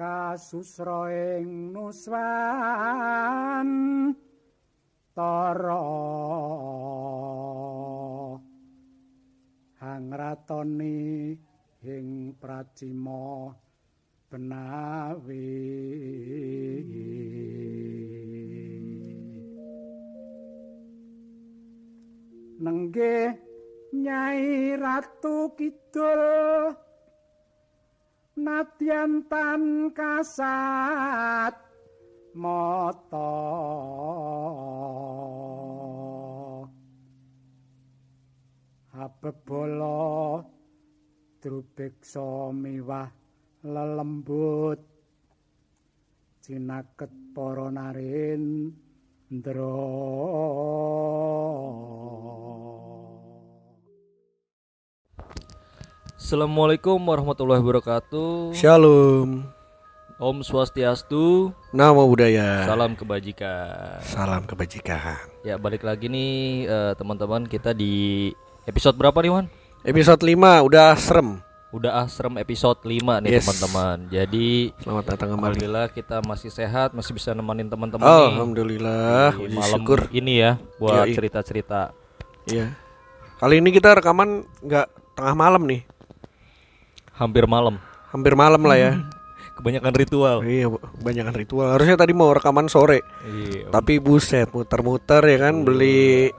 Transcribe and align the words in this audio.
kasusra 0.00 1.12
ing 1.12 1.76
nuswan. 1.76 3.68
Tara. 5.12 5.84
Hangratoni 9.76 11.36
ing 11.84 12.32
pracima 12.40 13.52
benawi. 14.32 15.52
Nenggih 22.60 23.36
nyai 23.92 24.76
ratu 24.80 25.52
kidul 25.56 26.20
nadyan 28.38 29.26
tan 29.26 29.90
kasat 29.94 31.54
mata. 32.34 33.34
Abebala 39.00 40.44
drubeksa 41.40 42.52
miwah 42.52 43.08
lelembut. 43.64 44.80
Cinaket 46.40 47.12
para 47.32 47.68
narin 47.70 48.74
Assalamualaikum 56.30 57.02
warahmatullahi 57.10 57.58
wabarakatuh. 57.58 58.54
Shalom. 58.54 59.50
Om 60.14 60.46
Swastiastu. 60.46 61.50
Nama 61.74 61.98
budaya. 62.06 62.70
Salam 62.70 62.94
kebajikan. 62.94 63.98
Salam 64.06 64.46
kebajikan. 64.46 65.18
Ya 65.42 65.58
balik 65.58 65.82
lagi 65.82 66.06
nih 66.06 66.70
eh, 66.70 66.92
teman-teman 66.94 67.50
kita 67.50 67.74
di 67.74 68.30
episode 68.62 68.94
berapa 68.94 69.18
nih 69.18 69.32
Wan? 69.34 69.46
Episode 69.82 70.22
5 70.22 70.70
udah 70.70 70.94
serem. 70.94 71.42
Udah 71.74 72.06
asrem 72.06 72.38
episode 72.38 72.78
5 72.78 73.26
nih 73.26 73.34
Yes. 73.34 73.50
teman-teman. 73.50 73.96
Jadi 74.14 74.70
Selamat 74.86 75.04
datang 75.10 75.34
kembali. 75.34 75.58
alhamdulillah 75.58 75.86
kita 75.90 76.22
masih 76.22 76.54
sehat, 76.54 76.94
masih 76.94 77.10
bisa 77.10 77.34
nemenin 77.34 77.66
teman-teman 77.66 78.06
Oh, 78.06 78.30
nih. 78.30 78.38
Alhamdulillah. 78.38 79.30
di 79.34 79.58
malam 79.58 79.82
syukur. 79.82 80.06
ini 80.14 80.46
ya 80.46 80.62
buat 80.78 81.10
cerita-cerita. 81.10 81.90
Iya. 82.46 82.78
Kali 83.42 83.58
ini 83.58 83.74
kita 83.74 83.98
rekaman 83.98 84.46
nggak 84.62 85.18
tengah 85.18 85.34
malam 85.34 85.66
nih. 85.66 85.98
Hampir 87.20 87.44
malam. 87.44 87.76
Hampir 88.08 88.32
malam 88.32 88.64
lah 88.64 88.80
ya. 88.80 88.92
Kebanyakan 89.60 89.92
ritual. 89.92 90.36
iya, 90.48 90.72
banyakan 91.04 91.36
ritual. 91.36 91.68
Harusnya 91.68 92.00
tadi 92.00 92.16
mau 92.16 92.32
rekaman 92.32 92.72
sore. 92.72 93.04
Iya. 93.28 93.68
Tapi 93.68 94.00
buset, 94.00 94.48
muter-muter 94.56 95.20
ya 95.28 95.36
kan 95.36 95.60
beli 95.68 96.32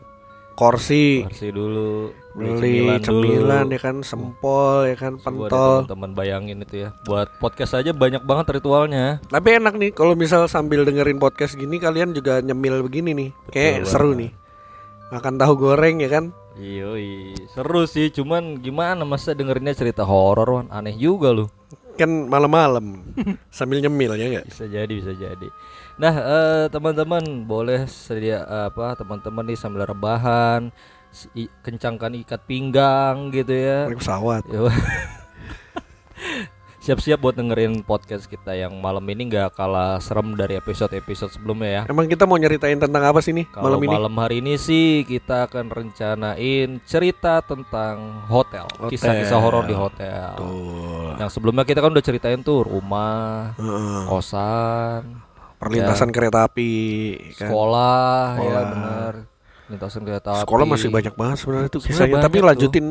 kursi, 0.58 1.26
Marsi 1.26 1.50
dulu, 1.54 2.10
beli 2.34 2.86
cemilan 3.02 3.70
ya 3.72 3.80
kan, 3.82 4.02
sempol 4.02 4.90
ya 4.90 4.98
kan, 4.98 5.18
pentol. 5.22 5.86
teman-teman 5.86 6.12
bayangin 6.18 6.66
itu 6.66 6.86
ya. 6.86 6.90
Buat 7.06 7.30
podcast 7.38 7.78
aja 7.78 7.94
banyak 7.94 8.26
banget 8.26 8.58
ritualnya. 8.62 9.22
Tapi 9.30 9.62
enak 9.62 9.78
nih 9.78 9.92
kalau 9.94 10.18
misal 10.18 10.50
sambil 10.50 10.82
dengerin 10.82 11.22
podcast 11.22 11.58
gini 11.58 11.78
kalian 11.78 12.18
juga 12.18 12.42
nyemil 12.42 12.82
begini 12.86 13.14
nih. 13.14 13.30
Kayak 13.54 13.86
Betul 13.86 13.90
seru 13.90 14.10
banget. 14.14 14.22
nih. 14.22 14.32
Makan 15.12 15.36
tahu 15.38 15.54
goreng 15.62 15.96
ya 16.02 16.10
kan? 16.10 16.26
Iya, 16.62 16.94
seru 17.50 17.90
sih. 17.90 18.14
Cuman 18.14 18.62
gimana 18.62 19.02
masa 19.02 19.34
dengerinnya 19.34 19.74
cerita 19.74 20.06
horor, 20.06 20.62
Wan? 20.62 20.68
Aneh 20.70 20.94
juga 20.94 21.34
lu. 21.34 21.50
Kan 21.98 22.30
malam-malam 22.30 23.02
sambil 23.50 23.82
nyemil 23.82 24.14
ya 24.14 24.26
enggak? 24.30 24.46
Bisa 24.46 24.70
jadi, 24.70 24.94
bisa 24.94 25.12
jadi. 25.18 25.48
Nah, 25.98 26.14
eh, 26.14 26.66
teman-teman 26.70 27.50
boleh 27.50 27.90
sedia 27.90 28.46
apa? 28.46 28.94
Teman-teman 28.94 29.50
nih 29.50 29.58
sambil 29.58 29.90
rebahan, 29.90 30.70
kencangkan 31.66 32.14
ikat 32.22 32.42
pinggang 32.46 33.34
gitu 33.34 33.58
ya. 33.58 33.90
Naik 33.90 33.98
pesawat. 33.98 34.46
Siap-siap 36.82 37.22
buat 37.22 37.38
dengerin 37.38 37.86
podcast 37.86 38.26
kita 38.26 38.58
yang 38.58 38.74
malam 38.74 39.06
ini 39.06 39.30
nggak 39.30 39.54
kalah 39.54 40.02
serem 40.02 40.34
dari 40.34 40.58
episode-episode 40.58 41.30
sebelumnya 41.30 41.70
ya. 41.70 41.82
Emang 41.86 42.10
kita 42.10 42.26
mau 42.26 42.42
nyeritain 42.42 42.74
tentang 42.74 43.06
apa 43.06 43.22
sih 43.22 43.38
nih 43.38 43.46
Kalau 43.54 43.78
malam 43.78 43.86
malam, 43.86 44.10
ini? 44.10 44.18
hari 44.18 44.36
ini 44.42 44.54
sih 44.58 45.06
kita 45.06 45.46
akan 45.46 45.70
rencanain 45.70 46.82
cerita 46.82 47.46
tentang 47.46 48.26
hotel, 48.26 48.66
kisah-kisah 48.90 49.38
horor 49.38 49.70
di 49.70 49.78
hotel. 49.78 50.34
Tuh. 50.34 51.14
Yang 51.22 51.30
sebelumnya 51.38 51.70
kita 51.70 51.86
kan 51.86 51.94
udah 51.94 52.02
ceritain 52.02 52.42
tuh 52.42 52.66
rumah, 52.66 53.54
Heeh. 53.62 54.02
kosan, 54.10 55.22
perlintasan 55.62 56.10
kereta 56.10 56.50
api 56.50 56.74
kan. 57.38 57.46
sekolah, 57.46 58.18
ya 58.26 58.42
Sekolah. 58.42 58.64
benar. 58.66 59.14
Lintasan 59.70 60.02
kereta 60.02 60.30
Sekolah 60.42 60.66
api. 60.66 60.74
masih 60.74 60.90
banyak 60.90 61.14
banget 61.14 61.38
sebenarnya 61.38 61.70
tuh 61.70 61.82
Sebenarnya 61.86 62.10
kisahnya. 62.10 62.26
Tapi 62.26 62.38
lanjutin 62.42 62.86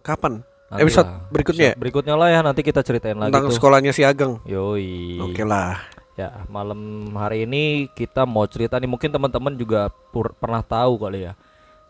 kapan? 0.00 0.40
Nanti 0.66 0.80
Episode 0.82 1.06
lah. 1.06 1.28
berikutnya 1.28 1.60
ya? 1.60 1.68
Episode 1.68 1.80
Berikutnya 1.80 2.14
lah 2.14 2.28
ya 2.28 2.40
nanti 2.40 2.60
kita 2.60 2.80
ceritain 2.80 3.14
lagi 3.14 3.30
Tentang 3.30 3.46
tuh. 3.46 3.54
sekolahnya 3.54 3.92
si 3.92 4.02
Ageng. 4.02 4.40
Yoi. 4.44 5.20
Oke 5.20 5.42
lah. 5.42 5.78
Ya, 6.14 6.46
malam 6.46 6.78
hari 7.12 7.42
ini 7.42 7.90
kita 7.90 8.22
mau 8.22 8.46
cerita 8.46 8.78
nih 8.78 8.86
mungkin 8.86 9.10
teman-teman 9.10 9.52
juga 9.52 9.80
pur- 10.08 10.32
pernah 10.32 10.62
tahu 10.62 10.94
kali 10.96 11.26
ya. 11.26 11.34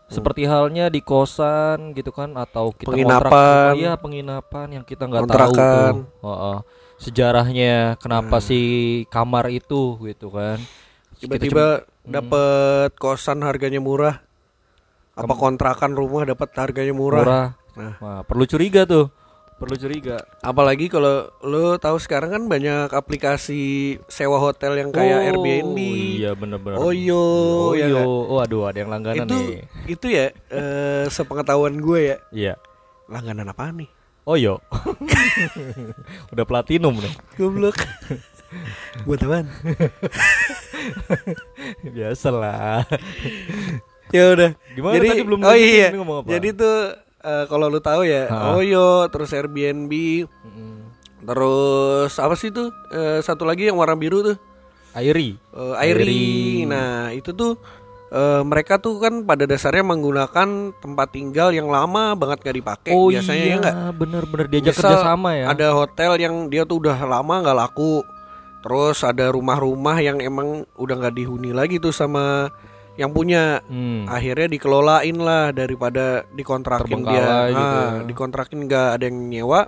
Seperti 0.05 0.45
halnya 0.45 0.85
di 0.87 0.99
kosan 0.99 1.89
gitu 1.91 2.09
kan 2.09 2.33
atau 2.35 2.69
kita 2.69 2.89
Penginapan. 2.89 3.73
Iya, 3.73 3.93
penginapan 3.95 4.67
yang 4.71 4.83
kita 4.83 5.03
nggak 5.03 5.25
tahu 5.25 5.51
tuh. 5.51 5.93
Heeh. 6.21 6.57
Sejarahnya 6.95 7.97
kenapa 7.97 8.37
Hmm. 8.37 8.45
sih 8.45 8.65
kamar 9.07 9.49
itu 9.49 9.97
gitu 9.99 10.29
kan. 10.29 10.61
Tiba-tiba 11.15 11.65
dapet 12.01 12.93
kosan 12.95 13.41
harganya 13.41 13.79
murah. 13.79 14.21
Apa 15.13 15.33
kontrakan 15.33 15.93
rumah 15.93 16.21
dapat 16.23 16.49
harganya 16.53 16.91
murah. 16.91 17.21
murah. 17.21 17.47
Nah. 17.75 17.93
Wah, 17.97 18.21
perlu 18.21 18.43
curiga 18.45 18.83
tuh. 18.83 19.11
Perlu 19.55 19.75
curiga. 19.77 20.19
Apalagi 20.41 20.87
kalau 20.87 21.31
lo 21.39 21.75
tahu 21.75 21.95
sekarang 21.95 22.27
kan 22.29 22.43
banyak 22.45 22.87
aplikasi 22.89 23.63
sewa 24.05 24.35
hotel 24.35 24.75
yang 24.75 24.91
kayak 24.91 25.15
Oh, 25.15 25.27
Airbnb. 25.29 25.77
Iya 26.17 26.31
bener-bener. 26.33 26.75
Oyo, 26.77 27.23
Oh, 27.61 27.71
ya 27.71 27.87
nggak? 27.87 28.03
Oh, 28.03 28.35
aduh 28.37 28.65
ada 28.65 28.77
yang 28.77 28.89
langganan 28.89 29.23
itu 29.23 29.35
nih. 29.37 29.63
itu 29.89 30.05
ya 30.09 30.25
eh, 30.49 31.07
sepengetahuan 31.07 31.75
gue 31.77 31.99
ya 32.05 32.17
Iya. 32.33 32.53
langganan 33.05 33.47
apa 33.47 33.71
nih 33.71 33.87
Oh 34.23 34.35
yo. 34.35 34.59
Udah 36.35 36.43
platinum 36.43 36.97
nih. 36.97 37.13
goblok 37.35 37.79
buat 39.07 39.19
apaan 39.19 39.47
Biasalah. 41.85 42.85
ya 44.09 44.23
udah 44.31 44.51
Gimana 44.71 44.93
jadi 44.95 45.07
tadi 45.09 45.23
belum 45.23 45.39
oh 45.41 45.57
iya 45.57 45.87
ini 45.89 45.97
ngomong 45.97 46.17
apa? 46.21 46.29
jadi 46.29 46.47
tuh 46.53 46.77
eh, 47.25 47.45
kalau 47.45 47.65
lu 47.65 47.79
tahu 47.79 48.05
ya 48.05 48.29
Ha. 48.29 48.53
Oyo 48.53 49.09
terus 49.09 49.33
Airbnb 49.33 49.91
Mm-mm. 50.45 50.73
terus 51.25 52.13
apa 52.15 52.35
sih 52.35 52.49
tuh 52.49 52.69
Eh, 52.87 53.19
satu 53.19 53.43
lagi 53.43 53.65
yang 53.65 53.75
warna 53.75 53.93
biru 53.93 54.21
tuh 54.23 54.37
Airi. 54.93 55.35
Eh, 55.35 55.73
Airi. 55.75 56.01
Airi. 56.05 56.27
nah 56.63 57.09
itu 57.09 57.33
tuh 57.33 57.59
eh, 58.07 58.41
mereka 58.41 58.77
tuh 58.77 58.95
kan 58.97 59.25
pada 59.25 59.43
dasarnya 59.43 59.83
menggunakan 59.83 60.47
tempat 60.73 61.07
tinggal 61.09 61.51
yang 61.51 61.67
lama 61.67 62.13
banget 62.13 62.39
gak 62.41 62.55
dipakai 62.55 62.91
oh 62.91 63.09
biasanya 63.09 63.41
iya, 63.41 63.51
ya 63.51 63.57
nggak 63.59 63.75
bener-bener 63.93 64.45
diajak 64.47 64.71
Misal 64.71 64.91
kerja 64.93 65.03
sama 65.03 65.29
ya. 65.33 65.45
Ada 65.49 65.67
hotel 65.73 66.11
yang 66.15 66.35
dia 66.47 66.63
tuh 66.63 66.79
udah 66.79 66.95
lama 67.01 67.43
nggak 67.43 67.57
laku. 67.57 68.05
Terus 68.61 68.97
ada 69.01 69.29
rumah-rumah 69.29 69.99
yang 69.99 70.17
emang 70.17 70.65
udah 70.73 70.95
nggak 70.97 71.13
dihuni 71.13 71.51
lagi 71.51 71.77
tuh 71.77 71.93
sama 71.93 72.49
yang 72.95 73.11
punya. 73.11 73.59
Hmm. 73.67 74.07
Akhirnya 74.07 74.47
dikelolain 74.47 75.17
lah 75.17 75.51
daripada 75.51 76.23
dikontrakin 76.31 77.01
dia. 77.03 77.27
Gitu 77.51 77.55
Ah, 77.55 77.89
ya. 77.99 78.03
dikontrakin 78.03 78.59
nggak 78.65 78.87
ada 78.99 79.03
yang 79.05 79.17
nyewa. 79.29 79.61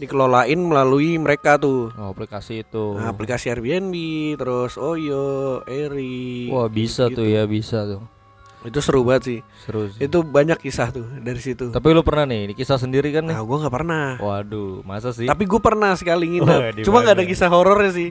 Dikelolain 0.00 0.56
melalui 0.56 1.20
mereka 1.20 1.60
tuh. 1.60 1.92
Oh, 1.92 2.08
aplikasi 2.08 2.64
itu. 2.64 2.96
Nah, 2.96 3.12
aplikasi 3.12 3.52
Airbnb, 3.52 3.92
terus 4.40 4.80
Oyo, 4.80 5.60
Eri. 5.68 6.48
Wah, 6.48 6.72
bisa 6.72 7.12
tuh 7.12 7.28
ya, 7.28 7.44
bisa 7.44 7.84
tuh. 7.84 8.00
Itu 8.64 8.80
seru 8.80 9.04
banget 9.04 9.22
sih. 9.24 9.38
Seru 9.60 9.88
sih. 9.92 10.00
Itu 10.00 10.24
banyak 10.24 10.56
kisah 10.56 10.88
tuh 10.88 11.04
dari 11.20 11.40
situ. 11.40 11.68
Tapi 11.68 11.84
lu 11.92 12.00
pernah 12.00 12.24
nih, 12.24 12.52
kisah 12.52 12.76
sendiri 12.76 13.12
kan 13.12 13.28
nih? 13.28 13.36
Nah, 13.36 13.44
gua 13.44 13.56
nggak 13.60 13.72
pernah. 13.72 14.06
Waduh, 14.20 14.80
masa 14.84 15.12
sih? 15.12 15.28
Tapi 15.28 15.44
gue 15.44 15.60
pernah 15.60 15.92
sekali 15.92 16.28
nginep. 16.32 16.80
Cuma 16.84 17.04
nggak 17.04 17.20
ada 17.20 17.24
kisah 17.24 17.48
horornya 17.48 17.92
sih. 17.92 18.08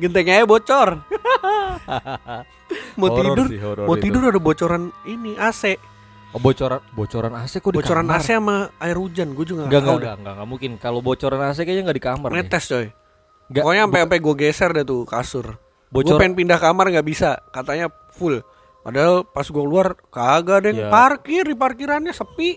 Gentengnya 0.00 0.48
bocor. 0.48 0.88
mau 3.00 3.08
Horor 3.10 3.34
tidur, 3.34 3.46
sih, 3.50 3.58
mau 3.60 3.96
itu. 3.98 4.02
tidur 4.06 4.22
ada 4.24 4.40
bocoran 4.40 4.82
ini 5.04 5.36
AC. 5.36 5.76
Oh, 6.30 6.38
bocoran 6.38 6.78
bocoran 6.94 7.32
AC 7.34 7.58
kok 7.58 7.74
di 7.74 7.82
Bocoran 7.82 8.06
kamar? 8.06 8.22
AC 8.22 8.28
sama 8.30 8.56
air 8.78 8.96
hujan. 8.96 9.34
Gue 9.34 9.44
juga 9.44 9.66
Enggak, 9.66 9.82
nggak 9.82 9.82
enggak, 9.82 9.90
tahu 9.90 9.98
enggak, 9.98 10.14
enggak, 10.16 10.32
enggak 10.32 10.48
mungkin. 10.48 10.70
Kalau 10.78 11.00
bocoran 11.02 11.40
AC 11.42 11.58
kayaknya 11.60 11.82
enggak 11.84 11.98
di 11.98 12.04
kamar 12.06 12.28
deh. 12.30 12.36
Netes 12.38 12.64
coy. 12.64 12.86
Nggak, 13.50 13.62
Pokoknya 13.62 13.82
sampai 13.84 14.00
sampai 14.06 14.18
gue 14.22 14.34
geser 14.38 14.70
deh 14.72 14.84
tuh 14.84 15.02
kasur. 15.04 15.46
Gue 15.90 15.94
bocor 16.00 16.16
pengen 16.16 16.34
pindah 16.38 16.56
kamar 16.56 16.86
nggak 16.88 17.04
bisa. 17.04 17.30
Katanya 17.50 17.86
full. 18.14 18.38
Padahal 18.80 19.26
pas 19.26 19.44
gue 19.44 19.58
keluar 19.60 19.98
kagak 20.08 20.56
ada 20.62 20.66
yang 20.70 20.80
Ya. 20.86 20.88
parkir 20.88 21.44
di 21.44 21.52
parkirannya 21.52 22.14
sepi. 22.14 22.56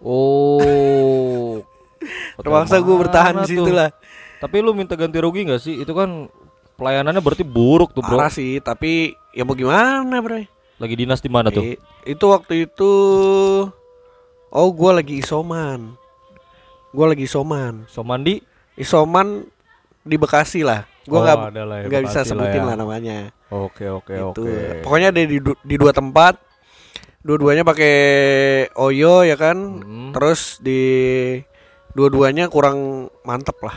Oh. 0.00 1.58
Terpaksa 2.38 2.78
gue 2.78 2.96
bertahan 2.96 3.34
di 3.42 3.46
situ 3.50 3.66
lah. 3.68 3.90
Tapi 4.38 4.56
lu 4.62 4.70
minta 4.72 4.94
ganti 4.94 5.18
rugi 5.18 5.46
nggak 5.46 5.60
sih? 5.60 5.82
Itu 5.82 5.92
kan 5.92 6.30
pelayanannya 6.78 7.18
berarti 7.18 7.42
buruk 7.42 7.90
tuh, 7.90 8.06
Bro. 8.06 8.14
Parah 8.14 8.30
sih, 8.30 8.62
tapi 8.62 9.14
ya 9.34 9.42
mau 9.42 9.58
gimana, 9.58 10.22
Bro? 10.22 10.46
Lagi 10.78 10.94
dinas 10.94 11.18
di 11.18 11.26
mana 11.26 11.50
tuh? 11.50 11.74
Itu 12.06 12.30
waktu 12.30 12.70
itu 12.70 12.90
Oh, 14.48 14.72
gua 14.72 14.96
lagi 14.96 15.20
isoman. 15.20 15.92
Gua 16.94 17.12
lagi 17.12 17.28
isoman. 17.28 17.84
Somandi? 17.84 18.40
Isoman 18.78 19.44
di 20.00 20.16
Bekasi 20.16 20.64
lah. 20.64 20.88
Gua 21.04 21.20
Oh, 21.20 21.22
nggak 21.24 21.52
ada 21.52 21.62
lah 21.66 21.76
ya, 21.82 21.84
bisa 21.84 22.00
Bekasi 22.00 22.16
lah 22.16 22.24
sebutin 22.24 22.62
ya. 22.62 22.68
lah 22.72 22.76
namanya. 22.78 23.18
Oke, 23.52 23.84
oke, 23.88 24.14
Itu. 24.14 24.44
oke. 24.44 24.80
Pokoknya 24.84 25.08
ada 25.12 25.20
di, 25.20 25.36
di 25.40 25.76
dua 25.76 25.92
tempat. 25.92 26.40
Dua-duanya 27.20 27.60
pakai 27.60 27.94
Oyo 28.72 29.20
ya 29.26 29.36
kan. 29.36 29.56
Hmm. 29.84 30.10
Terus 30.16 30.62
di 30.62 30.80
dua-duanya 31.92 32.48
kurang 32.48 33.10
mantep 33.20 33.58
lah. 33.60 33.76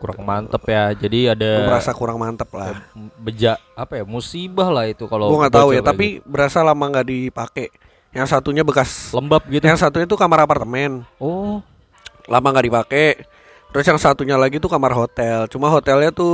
Kurang 0.00 0.24
mantep 0.24 0.62
ya. 0.64 0.90
Jadi 0.90 1.28
ada 1.28 1.50
Gua 1.60 1.76
merasa 1.76 1.92
kurang 1.92 2.16
mantep 2.16 2.48
lah. 2.50 2.88
beja 3.20 3.60
apa 3.76 4.00
ya? 4.00 4.04
Musibah 4.04 4.72
lah 4.72 4.88
itu 4.88 5.04
kalau 5.04 5.28
Gua 5.28 5.44
nggak 5.44 5.54
tahu 5.54 5.70
ya, 5.70 5.84
tapi 5.84 6.24
berasa 6.24 6.64
lama 6.64 6.80
nggak 6.80 7.06
dipakai. 7.06 7.68
Yang 8.10 8.26
satunya 8.32 8.64
bekas. 8.64 8.90
gitu. 9.06 9.20
lembab 9.20 9.42
gitu. 9.46 9.62
Yang 9.62 9.80
satunya 9.80 10.08
itu 10.08 10.16
kamar 10.16 10.42
apartemen. 10.42 11.04
Oh, 11.20 11.60
Lama 12.26 12.48
nggak 12.48 12.66
dipakai. 12.66 13.08
Terus 13.70 13.86
yang 13.86 14.00
satunya 14.00 14.34
lagi 14.34 14.58
tuh 14.58 14.66
kamar 14.66 14.90
hotel. 14.90 15.46
Cuma 15.46 15.68
hotelnya 15.68 16.10
tuh 16.10 16.32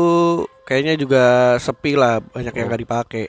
kayaknya 0.62 0.94
juga 0.94 1.24
sepi 1.58 1.92
lah, 1.92 2.22
banyak 2.22 2.48
yang 2.50 2.64
Oh. 2.64 2.70
nggak 2.70 2.82
dipakai. 2.82 3.26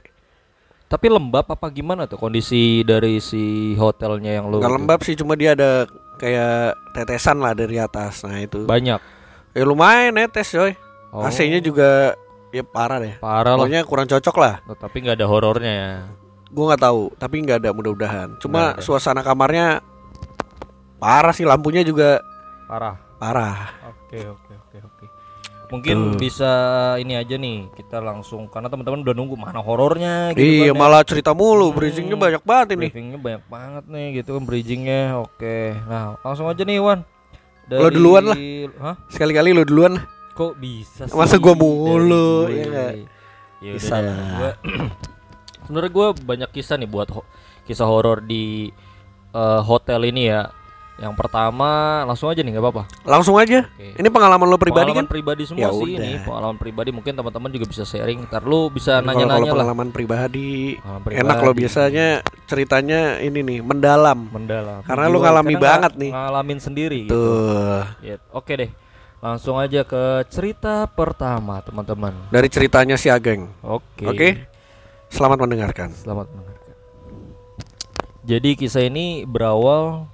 tapi 0.88 1.12
lembab 1.12 1.44
apa 1.44 1.68
gimana 1.68 2.08
tuh 2.08 2.16
kondisi 2.16 2.80
dari 2.80 3.20
si 3.20 3.76
hotelnya 3.76 4.40
yang 4.40 4.48
lu 4.48 4.64
Nggak 4.64 4.72
itu? 4.72 4.78
lembab 4.80 5.00
sih, 5.04 5.16
cuma 5.20 5.36
dia 5.36 5.52
ada 5.52 5.84
kayak 6.16 6.80
tetesan 6.96 7.44
lah 7.44 7.52
dari 7.52 7.76
atas. 7.76 8.24
Nah 8.24 8.40
itu. 8.40 8.64
Banyak. 8.64 9.17
Ya 9.52 9.64
lumayan 9.64 10.14
netes 10.14 10.50
coy. 10.50 10.74
Oh, 11.10 11.24
AC-nya 11.24 11.60
juga 11.60 12.14
ya 12.50 12.62
parah 12.62 12.98
deh. 12.98 13.16
parah 13.18 13.54
lah. 13.54 13.64
Pokoknya 13.64 13.82
kurang 13.84 14.08
cocok 14.08 14.36
lah. 14.38 14.54
Tapi 14.74 14.98
nggak 15.02 15.18
ada 15.18 15.28
horornya 15.28 15.74
ya. 15.74 15.92
Gue 16.48 16.64
nggak 16.66 16.80
tahu, 16.80 17.12
tapi 17.16 17.36
nggak 17.42 17.60
ada 17.60 17.70
mudah-mudahan. 17.72 18.28
Cuma 18.38 18.80
suasana 18.80 19.20
kamarnya 19.20 19.84
parah 20.98 21.32
sih, 21.32 21.44
lampunya 21.44 21.82
juga 21.82 22.20
Parah. 22.66 22.96
parah. 23.18 23.72
Oke 23.88 24.20
oke 24.22 24.54
oke 24.58 24.78
oke. 24.84 25.06
Mungkin 25.68 26.16
Tuh. 26.16 26.18
bisa 26.18 26.52
ini 26.96 27.12
aja 27.14 27.36
nih 27.36 27.68
kita 27.76 28.00
langsung 28.00 28.48
karena 28.48 28.72
teman-teman 28.72 29.04
udah 29.04 29.12
nunggu 29.12 29.36
mana 29.36 29.60
horornya 29.60 30.32
gitu 30.32 30.40
iya, 30.40 30.72
kan 30.72 30.76
ya. 30.76 30.80
malah 30.80 31.04
cerita 31.04 31.36
mulu, 31.36 31.68
Hmm. 31.70 31.76
bridgingnya 31.76 32.16
banyak 32.16 32.44
banget 32.44 32.68
ini. 32.74 32.88
Briefingnya 32.88 33.20
banyak 33.20 33.44
banget 33.46 33.84
nih 33.86 34.08
gitu 34.16 34.30
kan 34.34 34.44
bridgingnya. 34.44 35.04
Oke. 35.20 35.76
Nah 35.84 36.16
langsung 36.22 36.48
aja 36.48 36.64
nih 36.64 36.80
Wan. 36.80 37.04
Lo 37.70 37.88
duluan 37.92 38.24
lah. 38.26 38.38
Hah? 38.80 38.96
Sekali-kali 39.12 39.52
lu 39.52 39.68
duluan 39.68 40.00
lah. 40.00 40.06
Kok 40.32 40.54
bisa 40.56 41.04
sih? 41.06 41.18
Masa 41.18 41.36
gua 41.36 41.52
dari 41.52 41.62
mulu, 41.62 42.28
gue? 42.46 42.62
ya? 42.62 42.88
Ya 43.58 43.72
Bisa 43.74 44.00
lah. 44.00 44.54
Sebenarnya 45.66 45.92
gue 45.92 46.08
banyak 46.24 46.50
kisah 46.54 46.78
nih 46.78 46.88
buat 46.88 47.10
ho- 47.12 47.28
kisah 47.66 47.84
horor 47.84 48.24
di 48.24 48.70
eh, 49.34 49.62
hotel 49.62 50.08
ini 50.08 50.32
ya. 50.32 50.48
Yang 50.98 51.14
pertama 51.14 51.70
langsung 52.04 52.26
aja 52.26 52.42
nih 52.42 52.52
nggak 52.52 52.64
apa-apa. 52.64 52.84
Langsung 53.04 53.38
aja. 53.38 53.70
Oke. 53.70 53.94
Ini 53.94 54.10
pengalaman 54.10 54.44
lo 54.44 54.58
pribadi 54.58 54.90
pengalaman 54.90 55.06
kan? 55.06 55.06
pribadi 55.08 55.44
semua 55.46 55.62
Ya 55.62 55.70
sih 55.70 55.94
udah. 55.94 56.02
ini 56.02 56.12
pengalaman 56.20 56.58
pribadi 56.58 56.90
mungkin 56.90 57.14
teman-teman 57.14 57.50
juga 57.50 57.66
bisa 57.66 57.84
sharing 57.84 58.26
ntar 58.26 58.42
lu 58.42 58.68
bisa 58.68 58.98
nanya-nanya 59.00 59.30
Kalau 59.46 59.54
lah 59.54 59.54
pengalaman 59.62 59.90
pribadi, 59.90 60.74
Pengalaman 60.76 61.14
enak 61.14 61.38
lo 61.38 61.44
pribadi. 61.48 61.60
biasanya 61.60 62.08
ceritanya 62.44 63.00
ini 63.20 63.40
nih 63.40 63.60
mendalam. 63.62 64.20
mendalam 64.28 64.82
Karena 64.82 65.06
lu 65.06 65.18
ngalami 65.20 65.54
karena 65.54 65.62
banget 65.64 65.92
nih. 65.96 66.12
ngalamin 66.12 66.60
sendiri 66.60 67.00
gitu 67.06 67.14
Tuh. 67.14 67.82
Ya, 68.02 68.18
oke 68.32 68.50
deh 68.52 68.72
langsung 69.18 69.58
aja 69.58 69.82
ke 69.82 70.02
cerita 70.28 70.86
pertama 70.88 71.58
teman-teman 71.60 72.14
Dari 72.28 72.48
ceritanya 72.48 72.94
si 72.96 73.08
Ageng. 73.08 73.50
oke 73.60 74.02
Oke. 74.04 74.50
Selamat 75.08 75.38
mendengarkan. 75.40 75.94
selamat 75.94 76.26
mendengarkan 76.28 76.74
jadi 78.24 78.50
kisah 78.54 78.84
ini 78.84 79.24
berawal 79.24 80.10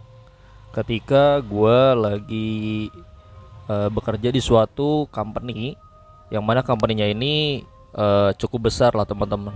ketika 0.74 1.38
gua 1.46 1.94
lagi 1.94 2.90
eh, 3.70 3.90
bekerja 3.94 4.34
di 4.34 4.42
suatu 4.42 5.06
company 5.14 5.78
yang 6.34 6.42
mana 6.42 6.66
company-nya 6.66 7.14
ini 7.14 7.62
eh, 7.94 8.31
cukup 8.42 8.74
besar 8.74 8.98
lah 8.98 9.06
teman-teman. 9.06 9.54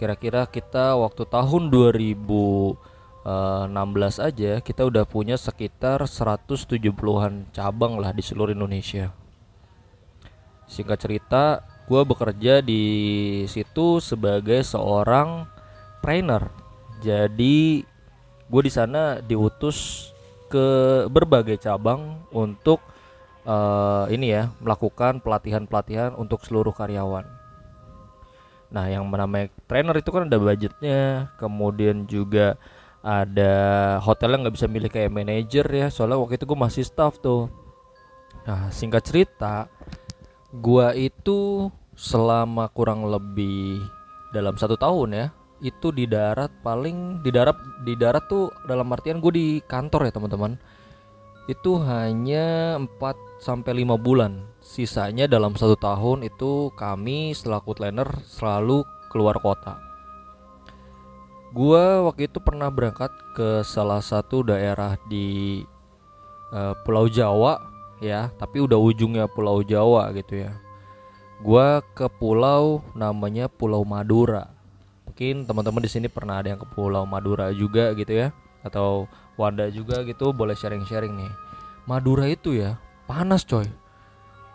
Kira-kira 0.00 0.48
kita 0.48 0.96
waktu 0.96 1.28
tahun 1.28 1.68
2016 1.68 2.72
aja 4.16 4.52
kita 4.64 4.88
udah 4.88 5.04
punya 5.04 5.36
sekitar 5.36 6.00
170-an 6.08 7.52
cabang 7.52 8.00
lah 8.00 8.16
di 8.16 8.24
seluruh 8.24 8.56
Indonesia. 8.56 9.12
Singkat 10.64 10.98
cerita 11.04 11.60
gue 11.84 12.00
bekerja 12.06 12.64
di 12.64 12.84
situ 13.44 14.00
sebagai 14.00 14.64
seorang 14.64 15.44
trainer. 16.00 16.48
Jadi 17.04 17.84
gue 18.48 18.62
di 18.64 18.72
sana 18.72 19.20
diutus 19.20 20.08
ke 20.50 20.66
berbagai 21.06 21.62
cabang 21.62 22.18
untuk 22.34 22.82
eh, 23.46 24.04
ini 24.10 24.34
ya 24.34 24.50
melakukan 24.58 25.22
pelatihan-pelatihan 25.22 26.18
untuk 26.18 26.42
seluruh 26.42 26.74
karyawan. 26.74 27.24
Nah, 28.70 28.86
yang 28.86 29.06
namanya 29.06 29.50
trainer 29.66 29.98
itu 29.98 30.10
kan 30.14 30.30
ada 30.30 30.38
budgetnya, 30.38 31.34
kemudian 31.38 32.06
juga 32.06 32.54
ada 33.02 33.54
hotel 34.04 34.36
yang 34.36 34.46
nggak 34.46 34.56
bisa 34.60 34.68
milih 34.70 34.90
kayak 34.92 35.10
manajer 35.10 35.66
ya, 35.66 35.86
soalnya 35.90 36.20
waktu 36.20 36.38
itu 36.38 36.46
gue 36.46 36.58
masih 36.58 36.84
staff 36.86 37.18
tuh. 37.18 37.50
Nah, 38.46 38.70
singkat 38.72 39.02
cerita, 39.04 39.68
gua 40.54 40.96
itu 40.96 41.68
selama 41.98 42.70
kurang 42.72 43.04
lebih 43.04 43.82
dalam 44.32 44.56
satu 44.56 44.78
tahun 44.78 45.08
ya, 45.12 45.26
itu 45.60 45.92
di 45.92 46.08
darat 46.08 46.48
paling 46.64 47.20
di 47.20 47.28
darat 47.28 47.56
di 47.84 47.92
darat 47.96 48.24
tuh 48.28 48.48
dalam 48.64 48.88
artian 48.92 49.20
gue 49.20 49.32
di 49.32 49.48
kantor 49.64 50.08
ya 50.08 50.12
teman-teman. 50.12 50.56
Itu 51.48 51.80
hanya 51.82 52.78
4 52.78 53.42
sampai 53.42 53.84
5 53.84 53.96
bulan. 54.00 54.44
Sisanya 54.60 55.24
dalam 55.26 55.56
satu 55.56 55.74
tahun 55.74 56.28
itu 56.28 56.70
kami 56.76 57.32
selaku 57.32 57.74
trainer 57.74 58.06
selalu 58.28 58.84
keluar 59.10 59.40
kota. 59.40 59.80
Gua 61.50 62.06
waktu 62.06 62.30
itu 62.30 62.38
pernah 62.38 62.70
berangkat 62.70 63.10
ke 63.34 63.66
salah 63.66 63.98
satu 63.98 64.46
daerah 64.46 64.94
di 65.10 65.60
eh, 66.54 66.74
Pulau 66.86 67.10
Jawa 67.10 67.58
ya 67.98 68.30
tapi 68.38 68.62
udah 68.62 68.78
ujungnya 68.78 69.26
Pulau 69.26 69.66
Jawa 69.66 70.14
gitu 70.14 70.46
ya. 70.46 70.54
Gua 71.40 71.80
ke 71.96 72.06
pulau 72.06 72.84
namanya 72.92 73.48
Pulau 73.48 73.80
Madura 73.82 74.59
mungkin 75.20 75.44
teman-teman 75.44 75.84
di 75.84 75.92
sini 75.92 76.08
pernah 76.08 76.40
ada 76.40 76.48
yang 76.48 76.56
ke 76.56 76.64
Pulau 76.64 77.04
Madura 77.04 77.52
juga 77.52 77.92
gitu 77.92 78.08
ya 78.08 78.32
atau 78.64 79.04
Wanda 79.36 79.68
juga 79.68 80.00
gitu 80.00 80.32
boleh 80.32 80.56
sharing-sharing 80.56 81.12
nih 81.12 81.28
Madura 81.84 82.24
itu 82.24 82.56
ya 82.56 82.80
panas 83.04 83.44
coy 83.44 83.68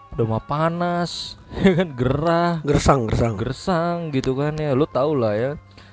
udah 0.10 0.26
mah 0.26 0.42
panas 0.42 1.38
ya 1.62 1.70
kan 1.78 1.94
gerah 1.94 2.54
Gersang, 2.66 3.06
gersang. 3.06 3.38
gersang 3.38 3.98
gitu 4.10 4.34
kan 4.34 4.58
ya 4.58 4.74
lu 4.74 4.90
tau 4.90 5.14
lah 5.14 5.38
ya 5.38 5.52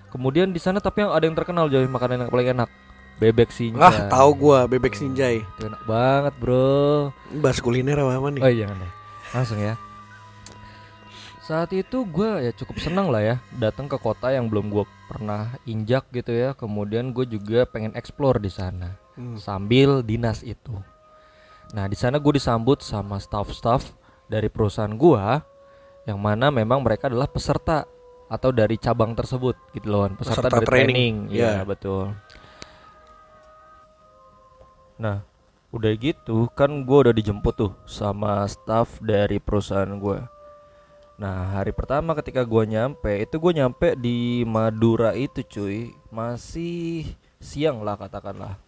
kemudian 0.08 0.48
di 0.48 0.60
sana 0.64 0.80
tapi 0.80 1.04
yang 1.04 1.12
ada 1.12 1.28
yang 1.28 1.36
terkenal 1.36 1.68
coy 1.68 1.84
makanan 1.84 2.24
yang 2.24 2.32
paling 2.32 2.48
enak 2.56 2.72
bebek 3.20 3.52
sinjai 3.52 3.76
Ah, 3.76 4.08
tahu 4.08 4.30
gua 4.40 4.64
bebek 4.64 4.96
sinjai. 4.96 5.44
itu 5.44 5.68
enak 5.68 5.84
banget 5.84 6.32
bro 6.40 7.12
Bahas 7.44 7.60
kuliner 7.60 8.00
apa 8.00 8.16
apa 8.16 8.28
nih? 8.32 8.40
Oh 8.40 8.48
iya. 8.48 8.66
Langsung 9.36 9.60
ya. 9.60 9.76
Saat 11.42 11.74
itu 11.74 12.06
gue 12.06 12.46
ya 12.46 12.52
cukup 12.54 12.78
senang 12.78 13.10
lah 13.10 13.18
ya 13.18 13.36
datang 13.52 13.90
ke 13.90 13.98
kota 13.98 14.30
yang 14.30 14.46
belum 14.46 14.70
gue 14.70 14.86
pernah 15.06 15.58
injak 15.64 16.06
gitu 16.10 16.30
ya. 16.30 16.54
Kemudian 16.54 17.10
gue 17.10 17.26
juga 17.26 17.66
pengen 17.66 17.92
explore 17.92 18.38
di 18.38 18.48
sana 18.48 18.94
Hmm. 19.12 19.36
sambil 19.36 20.00
dinas 20.00 20.40
itu. 20.40 20.72
Nah 21.74 21.84
di 21.84 21.92
sana 21.92 22.16
gue 22.16 22.32
disambut 22.32 22.80
sama 22.80 23.20
staff-staff 23.20 23.92
dari 24.24 24.48
perusahaan 24.48 24.88
gue 24.88 25.20
yang 26.08 26.16
mana 26.16 26.48
memang 26.48 26.80
mereka 26.80 27.12
adalah 27.12 27.28
peserta 27.28 27.84
atau 28.26 28.48
dari 28.48 28.80
cabang 28.80 29.12
tersebut 29.12 29.52
gitu 29.72 29.84
loh 29.86 30.08
peserta, 30.16 30.48
Peserta 30.48 30.56
dari 30.56 30.64
training. 30.64 30.88
training, 30.88 31.14
Iya. 31.28 31.50
ya 31.60 31.62
betul. 31.62 32.16
Nah 34.96 35.20
udah 35.68 35.92
gitu 35.92 36.48
kan 36.52 36.84
gue 36.84 36.98
udah 37.04 37.12
dijemput 37.12 37.52
tuh 37.52 37.72
sama 37.84 38.48
staff 38.48 38.96
dari 38.96 39.36
perusahaan 39.36 39.92
gue. 39.92 40.24
Nah 41.22 41.54
hari 41.54 41.70
pertama 41.70 42.18
ketika 42.18 42.42
gue 42.42 42.66
nyampe 42.66 43.22
itu 43.22 43.38
gue 43.38 43.52
nyampe 43.54 43.94
di 43.94 44.42
Madura 44.42 45.14
itu 45.14 45.46
cuy. 45.46 45.94
Masih 46.10 47.14
siang 47.38 47.86
lah 47.86 47.94
katakanlah. 47.94 48.58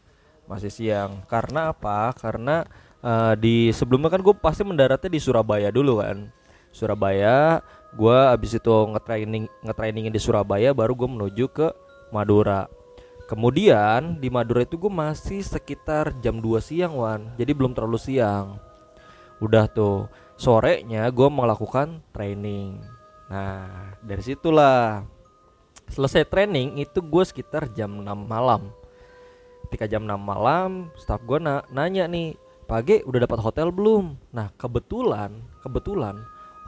Masih 0.46 0.70
siang. 0.70 1.26
Karena 1.26 1.74
apa? 1.74 2.14
Karena 2.14 2.62
eh, 3.02 3.34
di 3.42 3.74
sebelumnya 3.74 4.06
kan 4.06 4.22
gue 4.22 4.34
pasti 4.38 4.62
mendaratnya 4.62 5.10
di 5.10 5.18
Surabaya 5.18 5.74
dulu 5.74 5.98
kan. 5.98 6.30
Surabaya 6.70 7.58
gue 7.90 8.18
abis 8.30 8.62
itu 8.62 8.70
ngetraining 8.70 9.50
ngetrainingin 9.66 10.14
di 10.14 10.22
Surabaya 10.22 10.70
baru 10.70 10.94
gue 10.94 11.10
menuju 11.10 11.50
ke 11.50 11.74
Madura. 12.14 12.70
Kemudian 13.26 14.22
di 14.22 14.30
Madura 14.30 14.62
itu 14.62 14.78
gue 14.78 14.92
masih 14.94 15.42
sekitar 15.42 16.14
jam 16.22 16.38
2 16.38 16.62
siang 16.62 16.94
wan. 16.94 17.34
Jadi 17.34 17.50
belum 17.50 17.74
terlalu 17.74 17.98
siang. 17.98 18.62
Udah 19.42 19.66
tuh 19.66 20.06
sorenya 20.34 21.06
gue 21.10 21.28
melakukan 21.30 22.02
training. 22.10 22.82
Nah 23.30 23.94
dari 24.02 24.22
situlah 24.22 25.06
selesai 25.90 26.26
training 26.26 26.80
itu 26.80 27.00
gue 27.00 27.24
sekitar 27.24 27.70
jam 27.72 28.02
6 28.02 28.04
malam. 28.26 28.70
Ketika 29.68 29.88
jam 29.88 30.04
6 30.04 30.14
malam 30.20 30.90
staff 30.98 31.22
gue 31.24 31.38
na 31.40 31.64
nanya 31.70 32.06
nih 32.10 32.36
pagi 32.66 33.00
udah 33.06 33.20
dapat 33.24 33.38
hotel 33.40 33.68
belum? 33.70 34.18
Nah 34.34 34.50
kebetulan 34.58 35.42
kebetulan 35.62 36.18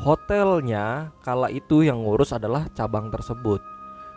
hotelnya 0.00 1.12
kala 1.24 1.48
itu 1.48 1.84
yang 1.84 2.04
ngurus 2.04 2.36
adalah 2.36 2.68
cabang 2.72 3.08
tersebut. 3.10 3.60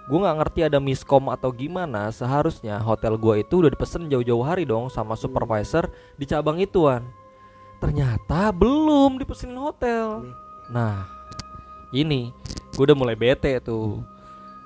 Gue 0.09 0.17
nggak 0.25 0.37
ngerti 0.41 0.59
ada 0.65 0.81
miskom 0.81 1.29
atau 1.29 1.53
gimana 1.53 2.09
seharusnya 2.09 2.81
hotel 2.81 3.13
gue 3.13 3.45
itu 3.45 3.61
udah 3.61 3.69
dipesen 3.69 4.09
jauh-jauh 4.09 4.41
hari 4.41 4.65
dong 4.65 4.89
sama 4.89 5.13
supervisor 5.13 5.85
di 6.17 6.25
cabang 6.25 6.57
ituan 6.57 7.05
ternyata 7.79 8.51
belum 8.53 9.17
dipesenin 9.17 9.57
hotel 9.57 10.29
nah 10.69 11.07
ini 11.89 12.29
gue 12.75 12.83
udah 12.85 12.97
mulai 12.97 13.17
bete 13.17 13.57
tuh 13.63 14.03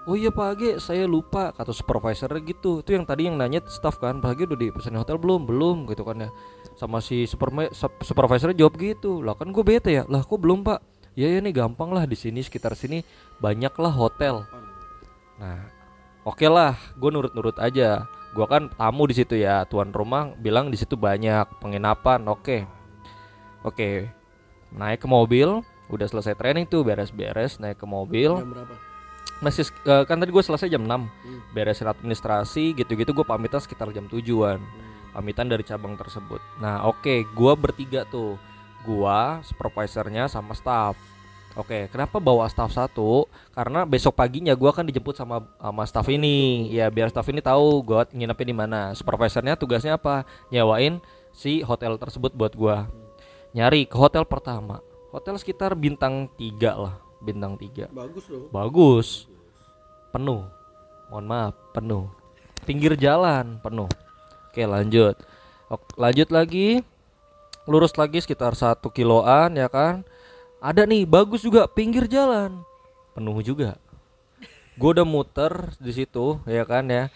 Oh 0.04 0.20
iya 0.20 0.36
Pak 0.36 0.60
Age, 0.60 0.72
saya 0.84 1.08
lupa 1.08 1.56
kata 1.56 1.72
supervisor 1.72 2.28
gitu. 2.44 2.84
Itu 2.84 2.92
yang 2.92 3.08
tadi 3.08 3.32
yang 3.32 3.40
nanya 3.40 3.64
staff 3.72 4.04
kan, 4.04 4.20
Pak 4.20 4.36
Age 4.36 4.44
udah 4.52 4.60
dipesenin 4.60 5.00
hotel 5.00 5.16
belum? 5.16 5.48
Belum 5.48 5.88
gitu 5.88 6.04
kan 6.04 6.28
ya. 6.28 6.30
Sama 6.76 7.00
si 7.00 7.24
superma- 7.24 7.72
sup- 7.72 8.04
supervisornya 8.04 8.60
jawab 8.60 8.76
gitu. 8.76 9.24
Lah 9.24 9.32
kan 9.32 9.56
gue 9.56 9.64
bete 9.64 9.96
ya. 9.96 10.04
Lah 10.12 10.28
kok 10.28 10.44
belum 10.44 10.60
Pak? 10.68 10.84
Ya 11.16 11.32
ya 11.32 11.40
nih 11.40 11.56
gampang 11.56 11.96
lah 11.96 12.04
di 12.04 12.20
sini 12.20 12.44
sekitar 12.44 12.76
sini 12.76 13.00
banyak 13.40 13.72
lah 13.80 13.94
hotel. 13.96 14.44
Nah, 15.40 15.72
oke 16.28 16.52
lah, 16.52 16.76
gue 17.00 17.08
nurut-nurut 17.08 17.56
aja. 17.64 18.04
Gue 18.36 18.44
kan 18.44 18.76
tamu 18.76 19.08
di 19.08 19.16
situ 19.16 19.40
ya, 19.40 19.64
tuan 19.72 19.96
rumah 19.96 20.36
bilang 20.36 20.68
di 20.68 20.76
situ 20.76 21.00
banyak 21.00 21.48
penginapan. 21.64 22.28
Oke, 22.28 22.68
oke, 23.64 24.08
naik 24.76 25.00
ke 25.04 25.08
mobil, 25.10 25.64
udah 25.90 26.08
selesai 26.08 26.38
training 26.38 26.70
tuh 26.70 26.84
beres-beres, 26.86 27.58
naik 27.58 27.80
ke 27.80 27.88
mobil. 27.88 28.38
Jam 28.38 28.52
berapa? 28.52 28.76
Masih 29.40 29.68
eh, 29.88 30.04
kan 30.08 30.20
tadi 30.20 30.32
gue 30.32 30.44
selesai 30.44 30.72
jam 30.72 30.88
6 30.88 31.52
beresin 31.52 31.88
administrasi 31.90 32.80
gitu-gitu 32.80 33.12
gue 33.12 33.28
pamitan 33.28 33.60
sekitar 33.60 33.92
jam 33.92 34.08
tujuan 34.08 34.60
pamitan 35.14 35.48
dari 35.48 35.62
cabang 35.62 35.94
tersebut. 35.94 36.42
Nah 36.58 36.90
oke, 36.90 37.24
gue 37.24 37.54
bertiga 37.54 38.04
tuh, 38.10 38.36
gue 38.84 39.20
supervisornya 39.46 40.26
sama 40.26 40.58
staff. 40.58 40.98
Oke, 41.54 41.86
kenapa 41.94 42.18
bawa 42.18 42.50
staff 42.50 42.74
satu? 42.74 43.30
Karena 43.54 43.86
besok 43.86 44.18
paginya 44.18 44.58
gue 44.58 44.66
akan 44.66 44.90
dijemput 44.90 45.14
sama 45.14 45.46
sama 45.62 45.86
staff 45.86 46.10
ini. 46.10 46.66
Ya 46.74 46.90
biar 46.90 47.14
staff 47.14 47.30
ini 47.30 47.46
tahu 47.46 47.86
gue 47.86 48.10
nginepnya 48.10 48.48
di 48.50 48.58
mana. 48.58 48.80
Supervisornya 48.98 49.54
tugasnya 49.54 50.02
apa? 50.02 50.26
Nyewain 50.50 50.98
si 51.30 51.62
hotel 51.62 52.02
tersebut 52.02 52.34
buat 52.34 52.58
gue. 52.58 53.03
Nyari 53.54 53.86
ke 53.86 53.94
hotel 53.94 54.26
pertama. 54.26 54.82
Hotel 55.14 55.38
sekitar 55.38 55.78
bintang 55.78 56.26
3 56.42 56.74
lah, 56.74 56.98
bintang 57.22 57.54
3 57.54 57.94
Bagus 57.94 58.26
loh. 58.26 58.50
bagus. 58.50 59.30
Penuh. 60.10 60.42
Mohon 61.14 61.26
maaf 61.30 61.54
penuh. 61.70 62.10
Pinggir 62.66 62.98
jalan 62.98 63.62
penuh. 63.62 63.86
Oke 64.50 64.66
lanjut. 64.66 65.14
Ok, 65.70 65.82
lanjut 66.02 66.30
lagi. 66.34 66.82
Lurus 67.70 67.94
lagi 67.94 68.20
sekitar 68.26 68.58
satu 68.58 68.90
kiloan 68.90 69.54
ya 69.54 69.70
kan? 69.70 70.02
Ada 70.58 70.90
nih 70.90 71.06
bagus 71.06 71.46
juga 71.46 71.70
pinggir 71.70 72.10
jalan. 72.10 72.66
Penuh 73.14 73.38
juga. 73.46 73.78
Gue 74.74 74.98
udah 74.98 75.06
muter 75.06 75.78
di 75.78 75.94
situ 75.94 76.42
ya 76.50 76.66
kan 76.66 76.90
ya 76.90 77.14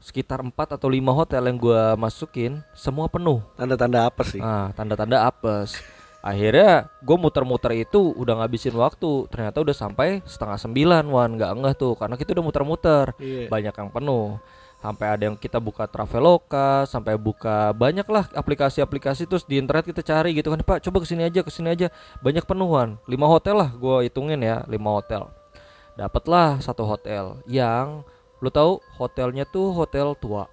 sekitar 0.00 0.40
4 0.40 0.52
atau 0.80 0.88
lima 0.88 1.12
hotel 1.12 1.44
yang 1.46 1.60
gua 1.60 1.92
masukin 1.94 2.64
semua 2.72 3.06
penuh 3.06 3.44
Tanda-tanda 3.54 4.08
apa 4.08 4.22
sih? 4.24 4.40
Ah, 4.40 4.72
tanda-tanda 4.72 5.28
apes. 5.28 5.76
Akhirnya 6.20 6.92
gue 7.00 7.16
muter-muter 7.16 7.72
itu 7.80 8.12
udah 8.12 8.44
ngabisin 8.44 8.76
waktu. 8.76 9.24
Ternyata 9.32 9.64
udah 9.64 9.72
sampai 9.72 10.20
setengah 10.28 10.60
sembilan 10.60 11.04
wan 11.08 11.32
nggak 11.40 11.50
enggak 11.56 11.74
tuh 11.80 11.96
karena 11.96 12.16
kita 12.20 12.36
udah 12.36 12.44
muter-muter 12.44 13.06
Iya. 13.16 13.48
banyak 13.48 13.72
yang 13.72 13.88
penuh. 13.88 14.36
Sampai 14.80 15.12
ada 15.12 15.22
yang 15.28 15.36
kita 15.36 15.60
buka 15.60 15.84
Traveloka, 15.88 16.88
sampai 16.88 17.16
buka 17.16 17.72
banyak 17.72 18.04
lah 18.08 18.28
aplikasi-aplikasi 18.32 19.28
terus 19.28 19.44
di 19.44 19.60
internet 19.60 19.84
kita 19.84 20.00
cari 20.00 20.32
gitu 20.32 20.48
kan 20.52 20.60
Pak 20.60 20.84
coba 20.88 21.04
ke 21.04 21.06
sini 21.08 21.24
aja 21.28 21.40
ke 21.44 21.52
sini 21.52 21.68
aja 21.72 21.92
banyak 22.20 22.44
penuhan 22.48 22.96
lima 23.04 23.28
hotel 23.28 23.60
lah 23.60 23.68
gue 23.76 24.08
hitungin 24.08 24.40
ya 24.40 24.64
lima 24.64 24.88
hotel 24.88 25.28
dapatlah 26.00 26.64
satu 26.64 26.88
hotel 26.88 27.44
yang 27.44 28.00
lu 28.40 28.48
tahu 28.48 28.80
hotelnya 28.94 29.44
tuh 29.44 29.70
hotel 29.70 30.12
tua 30.14 30.48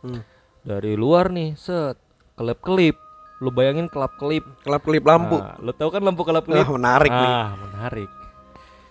Hmm. 0.00 0.24
dari 0.60 0.94
luar 0.94 1.28
nih 1.28 1.52
set 1.54 1.98
kelip-kelip 2.32 2.96
lu 3.38 3.48
bayangin 3.48 3.84
kelap-kelip 3.86 4.44
Kelap-kelip 4.60 5.00
lampu. 5.02 5.36
Nah, 5.36 5.56
lu 5.58 5.72
tahu 5.72 5.88
kan 5.88 6.00
lampu 6.00 6.22
kelap-kelip 6.22 6.60
Ah, 6.62 6.70
menarik 6.70 7.10
nih. 7.10 7.28
ah 7.28 7.48
menarik 7.58 8.10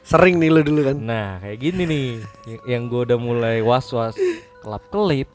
Sering 0.01 0.37
nih 0.37 0.49
lu 0.49 0.61
dulu 0.61 0.81
kan. 0.83 0.97
nah 0.97 1.37
kayak 1.37 1.57
gini 1.59 1.83
nih 1.85 2.07
yang, 2.63 2.87
gue 2.87 3.05
udah 3.05 3.17
mulai 3.17 3.61
was-was 3.61 4.17
kelap-kelip 4.59 5.29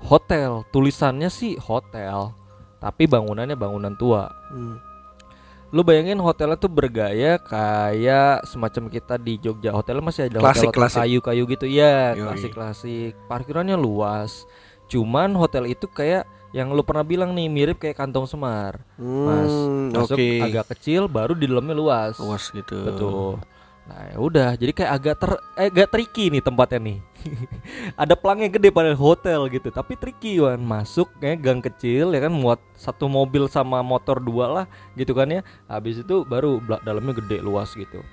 hotel 0.00 0.62
tulisannya 0.68 1.26
sih 1.26 1.54
hotel 1.56 2.30
tapi 2.78 3.04
bangunannya 3.04 3.54
bangunan 3.54 3.94
tua 3.94 4.26
Hmm. 4.48 4.78
Lu 5.72 5.80
bayangin 5.80 6.20
hotelnya 6.20 6.54
tuh 6.54 6.68
bergaya 6.68 7.40
kayak 7.40 8.44
semacam 8.44 8.86
kita 8.86 9.16
di 9.16 9.40
Jogja. 9.40 9.72
Hotelnya 9.72 10.04
masih 10.04 10.28
ada 10.28 10.38
Klasik, 10.38 10.68
hotel 10.68 10.84
kayu-kayu 10.86 11.42
gitu 11.48 11.64
ya 11.64 12.12
Yoi. 12.12 12.28
klasik 12.28 12.52
klasik 12.52 13.12
parkirannya 13.24 13.74
luas. 13.74 14.44
Cuman 14.86 15.32
hotel 15.32 15.66
itu 15.66 15.88
kayak 15.88 16.24
yang 16.52 16.68
lu 16.68 16.84
pernah 16.84 17.00
bilang 17.00 17.32
nih 17.32 17.48
mirip 17.48 17.80
kayak 17.80 17.96
kantong 17.96 18.28
semar. 18.28 18.84
Mas 19.00 19.48
Hmm, 19.48 19.88
masuk 19.90 20.20
oke. 20.20 20.28
agak 20.44 20.76
kecil 20.76 21.08
baru 21.08 21.32
di 21.32 21.48
dalamnya 21.48 21.72
luas. 21.72 22.20
Luas 22.20 22.52
gitu. 22.52 22.76
betul 22.76 23.40
nah 23.82 24.14
ya 24.14 24.16
udah 24.22 24.54
jadi 24.54 24.70
kayak 24.70 24.92
agak 24.94 25.14
ter 25.18 25.30
eh, 25.58 25.66
agak 25.66 25.88
tricky 25.90 26.30
nih 26.30 26.42
tempatnya 26.42 26.78
nih. 26.78 26.98
Ada 28.02 28.14
pelangnya 28.14 28.50
gede 28.50 28.70
pada 28.70 28.94
hotel 28.94 29.50
gitu 29.50 29.74
tapi 29.74 29.98
tricky 29.98 30.38
wan. 30.38 30.62
Masuk 30.62 31.10
kayak 31.18 31.42
gang 31.42 31.58
kecil 31.58 32.14
ya 32.14 32.20
kan 32.22 32.30
muat 32.30 32.62
satu 32.78 33.10
mobil 33.10 33.50
sama 33.50 33.82
motor 33.82 34.22
dua 34.22 34.46
lah 34.46 34.66
gitu 34.94 35.10
kan 35.18 35.26
ya. 35.30 35.42
Habis 35.66 36.06
itu 36.06 36.22
baru 36.22 36.62
dalamnya 36.86 37.18
gede 37.18 37.42
luas 37.42 37.74
gitu. 37.74 38.06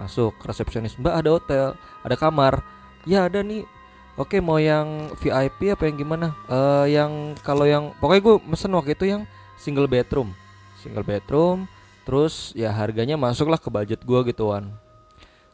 Masuk 0.00 0.32
resepsionis 0.48 0.96
mbak 0.96 1.12
ada 1.12 1.30
hotel 1.36 1.66
ada 2.00 2.16
kamar. 2.16 2.64
Ya 3.04 3.28
ada 3.28 3.44
nih. 3.44 3.68
Oke 4.16 4.40
mau 4.40 4.60
yang 4.60 5.12
VIP 5.20 5.72
apa 5.72 5.88
yang 5.88 5.96
gimana? 6.00 6.32
Eh 6.48 6.96
yang 6.96 7.36
kalau 7.44 7.68
yang 7.68 7.92
pokoknya 8.00 8.20
gue 8.24 8.36
mesen 8.48 8.72
waktu 8.72 8.92
itu 8.96 9.04
yang 9.08 9.22
single 9.60 9.88
bedroom. 9.88 10.32
Single 10.80 11.04
bedroom 11.04 11.68
terus 12.02 12.50
ya 12.58 12.74
harganya 12.74 13.14
masuklah 13.14 13.58
ke 13.58 13.70
budget 13.70 14.02
gua 14.02 14.26
gituan 14.26 14.74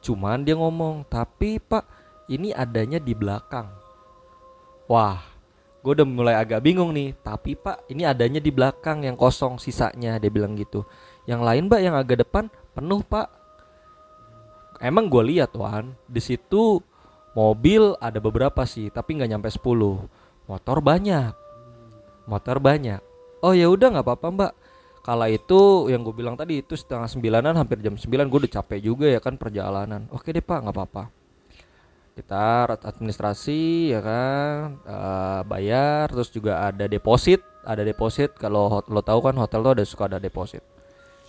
cuman 0.05 0.47
dia 0.47 0.55
ngomong 0.55 1.07
tapi 1.07 1.59
pak 1.59 1.85
ini 2.29 2.53
adanya 2.53 3.01
di 3.01 3.17
belakang. 3.17 3.67
Wah 4.89 5.21
gue 5.79 5.93
udah 5.95 6.07
mulai 6.07 6.37
agak 6.37 6.61
bingung 6.61 6.93
nih. 6.93 7.17
Tapi 7.25 7.57
pak 7.57 7.89
ini 7.89 8.05
adanya 8.05 8.39
di 8.43 8.53
belakang 8.53 9.07
yang 9.07 9.17
kosong 9.17 9.57
sisanya 9.57 10.21
dia 10.21 10.29
bilang 10.29 10.53
gitu. 10.59 10.85
Yang 11.25 11.41
lain 11.45 11.63
mbak 11.67 11.81
yang 11.81 11.97
agak 11.97 12.23
depan 12.27 12.53
penuh 12.77 13.01
pak. 13.01 13.33
Emang 14.79 15.11
gue 15.11 15.23
lihat 15.35 15.51
wan 15.59 15.97
di 16.07 16.23
situ 16.23 16.79
mobil 17.35 17.99
ada 17.99 18.23
beberapa 18.23 18.63
sih 18.63 18.91
tapi 18.93 19.19
nggak 19.19 19.31
nyampe 19.33 19.49
10 19.51 19.65
motor 20.47 20.77
banyak. 20.85 21.33
Motor 22.29 22.61
banyak. 22.61 23.01
Oh 23.41 23.57
ya 23.57 23.71
udah 23.71 23.97
nggak 23.97 24.07
apa-apa 24.07 24.29
mbak 24.29 24.53
kala 25.09 25.33
itu 25.33 25.89
yang 25.89 26.05
gue 26.05 26.13
bilang 26.13 26.37
tadi 26.37 26.61
itu 26.61 26.77
setengah 26.77 27.09
sembilanan 27.09 27.57
hampir 27.57 27.81
jam 27.81 27.97
9 27.97 28.05
gue 28.29 28.39
udah 28.45 28.53
capek 28.61 28.81
juga 28.85 29.09
ya 29.09 29.25
kan 29.25 29.41
perjalanan. 29.41 30.05
Oke 30.13 30.37
deh 30.37 30.45
pak 30.45 30.61
nggak 30.61 30.77
apa-apa. 30.77 31.09
Kita 32.13 32.69
administrasi 32.77 33.89
ya 33.97 34.05
kan 34.05 34.77
eh, 34.85 35.41
bayar 35.49 36.13
terus 36.13 36.29
juga 36.29 36.61
ada 36.69 36.85
deposit 36.85 37.41
ada 37.65 37.81
deposit. 37.89 38.37
Kalau 38.37 38.85
lo 38.85 39.01
tahu 39.01 39.25
kan 39.25 39.33
hotel 39.41 39.65
tuh 39.65 39.73
ada 39.81 39.85
suka 39.89 40.13
ada 40.13 40.21
deposit. 40.21 40.61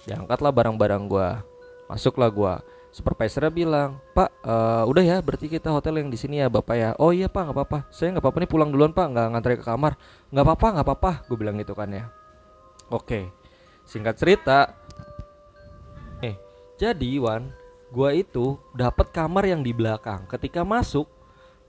Diangkatlah 0.03 0.51
barang-barang 0.51 1.03
gua 1.07 1.39
masuklah 1.87 2.27
gua. 2.27 2.59
Supervisornya 2.91 3.47
bilang 3.47 4.03
pak 4.11 4.27
eh, 4.43 4.83
udah 4.91 5.03
ya 5.07 5.17
berarti 5.23 5.47
kita 5.47 5.71
hotel 5.71 6.03
yang 6.03 6.11
di 6.11 6.19
sini 6.19 6.43
ya 6.43 6.51
bapak 6.51 6.75
ya. 6.75 6.89
Oh 6.99 7.15
iya 7.15 7.31
pak 7.31 7.47
nggak 7.47 7.55
apa-apa. 7.55 7.79
Saya 7.95 8.11
nggak 8.11 8.27
apa-apa 8.27 8.43
nih 8.43 8.49
pulang 8.51 8.75
duluan 8.75 8.91
pak 8.91 9.07
nggak 9.07 9.27
ngantri 9.31 9.55
ke 9.55 9.63
kamar. 9.63 9.95
Nggak 10.35 10.43
apa-apa 10.51 10.67
nggak 10.75 10.85
apa-apa 10.91 11.11
gue 11.31 11.37
bilang 11.39 11.55
gitu 11.55 11.71
kan 11.71 11.87
ya. 11.95 12.11
Oke 12.91 13.38
singkat 13.89 14.21
cerita. 14.21 14.77
Eh 16.21 16.37
jadi 16.77 17.17
Wan 17.17 17.49
gua 17.89 18.13
itu 18.13 18.61
dapat 18.77 19.09
kamar 19.09 19.49
yang 19.49 19.65
di 19.65 19.73
belakang 19.73 20.29
ketika 20.29 20.61
masuk 20.61 21.09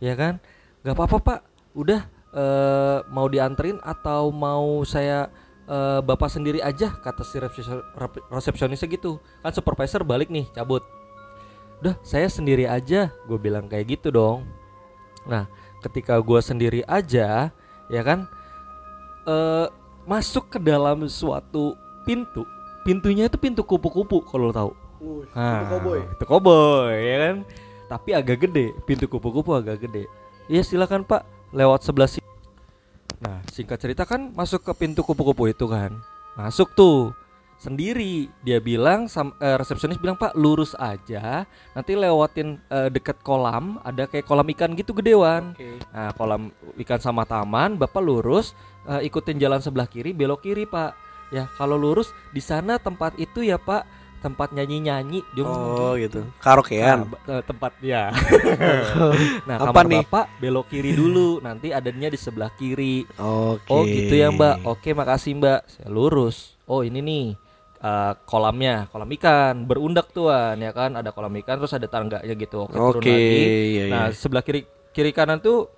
ya 0.05 0.13
kan? 0.13 0.37
Nggak 0.85 0.95
apa-apa 1.01 1.19
pak. 1.25 1.41
Udah 1.73 2.05
eh, 2.37 2.99
mau 3.09 3.25
dianterin 3.25 3.81
atau 3.81 4.29
mau 4.29 4.85
saya 4.85 5.33
eh, 5.65 6.01
bapak 6.05 6.29
sendiri 6.29 6.61
aja 6.61 6.93
kata 6.93 7.25
si 7.25 7.41
resepsionisnya 8.29 8.89
gitu. 8.93 9.17
Kan 9.41 9.57
supervisor 9.57 10.05
balik 10.05 10.29
nih 10.29 10.45
cabut. 10.53 10.85
Udah 11.81 11.97
saya 12.05 12.29
sendiri 12.29 12.69
aja. 12.69 13.09
Gue 13.25 13.41
bilang 13.41 13.65
kayak 13.65 13.97
gitu 13.97 14.13
dong. 14.13 14.45
Nah 15.25 15.49
ketika 15.81 16.21
gua 16.21 16.45
sendiri 16.45 16.85
aja 16.85 17.49
ya 17.89 18.03
kan? 18.05 18.29
Eh 19.25 19.67
masuk 20.05 20.53
ke 20.53 20.59
dalam 20.61 21.05
suatu 21.09 21.77
pintu 22.03 22.43
pintunya 22.83 23.29
itu 23.29 23.37
pintu 23.37 23.63
kupu-kupu 23.63 24.25
kalau 24.25 24.49
lo 24.49 24.55
tahu. 24.55 24.71
Uh, 25.01 25.25
Nah, 25.33 25.65
Itu 26.17 26.25
koboi 26.25 26.97
ya 26.97 27.17
kan. 27.21 27.37
Tapi 27.89 28.11
agak 28.15 28.49
gede, 28.49 28.73
pintu 28.85 29.09
kupu-kupu 29.09 29.53
agak 29.53 29.85
gede. 29.85 30.07
Iya 30.47 30.63
silakan 30.65 31.05
Pak, 31.05 31.53
lewat 31.53 31.85
sebelah 31.85 32.09
sini. 32.09 32.27
Nah, 33.21 33.45
singkat 33.53 33.77
cerita 33.81 34.09
kan 34.09 34.33
masuk 34.33 34.65
ke 34.65 34.73
pintu 34.77 35.05
kupu-kupu 35.05 35.51
itu 35.51 35.69
kan. 35.69 35.93
Masuk 36.37 36.73
tuh 36.73 37.13
sendiri. 37.61 38.33
Dia 38.41 38.57
bilang 38.59 39.07
sam- 39.07 39.37
eh, 39.37 39.57
resepsionis 39.61 40.01
bilang, 40.01 40.17
"Pak, 40.17 40.33
lurus 40.33 40.73
aja. 40.75 41.45
Nanti 41.77 41.93
lewatin 41.93 42.57
eh, 42.71 42.89
deket 42.89 43.21
kolam, 43.21 43.77
ada 43.85 44.09
kayak 44.09 44.25
kolam 44.25 44.49
ikan 44.57 44.73
gitu 44.73 44.97
gedewan. 44.97 45.53
Oke. 45.53 45.77
Nah, 45.93 46.11
kolam 46.17 46.49
ikan 46.81 47.01
sama 47.01 47.29
taman, 47.29 47.77
Bapak 47.77 48.01
lurus, 48.01 48.57
eh, 48.89 49.05
ikutin 49.05 49.37
jalan 49.37 49.61
sebelah 49.61 49.85
kiri, 49.85 50.17
belok 50.17 50.41
kiri, 50.41 50.65
Pak. 50.65 51.10
Ya, 51.31 51.47
kalau 51.55 51.79
lurus 51.79 52.11
di 52.35 52.43
sana 52.43 52.77
tempat 52.77 53.15
itu 53.15 53.41
ya, 53.41 53.55
Pak, 53.55 53.87
tempat 54.21 54.53
nyanyi-nyanyi. 54.53 55.25
Dia 55.33 55.43
ngomong 55.47 55.75
Oh 55.79 55.95
gitu. 55.97 56.21
gitu. 56.27 56.43
Karaokean. 56.43 57.07
Nah, 57.07 57.39
eh, 57.39 57.43
tempat 57.47 57.73
ya. 57.81 58.11
nah, 59.49 59.57
Apa 59.63 59.73
kamar 59.73 59.85
nih? 59.89 60.03
Bapak 60.05 60.27
belok 60.39 60.67
kiri 60.69 60.93
dulu, 60.93 61.41
nanti 61.41 61.73
adanya 61.73 62.13
di 62.13 62.19
sebelah 62.21 62.53
kiri. 62.55 63.07
Oke. 63.17 63.71
Oh, 63.73 63.83
gitu 63.87 64.15
ya, 64.15 64.29
Mbak. 64.31 64.67
Oke, 64.69 64.91
makasih, 64.93 65.39
Mbak. 65.41 65.61
Saya 65.71 65.89
lurus. 65.89 66.59
Oh, 66.69 66.83
ini 66.87 67.01
nih 67.03 67.27
eh, 67.81 68.13
kolamnya, 68.29 68.87
kolam 68.93 69.09
ikan 69.17 69.65
berundak 69.65 70.13
tuan 70.13 70.61
ya 70.61 70.71
kan, 70.71 70.95
ada 70.95 71.11
kolam 71.11 71.33
ikan 71.41 71.57
terus 71.59 71.73
ada 71.75 71.89
tangganya 71.89 72.35
gitu. 72.37 72.69
Oke, 72.69 72.77
turun 72.77 73.01
Oke, 73.01 73.11
lagi. 73.11 73.39
iya, 73.73 73.85
Nah, 73.89 74.05
iya. 74.11 74.15
sebelah 74.15 74.45
kiri 74.45 74.69
kiri 74.93 75.11
kanan 75.17 75.41
tuh 75.41 75.71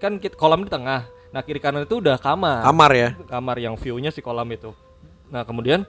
kan 0.00 0.18
kolam 0.36 0.66
di 0.66 0.70
tengah. 0.72 1.06
Nah, 1.30 1.42
kiri 1.44 1.60
kanan 1.60 1.84
itu 1.84 2.00
udah 2.02 2.16
kamar. 2.18 2.64
Kamar 2.64 2.90
ya. 2.96 3.08
Kamar 3.28 3.56
yang 3.60 3.76
view-nya 3.76 4.10
si 4.10 4.20
kolam 4.24 4.48
itu. 4.50 4.72
Nah, 5.30 5.42
kemudian 5.42 5.82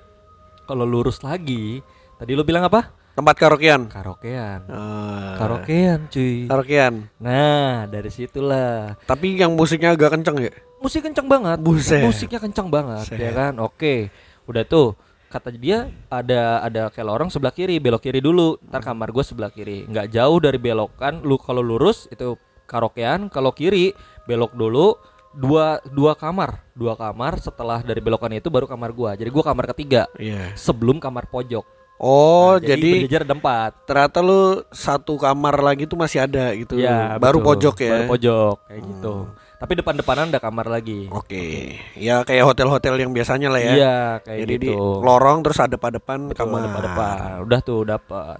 kalau 0.65 0.83
lurus 0.83 1.21
lagi, 1.21 1.81
tadi 2.17 2.31
lu 2.33 2.41
bilang 2.41 2.65
apa? 2.65 2.89
Tempat 3.17 3.33
karaokean. 3.33 3.89
Karaokean. 3.89 4.59
Ah, 4.69 5.33
Karaokean, 5.41 6.05
cuy. 6.05 6.45
Karaokean. 6.45 7.09
Nah, 7.17 7.89
dari 7.89 8.13
situlah. 8.13 8.93
Tapi 9.09 9.33
yang 9.41 9.57
musiknya 9.57 9.97
agak 9.97 10.13
kenceng 10.13 10.37
ya. 10.37 10.53
Musik 10.77 11.01
kencang 11.01 11.25
banget. 11.25 11.57
Buset. 11.57 12.05
Musiknya 12.05 12.37
kencang 12.37 12.69
banget, 12.69 13.09
Buset. 13.09 13.17
ya 13.17 13.31
kan? 13.33 13.57
Oke. 13.57 14.13
Udah 14.45 14.61
tuh. 14.61 14.93
Kata 15.27 15.49
dia 15.51 15.89
ada 16.07 16.61
ada 16.63 16.87
kayak 16.93 17.03
lorong 17.09 17.27
sebelah 17.33 17.51
kiri, 17.51 17.81
belok 17.81 18.05
kiri 18.05 18.21
dulu. 18.21 18.61
Ntar 18.69 18.85
kamar 18.85 19.09
gue 19.09 19.25
sebelah 19.25 19.49
kiri. 19.49 19.89
Nggak 19.89 20.13
jauh 20.13 20.37
dari 20.37 20.61
belokan. 20.61 21.25
Lu 21.25 21.41
kalau 21.41 21.65
lurus 21.65 22.05
itu 22.13 22.37
karaokean, 22.69 23.33
kalau 23.33 23.49
kiri 23.51 23.91
belok 24.29 24.53
dulu 24.53 24.93
dua 25.33 25.81
dua 25.89 26.13
kamar, 26.13 26.63
dua 26.71 26.93
kamar 26.95 27.39
setelah 27.39 27.81
dari 27.81 27.99
belokan 27.99 28.31
itu 28.31 28.47
baru 28.47 28.69
kamar 28.69 28.91
gua. 28.93 29.11
Jadi 29.15 29.27
gua 29.27 29.43
kamar 29.43 29.71
ketiga 29.75 30.07
Iya. 30.15 30.53
sebelum 30.55 30.99
kamar 30.99 31.27
pojok. 31.27 31.65
Oh, 31.97 32.53
Nah, 32.53 32.61
jadi, 32.61 33.09
berjejer 33.09 33.25
ada 33.25 33.33
empat. 33.33 33.89
ternyata 33.89 34.21
lu 34.21 34.61
satu 34.69 35.17
kamar 35.17 35.65
lagi 35.65 35.89
tuh 35.89 35.97
masih 35.97 36.21
ada 36.21 36.53
gitu. 36.53 36.77
Ya, 36.77 37.17
Baru 37.17 37.41
betul. 37.41 37.73
pojok 37.73 37.75
ya. 37.81 37.89
Baru 37.89 38.03
pojok 38.13 38.55
kayak 38.69 38.81
gitu. 38.85 39.13
Tapi 39.57 39.71
depan-depanan 39.81 40.29
ada 40.29 40.37
kamar 40.37 40.69
lagi. 40.69 41.09
Oke. 41.09 41.73
Ya 41.97 42.21
kayak 42.21 42.45
hotel-hotel 42.45 43.01
yang 43.01 43.09
biasanya 43.09 43.49
lah 43.49 43.57
ya. 43.57 43.73
Iya, 43.73 43.97
kayak 44.21 44.39
Jadi 44.45 44.53
di 44.61 44.69
gitu. 44.69 45.01
lorong 45.01 45.41
terus 45.41 45.57
ada 45.57 45.73
depan 45.73 46.29
Betul, 46.29 46.37
kamar. 46.37 46.59
depan-depan. 46.69 47.17
Udah 47.49 47.59
tuh 47.65 47.81
dapat. 47.81 48.39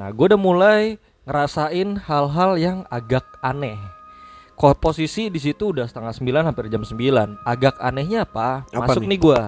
Nah, 0.00 0.08
gue 0.08 0.24
udah 0.24 0.40
mulai 0.40 0.96
ngerasain 1.28 2.00
hal-hal 2.08 2.56
yang 2.56 2.78
agak 2.88 3.28
aneh. 3.44 3.76
Kok 4.58 4.74
posisi 4.76 5.30
di 5.30 5.38
situ 5.38 5.70
udah 5.70 5.86
setengah 5.86 6.10
sembilan 6.10 6.50
hampir 6.50 6.66
jam 6.66 6.82
9 6.82 6.98
Agak 7.46 7.78
anehnya 7.78 8.26
apa? 8.26 8.66
Apa 8.66 8.90
Masuk 8.90 9.06
nih? 9.06 9.08
nih, 9.08 9.18
gua. 9.20 9.42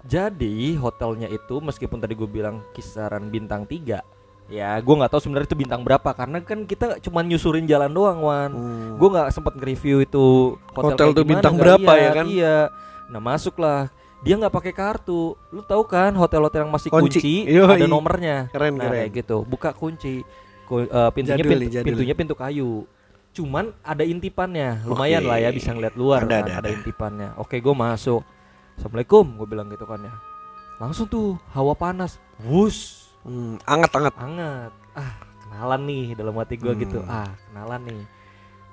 Jadi 0.00 0.56
hotelnya 0.74 1.28
itu 1.28 1.60
meskipun 1.60 2.00
tadi 2.00 2.16
gue 2.16 2.24
bilang 2.24 2.64
kisaran 2.72 3.28
bintang 3.28 3.68
3 3.68 4.00
Ya 4.48 4.74
gue 4.74 4.94
nggak 4.96 5.12
tahu 5.12 5.20
sebenarnya 5.20 5.46
itu 5.46 5.60
bintang 5.60 5.84
berapa 5.84 6.10
Karena 6.10 6.40
kan 6.40 6.64
kita 6.64 6.98
cuma 6.98 7.20
nyusurin 7.20 7.68
jalan 7.68 7.92
doang 7.92 8.18
Wan 8.18 8.50
Hmm. 8.50 8.96
Gue 8.96 9.08
nggak 9.10 9.28
sempat 9.28 9.52
nge-review 9.54 10.00
itu 10.00 10.24
hotel, 10.72 10.88
Hotel 10.90 11.08
gimana, 11.12 11.28
bintang 11.28 11.52
nggak 11.54 11.62
berapa 11.62 11.92
ya 11.92 12.00
lihat. 12.00 12.14
kan? 12.14 12.26
Iya. 12.26 12.56
Nah 13.06 13.20
masuklah. 13.20 13.80
Dia 14.20 14.34
nggak 14.36 14.52
pakai 14.52 14.72
kartu. 14.72 15.32
Lu 15.48 15.60
tahu 15.62 15.80
kan 15.82 16.12
hotel-hotel 16.12 16.64
yang 16.64 16.72
masih 16.72 16.88
Kunci. 16.88 17.20
kunci, 17.20 17.34
Yoi. 17.46 17.72
ada 17.74 17.86
nomornya. 17.86 18.36
Keren, 18.48 18.72
nah 18.74 18.84
keren. 18.86 18.96
kayak 18.98 19.10
gitu. 19.16 19.36
Buka 19.42 19.70
kunci. 19.70 20.20
Ku- 20.64 20.84
eh, 20.84 21.10
pintunya 21.10 21.36
Jadul 21.36 21.50
pintu, 21.50 21.68
jadul. 21.70 21.86
pintunya 21.86 22.14
pintu 22.14 22.34
kayu. 22.34 22.84
Cuman 23.30 23.70
ada 23.80 24.02
intipannya. 24.02 24.82
Lumayan 24.82 25.22
Oke. 25.22 25.28
lah 25.28 25.38
ya 25.38 25.50
bisa 25.50 25.70
ngeliat 25.70 25.94
luar 25.94 26.22
Ada, 26.22 26.28
kan, 26.28 26.42
ada, 26.42 26.52
ada, 26.52 26.58
ada. 26.60 26.68
intipannya. 26.72 27.28
Oke, 27.36 27.56
gue 27.56 27.72
masuk. 27.72 28.22
Assalamualaikum, 28.74 29.24
gue 29.36 29.46
bilang 29.46 29.68
gitu 29.68 29.84
kan 29.84 30.00
ya. 30.00 30.14
Langsung 30.76 31.06
tuh 31.06 31.38
hawa 31.50 31.72
panas. 31.72 32.18
Wus 32.40 32.98
Hmm, 33.20 33.60
anget-anget. 33.62 34.16
hangat 34.16 34.72
ah 34.96 35.12
kenalan 35.44 35.84
nih 35.84 36.16
dalam 36.16 36.32
hati 36.34 36.56
gua 36.56 36.72
Hmm. 36.72 36.80
gitu 36.80 37.04
ah 37.04 37.28
kenalan 37.44 37.80
nih 37.84 38.02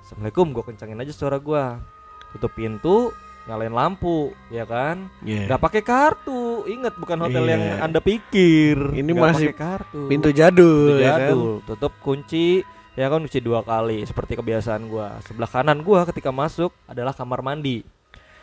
assalamualaikum 0.00 0.46
gue 0.50 0.64
kencangin 0.64 0.96
aja 0.98 1.12
suara 1.12 1.36
gua 1.36 1.84
tutup 2.32 2.56
pintu 2.56 3.12
nyalain 3.44 3.68
lampu 3.68 4.32
ya 4.48 4.64
kan 4.64 5.12
Iya. 5.20 5.52
nggak 5.52 5.60
pakai 5.60 5.82
kartu 5.84 6.64
inget 6.64 6.96
bukan 6.96 7.20
hotel 7.20 7.44
Iya. 7.44 7.52
yang 7.52 7.62
anda 7.82 8.00
pikir 8.00 8.76
Ini 8.94 9.04
Nggak 9.04 9.20
masih 9.22 9.46
pakai 9.52 9.60
kartu 9.60 10.00
Pintu 10.08 10.28
jadul, 10.30 10.80
Pintu 10.88 10.96
ya 10.96 11.12
kan. 11.12 11.20
jadul 11.20 11.44
tutup 11.62 11.92
kunci 12.00 12.64
ya 12.98 13.06
kan 13.06 13.22
kunci 13.22 13.38
dua 13.38 13.62
kali 13.62 14.02
seperti 14.02 14.34
kebiasaan 14.34 14.90
gua 14.90 15.22
sebelah 15.22 15.46
kanan 15.46 15.78
gua 15.86 16.02
ketika 16.10 16.34
masuk 16.34 16.74
adalah 16.90 17.14
kamar 17.14 17.46
mandi 17.46 17.86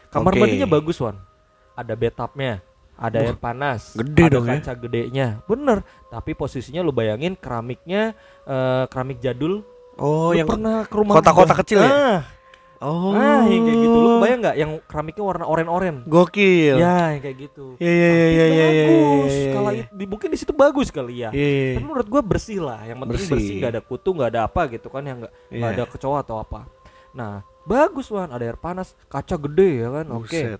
kamar 0.07 0.31
Oke. 0.31 0.39
mandinya 0.39 0.63
bagus 0.63 0.95
wan 1.03 1.19
ada 1.75 1.91
bathtubnya 1.91 2.63
ada 2.95 3.19
air 3.19 3.35
panas 3.35 3.91
gede 3.99 4.23
ada 4.23 4.33
dong 4.39 4.47
ya. 4.47 4.55
kaca 4.63 4.73
gedenya 4.79 5.27
bener 5.43 5.83
tapi 6.07 6.31
posisinya 6.31 6.79
lu 6.79 6.95
bayangin 6.95 7.35
keramiknya 7.35 8.15
eh, 8.47 8.83
keramik 8.87 9.19
jadul 9.19 9.67
Oh, 9.95 10.35
Lu 10.35 10.43
yang 10.43 10.43
pernah 10.43 10.83
ke 10.83 10.91
rumah 10.91 11.15
kotak-kotak 11.15 11.55
gua? 11.55 11.61
kecil 11.63 11.79
ya? 11.79 12.27
Oh. 12.77 13.11
ah 13.11 13.43
yang 13.43 13.63
kayak 13.63 13.79
gitu 13.79 13.97
lu 13.97 14.09
bayang 14.17 14.39
nggak 14.39 14.55
yang 14.55 14.71
keramiknya 14.83 15.23
warna 15.23 15.45
oren-oren 15.45 15.95
Gokil. 16.03 16.75
ya 16.75 17.11
yang 17.11 17.21
kayak 17.21 17.37
gitu 17.41 17.65
Iya 17.77 17.87
iya 17.89 18.05
iya 18.05 18.25
iya 18.25 18.45
iya 18.45 18.65
iya. 18.67 18.85
bagus 18.85 19.33
iya, 19.33 19.51
kalau 19.51 19.69
iya. 19.69 19.81
itu- 19.81 19.93
di 19.93 20.05
mungkin 20.05 20.27
di 20.27 20.37
situ 20.37 20.51
bagus 20.51 20.87
kali 20.89 21.15
ya 21.17 21.29
iya. 21.29 21.73
tapi 21.73 21.83
menurut 21.83 22.05
gua 22.05 22.21
bersih 22.21 22.59
lah 22.59 22.79
yang 22.81 22.99
penting 22.99 23.15
Bersih. 23.15 23.31
bersih, 23.31 23.55
nggak 23.57 23.71
ada 23.71 23.81
kutu 23.81 24.09
nggak 24.11 24.29
ada 24.29 24.41
apa 24.43 24.61
gitu 24.69 24.87
kan 24.87 25.01
yang 25.01 25.17
nggak 25.19 25.33
Iya. 25.49 25.71
ada 25.71 25.83
kecoa 25.85 26.17
atau 26.19 26.35
apa 26.37 26.67
nah 27.11 27.33
bagus 27.63 28.07
wan 28.07 28.27
ada 28.27 28.43
air 28.43 28.55
panas 28.55 28.91
kaca 29.05 29.35
gede 29.39 29.69
ya 29.79 29.89
kan 29.93 30.05
oke 30.11 30.27
Buset. 30.27 30.59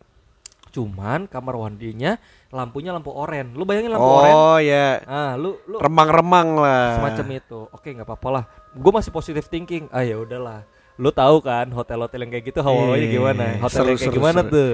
cuman 0.71 1.23
kamar 1.25 1.56
mandinya 1.58 2.19
lampunya 2.49 2.91
lampu 2.91 3.08
oren 3.10 3.51
lu 3.51 3.63
bayangin 3.63 3.91
lampu 3.91 4.08
oren 4.13 4.34
Oh 4.34 4.58
ya, 4.58 5.04
ah 5.04 5.36
lu 5.36 5.56
lu 5.65 5.75
remang-remang 5.78 6.56
lah. 6.56 6.95
semacam 6.97 7.25
itu 7.34 7.60
oke 7.65 7.88
nggak 7.89 8.04
apa-apa 8.04 8.30
lah 8.30 8.43
gue 8.71 8.91
masih 8.93 9.08
positive 9.10 9.43
thinking 9.45 9.88
ah 9.89 9.99
ya 9.99 10.15
udahlah 10.15 10.63
lu 10.95 11.10
tahu 11.10 11.38
kan 11.39 11.67
hotel-hotel 11.69 12.19
yang 12.23 12.31
kayak 12.31 12.45
gitu 12.49 12.60
hawanya 12.60 12.95
Iya, 12.97 13.08
gimana 13.12 13.45
hotel 13.60 13.69
seru, 13.69 13.88
yang 13.88 13.97
kayak 13.97 14.08
seru, 14.08 14.15
gimana 14.15 14.41
seru. 14.41 14.53
tuh 14.55 14.71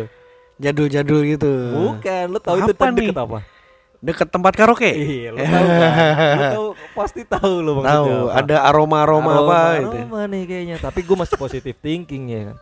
Jadul-jadul 0.56 1.22
gitu. 1.26 1.54
bukan 1.74 2.26
lu 2.30 2.38
tahu 2.38 2.56
itu 2.60 2.74
tadi 2.74 3.06
deket 3.08 3.18
apa 3.18 3.40
Deket 4.02 4.34
tempat 4.34 4.58
karaoke. 4.58 4.90
Iya, 4.90 5.30
lu 5.30 5.38
tahu 5.46 5.68
kan? 5.70 5.92
Lu 6.34 6.46
tahu 6.50 6.66
pasti 6.98 7.22
tahu 7.22 7.54
lu 7.62 7.72
maksudnya 7.78 7.94
Tahu, 8.02 8.14
apa. 8.26 8.34
ada 8.42 8.58
aroma-aroma 8.66 9.32
apa 9.38 9.60
gitu. 9.78 9.94
Aroma 9.94 10.22
nih 10.26 10.44
kayaknya, 10.50 10.78
tapi 10.82 11.00
gue 11.06 11.14
masih 11.14 11.38
positive 11.38 11.78
thinking 11.78 12.24
ya 12.28 12.42
kan. 12.50 12.58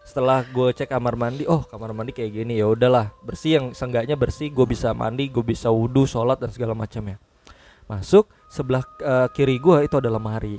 Setelah 0.00 0.40
gue 0.40 0.68
cek 0.72 0.88
kamar 0.88 1.12
mandi, 1.12 1.44
oh 1.44 1.60
kamar 1.60 1.92
mandi 1.92 2.16
kayak 2.16 2.32
gini 2.32 2.56
ya 2.56 2.64
udahlah 2.64 3.12
bersih 3.20 3.60
yang 3.60 3.76
seenggaknya 3.76 4.16
bersih, 4.16 4.48
gue 4.48 4.64
bisa 4.64 4.96
mandi, 4.96 5.28
gue 5.28 5.44
bisa 5.44 5.68
wudhu, 5.68 6.08
sholat 6.08 6.40
dan 6.40 6.48
segala 6.48 6.72
macamnya. 6.72 7.20
Masuk 7.84 8.24
sebelah 8.48 8.80
eh, 8.98 9.28
kiri 9.32 9.60
gue 9.60 9.84
itu 9.84 9.92
ada 9.92 10.08
lemari, 10.08 10.56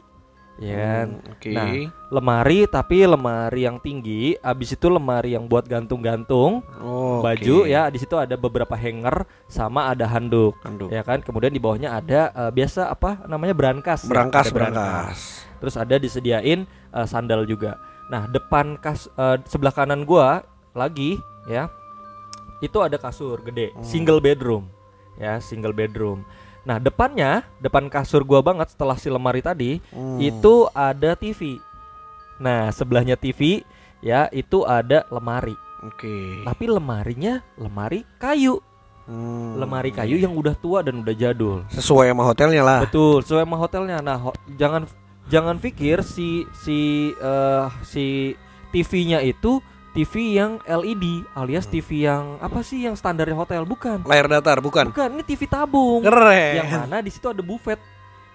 ya 0.60 0.76
kan. 0.76 1.08
Hmm, 1.16 1.32
Oke. 1.32 1.50
Nah, 1.50 1.68
lemari 2.10 2.60
tapi 2.66 3.04
lemari 3.04 3.64
yang 3.64 3.78
tinggi, 3.78 4.36
abis 4.38 4.74
itu 4.74 4.86
lemari 4.86 5.32
yang 5.32 5.46
buat 5.46 5.64
gantung-gantung 5.64 6.62
Oh, 6.78 7.20
baju 7.20 7.64
ya. 7.64 7.88
Di 7.88 7.98
situ 7.98 8.14
ada 8.14 8.36
beberapa 8.36 8.74
hanger 8.74 9.24
sama 9.46 9.88
ada 9.88 10.06
handuk 10.06 10.54
Handuk. 10.62 10.90
ya 10.90 11.02
kan 11.02 11.20
kemudian 11.20 11.50
di 11.50 11.58
bawahnya 11.58 11.94
ada 11.94 12.22
eh, 12.30 12.52
biasa 12.52 12.88
apa 12.88 13.24
namanya 13.26 13.52
brankas 13.52 14.04
ya, 14.04 14.10
Berangkas, 14.10 14.46
ada 14.46 14.54
berangkas. 14.54 15.20
terus 15.58 15.76
ada 15.76 15.96
disediain 15.96 16.64
eh, 16.68 17.08
sandal 17.08 17.44
juga 17.44 17.80
nah 18.08 18.26
depan 18.26 18.76
kas 18.76 19.08
eh, 19.10 19.38
sebelah 19.46 19.72
kanan 19.72 20.04
gua 20.04 20.42
lagi 20.72 21.18
ya 21.46 21.70
itu 22.60 22.78
ada 22.78 22.96
kasur 22.96 23.40
gede 23.42 23.72
Hmm. 23.72 23.84
single 23.84 24.20
bedroom 24.20 24.68
ya 25.16 25.38
single 25.40 25.72
bedroom 25.72 26.24
nah 26.70 26.78
depannya 26.78 27.42
depan 27.58 27.90
kasur 27.90 28.22
gua 28.22 28.40
banget 28.40 28.70
setelah 28.70 28.94
si 28.94 29.10
lemari 29.10 29.42
tadi 29.42 29.82
Hmm. 29.90 30.22
itu 30.22 30.70
ada 30.70 31.18
TV 31.18 31.58
nah 32.38 32.70
sebelahnya 32.70 33.18
TV 33.18 33.66
ya 34.00 34.30
itu 34.30 34.62
ada 34.64 35.10
lemari 35.10 35.58
Oke. 35.82 36.46
tapi 36.46 36.70
lemarinya 36.70 37.42
lemari 37.56 38.06
kayu 38.16 38.62
Hmm. 39.04 39.58
lemari 39.58 39.90
kayu 39.90 40.16
yang 40.16 40.38
udah 40.38 40.54
tua 40.54 40.86
dan 40.86 41.02
udah 41.02 41.16
jadul 41.18 41.66
sesuai 41.68 42.14
sama 42.14 42.24
hotelnya 42.24 42.62
lah. 42.62 42.80
Betul, 42.86 43.26
sesuai 43.26 43.42
sama 43.42 43.58
hotelnya. 43.58 43.98
Nah, 44.00 44.22
ho- 44.22 44.38
jangan 44.54 44.86
jangan 45.26 45.58
pikir 45.58 46.06
si 46.06 46.46
si 46.54 46.78
eh, 47.10 47.66
si 47.82 48.38
TV-nya 48.70 49.26
itu 49.26 49.66
TV 50.00 50.14
yang 50.34 50.52
LED 50.62 51.06
alias 51.34 51.66
Hmm. 51.66 51.74
TV 51.76 51.90
yang 52.02 52.40
apa 52.40 52.60
sih 52.62 52.80
yang 52.82 52.96
standarnya 52.96 53.36
hotel 53.36 53.64
bukan 53.64 54.00
Layar 54.02 54.32
datar 54.32 54.58
bukan? 54.60 54.88
bukan 54.88 55.10
ini 55.12 55.24
TV 55.24 55.44
tabung 55.44 56.00
Keren. 56.02 56.56
yang 56.56 56.68
mana 56.70 56.98
di 57.00 57.12
situ 57.12 57.28
ada 57.28 57.42
buffet 57.42 57.76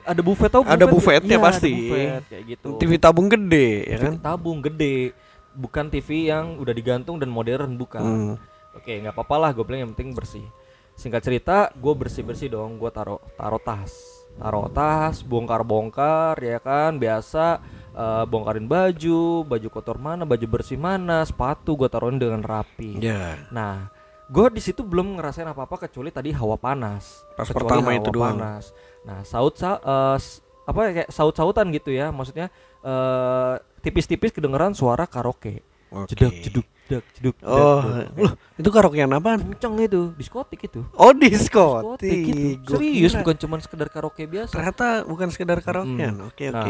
ada 0.05 0.21
buffet 0.21 0.51
tau 0.51 0.61
Ada 0.63 0.85
buffet 0.85 1.25
buffetnya 1.25 1.37
Iya, 1.37 1.43
pasti. 1.43 1.73
buffet, 1.73 2.21
kayak 2.29 2.45
gitu 2.47 2.69
TV 2.77 2.93
tabung 2.99 3.27
gede 3.27 3.69
ya 3.83 3.97
TV 3.97 4.05
kan? 4.05 4.15
tabung 4.21 4.59
gede 4.61 5.17
bukan 5.51 5.87
TV 5.89 6.09
yang 6.29 6.59
udah 6.59 6.71
digantung 6.71 7.17
dan 7.17 7.31
modern 7.31 7.73
bukan 7.75 8.03
Hmm. 8.03 8.35
oke 8.75 8.93
nggak 8.93 9.13
apa-apa 9.13 9.37
lah 9.39 9.51
gue 9.51 9.65
bilang 9.65 9.81
yang 9.81 9.93
penting 9.93 10.13
bersih 10.13 10.45
singkat 10.93 11.23
cerita 11.23 11.73
gue 11.73 11.93
bersih 11.93 12.21
bersih 12.21 12.47
dong 12.47 12.77
gue 12.77 12.91
taruh 12.91 13.19
taruh 13.33 13.59
tas 13.59 13.91
taruh 14.35 14.69
tas 14.69 15.23
bongkar 15.23 15.63
bongkar 15.63 16.37
ya 16.37 16.59
kan 16.59 16.95
biasa 16.95 17.59
eh, 17.95 18.25
bongkarin 18.25 18.67
baju 18.67 19.21
baju 19.43 19.69
kotor 19.71 19.97
mana 19.97 20.23
baju 20.23 20.45
bersih 20.45 20.77
mana 20.77 21.23
sepatu 21.23 21.75
gue 21.75 21.87
taruhin 21.87 22.17
dengan 22.17 22.41
rapi 22.41 22.99
Ya. 22.99 23.39
Nah, 23.49 23.89
gue 24.27 24.47
di 24.51 24.59
situ 24.59 24.83
belum 24.83 25.15
ngerasain 25.15 25.47
apa-apa 25.47 25.77
kecuali 25.81 26.09
tadi 26.09 26.31
hawa 26.31 26.57
panas. 26.57 27.23
Pas 27.33 27.45
Kecuali 27.45 27.55
pertama 27.55 27.89
hawa 27.89 27.97
itu 27.97 28.11
doang. 28.11 28.37
Panas. 28.37 28.65
Nah, 29.03 29.19
saut 29.23 29.55
sa 29.55 29.79
s- 30.17 30.39
apa 30.65 30.81
ya, 30.83 30.91
kayak 30.95 31.11
saut-sautan 31.11 31.69
gitu 31.71 31.89
ya, 31.89 32.09
maksudnya 32.09 32.49
eh, 32.81 33.55
tipis-tipis 33.81 34.31
kedengeran 34.31 34.73
suara 34.73 35.05
karaoke. 35.05 35.61
Oke. 35.89 36.11
Jeduk 36.11 36.33
jeduk 36.35 36.67
jeduk 36.85 37.05
jeduk. 37.15 37.37
Oh, 37.41 37.81
jeduk. 37.81 38.19
loh, 38.19 38.33
itu 38.57 38.69
karaokean 38.69 39.11
apaan? 39.11 39.39
kenceng 39.47 39.79
itu, 39.79 40.11
diskotik 40.13 40.61
itu. 40.65 40.83
Oh, 40.93 41.15
diskotik. 41.15 42.11
gitu. 42.11 42.65
Gua 42.67 42.77
Serius 42.77 43.13
bukan 43.15 43.37
cuman 43.39 43.59
sekedar 43.61 43.89
karaoke 43.89 44.25
biasa. 44.27 44.53
Ternyata 44.53 45.05
bukan 45.05 45.29
sekedar 45.31 45.61
karaokean. 45.61 46.15
Hmm. 46.19 46.29
Oke, 46.29 46.51
Nah. 46.51 46.67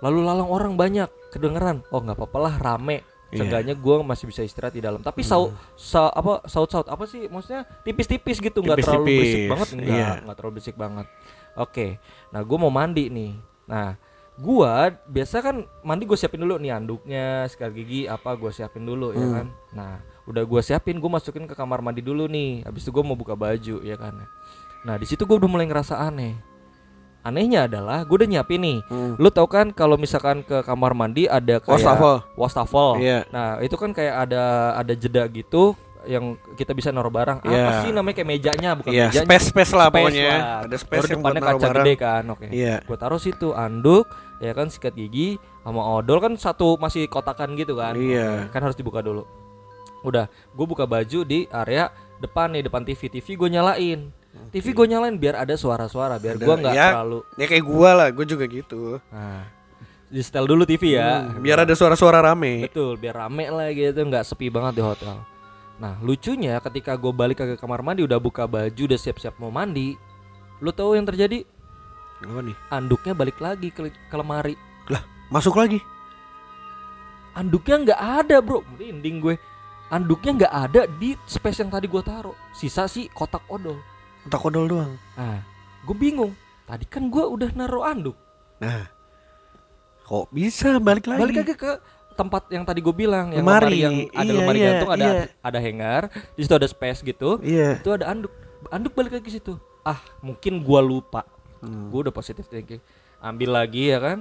Lalu 0.00 0.18
lalang 0.24 0.48
orang 0.48 0.72
banyak 0.74 1.08
kedengeran. 1.30 1.84
Oh, 1.92 2.00
nggak 2.00 2.16
apa-apa 2.16 2.38
lah 2.40 2.54
rame. 2.60 3.04
Iya. 3.30 3.46
Seenggaknya 3.46 3.74
gue 3.78 3.96
masih 4.02 4.26
bisa 4.26 4.42
istirahat 4.42 4.74
di 4.74 4.82
dalam. 4.82 4.98
Tapi 5.06 5.22
saut 5.22 5.54
sa, 5.78 6.10
apa 6.10 6.42
saut 6.50 6.66
saut 6.66 6.88
apa 6.90 7.06
sih? 7.06 7.30
Maksudnya 7.30 7.62
tipis-tipis 7.86 8.42
gitu, 8.42 8.58
nggak 8.58 8.82
terlalu 8.82 9.22
berisik 9.22 9.42
banget, 9.46 9.68
enggak, 9.78 9.94
iya. 9.94 10.08
nggak 10.26 10.36
terlalu 10.36 10.52
berisik 10.58 10.76
banget. 10.76 11.06
Oke, 11.54 11.86
nah 12.34 12.42
gue 12.42 12.58
mau 12.58 12.74
mandi 12.74 13.06
nih. 13.06 13.32
Nah, 13.70 13.94
gua 14.34 14.90
biasa 15.06 15.46
kan 15.46 15.62
mandi 15.86 16.10
gue 16.10 16.18
siapin 16.18 16.42
dulu 16.42 16.58
nih 16.58 16.74
anduknya, 16.74 17.46
sikat 17.46 17.70
gigi 17.70 18.10
apa 18.10 18.34
gue 18.34 18.50
siapin 18.50 18.82
dulu 18.82 19.14
ya 19.14 19.22
Hmm. 19.22 19.34
kan. 19.38 19.46
Nah, 19.78 19.94
udah 20.26 20.42
gue 20.42 20.60
siapin, 20.66 20.98
gue 20.98 21.10
masukin 21.10 21.46
ke 21.46 21.54
kamar 21.54 21.86
mandi 21.86 22.02
dulu 22.02 22.26
nih. 22.26 22.66
Habis 22.66 22.82
itu 22.82 22.90
gue 22.90 23.04
mau 23.06 23.14
buka 23.14 23.38
baju 23.38 23.78
ya 23.78 23.94
kan. 23.94 24.26
Nah, 24.82 24.98
di 24.98 25.06
situ 25.06 25.22
gue 25.22 25.36
udah 25.38 25.46
mulai 25.46 25.70
ngerasa 25.70 26.02
aneh. 26.02 26.34
Anehnya 27.20 27.68
adalah 27.68 28.00
gue 28.02 28.16
udah 28.16 28.28
nyiapin 28.30 28.58
nih. 28.58 28.78
Hmm. 28.86 29.12
Lu 29.14 29.28
tau 29.28 29.44
kan 29.44 29.70
kalau 29.70 29.94
misalkan 29.94 30.40
ke 30.40 30.60
kamar 30.60 30.92
mandi 30.92 31.24
ada 31.24 31.60
kayak 31.60 31.68
Wastafel. 31.76 32.14
wastafel. 32.32 32.90
Iya. 32.96 33.28
Nah, 33.28 33.60
itu 33.60 33.76
kan 33.76 33.92
kayak 33.92 34.24
ada 34.24 34.44
ada 34.74 34.92
jeda 34.92 35.28
gitu 35.28 35.76
yang 36.02 36.32
kita 36.56 36.72
bisa 36.72 36.88
naruh 36.88 37.12
barang. 37.12 37.38
Apa 37.38 37.52
Iya. 37.52 37.84
sih 37.84 37.92
namanya 37.92 38.14
kayak 38.16 38.30
mejanya 38.30 38.70
bukan 38.72 38.88
Iya, 38.88 39.06
mejanya. 39.06 39.26
space 39.28 39.46
space 39.52 39.72
lah 39.74 39.86
Space 39.86 40.00
pokoknya. 40.00 40.30
lah. 40.30 40.58
Ada 40.64 40.76
space 40.78 41.00
yang 41.06 41.20
buat 41.20 41.28
depannya 41.30 41.42
kaca 41.44 41.60
barang. 41.62 41.76
gede 41.78 41.94
kan. 41.94 42.22
Oke. 42.26 42.46
Iya. 42.48 42.74
Gue 42.82 42.96
taruh 42.96 43.20
situ 43.20 43.48
anduk 43.52 44.08
ya 44.40 44.52
kan 44.52 44.66
sikat 44.66 44.96
gigi 44.96 45.36
sama 45.60 45.84
odol 45.84 46.18
kan 46.18 46.32
satu 46.34 46.80
masih 46.80 47.04
kotakan 47.04 47.52
gitu 47.52 47.76
kan. 47.76 47.92
Iya. 47.92 48.48
Oke, 48.48 48.50
Kan 48.50 48.60
harus 48.62 48.74
dibuka 48.74 49.00
dulu. 49.00 49.28
Udah, 50.00 50.24
gue 50.48 50.64
buka 50.66 50.88
baju 50.88 51.20
di 51.22 51.44
area 51.46 51.92
depan 52.16 52.48
nih 52.50 52.64
depan 52.64 52.80
TV. 52.80 53.12
TV 53.12 53.36
gue 53.36 53.48
nyalain. 53.50 54.08
TV 54.50 54.70
gue 54.74 54.86
nyalain 54.86 55.14
biar 55.18 55.42
ada 55.42 55.54
suara-suara 55.58 56.18
biar 56.18 56.38
gue 56.38 56.54
nggak 56.54 56.74
ya. 56.74 56.94
terlalu 56.94 57.20
Ya 57.34 57.46
kayak 57.50 57.64
gua 57.66 57.90
lah, 57.98 58.08
gua 58.14 58.26
juga 58.26 58.46
gitu. 58.46 59.02
Nah, 59.10 59.46
di 60.10 60.20
setel 60.22 60.46
dulu 60.46 60.66
TV 60.66 60.98
ya. 60.98 61.26
Hmm, 61.26 61.42
biar 61.42 61.62
ada 61.62 61.74
suara-suara 61.74 62.22
rame. 62.22 62.66
Betul, 62.66 62.98
biar 62.98 63.26
rame 63.26 63.46
lah 63.50 63.70
gitu, 63.70 64.02
nggak 64.06 64.26
sepi 64.26 64.50
banget 64.50 64.78
di 64.78 64.82
hotel. 64.82 65.22
Nah, 65.80 65.96
lucunya 66.04 66.60
ketika 66.60 66.92
gue 66.92 67.08
balik 67.08 67.40
ke 67.40 67.56
kamar 67.56 67.80
mandi 67.80 68.04
udah 68.04 68.20
buka 68.20 68.44
baju, 68.44 68.82
udah 68.84 69.00
siap-siap 69.00 69.40
mau 69.40 69.48
mandi, 69.48 69.96
lu 70.60 70.70
tahu 70.76 70.92
yang 70.92 71.08
terjadi? 71.08 71.46
Apa 72.20 72.40
nih? 72.44 72.56
Anduknya 72.68 73.16
balik 73.16 73.40
lagi 73.40 73.72
ke, 73.72 73.88
ke 73.88 74.16
lemari. 74.18 74.60
Lah, 74.92 75.00
masuk 75.32 75.56
lagi. 75.56 75.80
Anduknya 77.32 77.76
nggak 77.80 78.00
ada, 78.26 78.36
bro. 78.44 78.60
Merinding 78.76 79.16
gue. 79.24 79.34
Anduknya 79.88 80.44
nggak 80.44 80.54
ada 80.54 80.82
di 81.00 81.16
space 81.24 81.64
yang 81.64 81.72
tadi 81.72 81.88
gue 81.88 82.02
taruh. 82.04 82.36
Sisa 82.52 82.84
sih 82.84 83.08
kotak 83.08 83.42
odol. 83.48 83.80
Tak 84.26 84.42
odol 84.42 84.66
doang. 84.66 84.92
Nah, 85.14 85.40
gue 85.82 85.96
bingung. 85.96 86.36
Tadi 86.64 86.84
kan 86.84 87.06
gue 87.06 87.24
udah 87.24 87.48
naruh 87.52 87.82
anduk. 87.82 88.16
Nah. 88.58 88.84
Kok 90.02 90.28
bisa 90.28 90.76
balik 90.76 91.06
lagi? 91.06 91.20
Balik 91.22 91.36
lagi 91.38 91.54
ke 91.54 91.72
tempat 92.12 92.50
yang 92.50 92.62
tadi 92.62 92.82
gue 92.82 92.92
bilang, 92.92 93.30
yang 93.30 93.40
Lemari. 93.40 93.64
lemari 93.64 93.78
yang 93.78 93.96
ada 94.12 94.26
Iya, 94.26 94.36
lemari 94.36 94.58
iya, 94.58 94.66
gantung, 94.68 94.90
ada 94.90 95.06
iya. 95.06 95.22
ada 95.40 95.58
hanger, 95.58 96.02
di 96.34 96.40
situ 96.42 96.52
ada 96.52 96.68
space 96.68 97.00
gitu. 97.00 97.40
Iya. 97.40 97.80
itu 97.80 97.88
ada 97.88 98.04
anduk 98.10 98.32
anduk 98.68 98.92
balik 98.92 99.16
lagi 99.16 99.24
ke 99.24 99.32
situ 99.32 99.56
ah 99.80 99.96
mungkin 100.20 100.60
gua 100.60 100.84
lupa 100.84 101.24
Hmm. 101.60 101.88
gua 101.88 102.04
udah 102.04 102.12
positif 102.12 102.44
thinking 102.44 102.80
ambil 103.18 103.52
lagi 103.54 103.88
ya 103.88 103.96
kan 103.96 104.18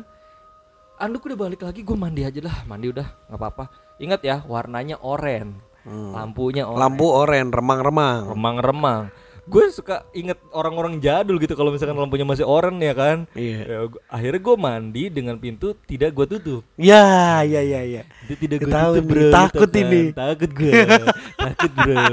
anduk 0.95 1.23
udah 1.25 1.35
balik 1.37 1.59
lagi 1.59 1.83
gua 1.83 1.97
mandi 1.97 2.23
aja 2.23 2.39
lah 2.39 2.63
mandi 2.63 2.87
udah 2.87 3.03
nggak 3.27 3.35
apa-apa 3.35 3.65
ingat 3.97 4.21
ya 4.21 4.39
warnanya 4.43 4.95
oranye 4.97 5.59
Hmm. 5.79 6.11
lampunya 6.11 6.63
oranye 6.63 6.83
Lampu 6.83 7.05
oren, 7.09 7.47
remang-remang. 7.49 8.21
remang-remang 8.29 9.01
gue 9.49 9.63
suka 9.69 10.05
inget 10.11 10.37
orang-orang 10.49 10.97
jadul 10.97 11.35
gitu 11.35 11.51
kalau 11.51 11.69
misalkan 11.69 11.95
lampunya 11.95 12.21
masih 12.21 12.45
oranye 12.45 12.85
ya 12.85 12.93
kan 12.93 13.17
Iya. 13.33 13.59
Ya, 13.59 13.77
gua- 13.83 14.03
akhirnya 14.07 14.39
gue 14.39 14.55
mandi 14.55 15.03
dengan 15.07 15.35
pintu 15.35 15.73
tidak 15.81 16.13
gue 16.13 16.25
tutup 16.29 16.61
Ya, 16.75 17.41
ya, 17.41 17.59
ya, 17.59 17.81
ya. 17.81 18.01
itu 18.23 18.37
tidak 18.39 18.57
gue 18.59 18.69
tutup 18.69 18.93
nih, 18.95 19.03
bro 19.03 19.27
takut 19.31 19.59
gitu 19.63 19.73
kan. 19.75 19.83
ini. 19.83 20.01
takut 20.13 20.49
gue 20.51 20.71
takut 21.43 21.71
bro 21.73 22.05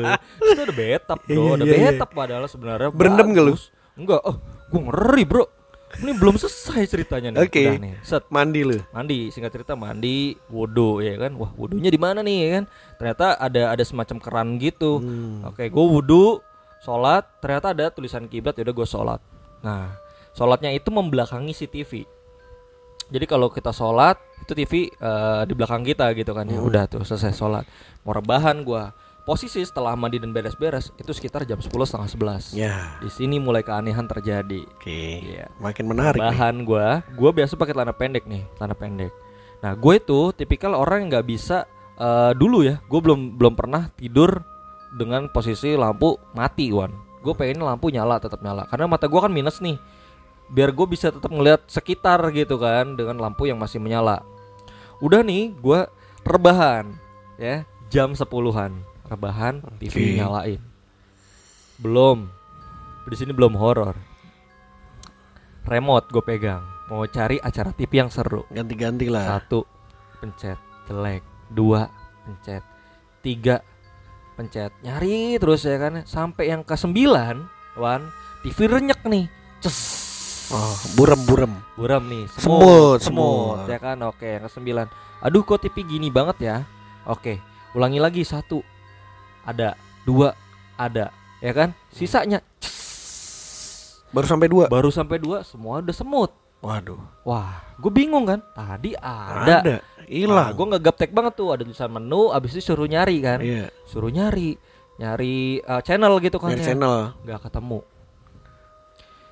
itu 0.43 0.61
ada 0.61 0.75
betap 0.75 1.21
bro 1.23 1.35
Iya, 1.37 1.51
ada 1.53 1.63
iya, 1.63 1.75
iya. 1.75 1.89
betap 1.91 2.11
padahal 2.11 2.45
sebenarnya 2.47 2.89
Berendam 2.91 3.27
nggak 3.29 3.45
lu? 3.45 3.55
enggak 3.95 4.21
oh 4.23 4.37
gue 4.67 4.81
ngeri 4.83 5.25
bro 5.25 5.45
ini 5.97 6.13
belum 6.13 6.35
selesai 6.35 6.83
ceritanya 6.87 7.29
nih 7.31 7.41
Oke. 7.43 7.63
Udah 7.63 7.79
nih 7.79 7.95
set 8.03 8.25
Mandi 8.29 8.61
lu. 8.61 8.77
mandi 8.91 9.29
singkat 9.29 9.53
cerita 9.55 9.73
mandi 9.73 10.17
wudhu 10.47 10.99
ya 10.99 11.17
kan 11.17 11.33
wah 11.33 11.49
wudhunya 11.51 11.89
di 11.89 11.97
mana 11.97 12.21
nih 12.21 12.37
ya 12.39 12.49
kan 12.53 12.65
ternyata 12.97 13.27
ada 13.37 13.63
ada 13.71 13.83
semacam 13.83 14.17
keran 14.19 14.49
gitu 14.57 14.99
Hmm. 14.99 15.47
oke 15.47 15.63
gue 15.63 15.85
wudhu 15.87 16.43
sholat 16.87 17.27
ternyata 17.39 17.75
ada 17.75 17.91
tulisan 17.91 18.25
kiblat 18.25 18.55
udah 18.55 18.71
gue 18.73 18.87
sholat. 18.87 19.19
Nah 19.61 19.91
sholatnya 20.31 20.71
itu 20.71 20.87
membelakangi 20.89 21.51
si 21.51 21.67
TV 21.67 22.07
jadi 23.07 23.23
kalau 23.25 23.47
kita 23.49 23.71
sholat 23.71 24.19
itu 24.37 24.53
TV 24.53 24.73
eh, 24.91 25.43
di 25.43 25.55
belakang 25.55 25.83
kita 25.83 26.11
gitu 26.13 26.31
kan 26.31 26.43
ya 26.45 26.59
Hmm. 26.59 26.67
udah 26.67 26.85
tuh 26.87 27.03
selesai 27.03 27.33
sholat. 27.33 27.65
Mau 28.03 28.11
rebahan 28.11 28.63
gue 28.63 28.83
posisi 29.23 29.59
setelah 29.61 29.95
mandi 29.95 30.19
dan 30.19 30.31
beres-beres 30.31 30.95
itu 30.95 31.11
sekitar 31.11 31.43
jam 31.43 31.59
10 31.59 31.67
setengah 31.83 32.07
11 32.07 32.55
Ya. 32.55 32.95
di 32.99 33.07
sini 33.09 33.39
mulai 33.39 33.63
keanehan 33.63 34.07
terjadi. 34.07 34.63
Oke. 34.69 35.23
Iya. 35.25 35.51
Makin 35.59 35.85
menarik 35.85 36.19
bahan 36.19 36.63
gua. 36.63 37.03
Gua 37.13 37.31
biasa 37.31 37.55
pakai 37.55 37.75
celana 37.75 37.91
pendek 37.91 38.23
nih 38.25 38.47
celana 38.55 38.75
pendek. 38.75 39.11
Nah 39.57 39.73
gue 39.73 39.95
itu 39.97 40.31
tipikal 40.33 40.75
orang 40.75 41.07
yang 41.07 41.11
nggak 41.13 41.27
bisa 41.27 41.67
eh, 41.97 42.33
dulu 42.35 42.63
ya 42.63 42.79
gue 42.81 43.01
belum 43.01 43.35
belum 43.35 43.55
pernah 43.55 43.87
tidur 43.93 44.43
dengan 44.97 45.29
posisi 45.29 45.77
lampu 45.77 46.17
mati 46.33 46.73
wan. 46.73 46.91
Gue 47.21 47.37
pengen 47.37 47.61
lampu 47.61 47.93
nyala 47.93 48.17
tetap 48.17 48.41
nyala. 48.41 48.65
Karena 48.67 48.89
mata 48.89 49.05
gua 49.05 49.29
kan 49.29 49.33
minus 49.33 49.61
nih. 49.61 49.77
Biar 50.49 50.73
gue 50.73 50.87
bisa 50.89 51.13
tetap 51.13 51.29
ngeliat 51.29 51.69
sekitar 51.69 52.23
gitu 52.33 52.57
kan 52.57 52.97
dengan 52.97 53.21
lampu 53.21 53.45
yang 53.45 53.61
masih 53.61 53.77
menyala. 53.77 54.25
Udah 55.05 55.21
nih 55.21 55.53
gua 55.61 55.93
rebahan 56.25 56.97
ya. 57.37 57.69
Jam 57.93 58.17
sepuluhan. 58.17 58.83
Rebahan 59.07 59.63
TV 59.79 59.95
Oke. 59.95 60.19
nyalain. 60.19 60.61
Belum. 61.79 62.27
Di 63.07 63.15
sini 63.15 63.31
belum 63.31 63.55
horor. 63.55 63.95
Remote 65.67 66.11
gue 66.11 66.25
pegang. 66.27 66.63
Mau 66.91 67.07
cari 67.07 67.39
acara 67.39 67.71
TV 67.71 68.03
yang 68.03 68.11
seru. 68.11 68.43
Ganti-ganti 68.51 69.07
lah. 69.07 69.39
satu 69.39 69.63
pencet. 70.19 70.59
Jelek. 70.91 71.23
Dua 71.51 71.87
pencet. 72.27 72.63
Tiga 73.23 73.63
pencet 74.37 74.71
nyari 74.85 75.41
terus 75.41 75.65
ya 75.65 75.81
kan. 75.81 76.05
Sampai 76.05 76.53
yang 76.53 76.63
ke 76.63 76.77
sembilan 76.77 77.41
wan 77.81 78.13
TV 78.45 78.69
renyek 78.69 79.01
nih. 79.09 79.27
Ces. 79.65 80.07
Oh, 80.55 80.77
burem-burem. 80.95 81.51
buram 81.75 82.07
nih. 82.07 82.31
Semut, 82.39 83.03
semut 83.03 83.03
semut. 83.03 83.67
ya 83.67 83.83
kan? 83.83 83.99
Oke 84.07 84.39
yang 84.39 84.47
ke 84.47 84.51
sembilan 84.53 84.87
aduh 85.25 85.43
kok 85.43 85.59
TV 85.65 85.83
gini 85.83 86.07
banget 86.13 86.37
ya? 86.45 86.57
Oke 87.09 87.43
ulangi 87.75 87.99
lagi. 87.99 88.23
Satu 88.23 88.63
ada. 89.43 89.75
Dua 90.07 90.31
ada. 90.79 91.11
Ya 91.43 91.51
kan? 91.57 91.75
Sisanya. 91.91 92.45
Ces. 92.63 94.05
Baru 94.15 94.27
sampai 94.29 94.47
dua. 94.47 94.65
baru 94.71 94.93
sampai 94.95 95.19
dua 95.19 95.43
semua 95.43 95.83
udah 95.83 95.97
semut 95.97 96.31
Waduh. 96.59 96.99
wah 97.23 97.63
gue 97.77 97.91
bingung 97.91 98.25
kan 98.25 98.41
tadi 98.51 98.97
ada, 98.97 99.61
Ada. 99.61 99.77
Hilang. 100.05 100.53
gue 100.53 100.67
nggak 100.67 100.83
gaptek 100.85 101.11
banget 101.11 101.35
tuh 101.35 101.51
ada 101.51 101.63
tulisan 101.63 101.91
menu 101.91 102.31
abis 102.31 102.55
itu 102.55 102.63
suruh 102.65 102.85
nyari 102.85 103.17
kan 103.19 103.39
Iya. 103.39 103.69
suruh 103.83 104.09
nyari 104.09 104.57
nyari 104.97 105.37
uh, 105.61 105.79
channel 105.81 106.17
gitu 106.19 106.37
kan 106.37 106.51
Dari 106.51 106.61
ya 106.61 106.67
channel. 106.73 107.13
nggak 107.21 107.41
ketemu 107.43 107.79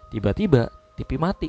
tiba-tiba 0.08 0.62
TV 0.94 1.10
mati 1.16 1.48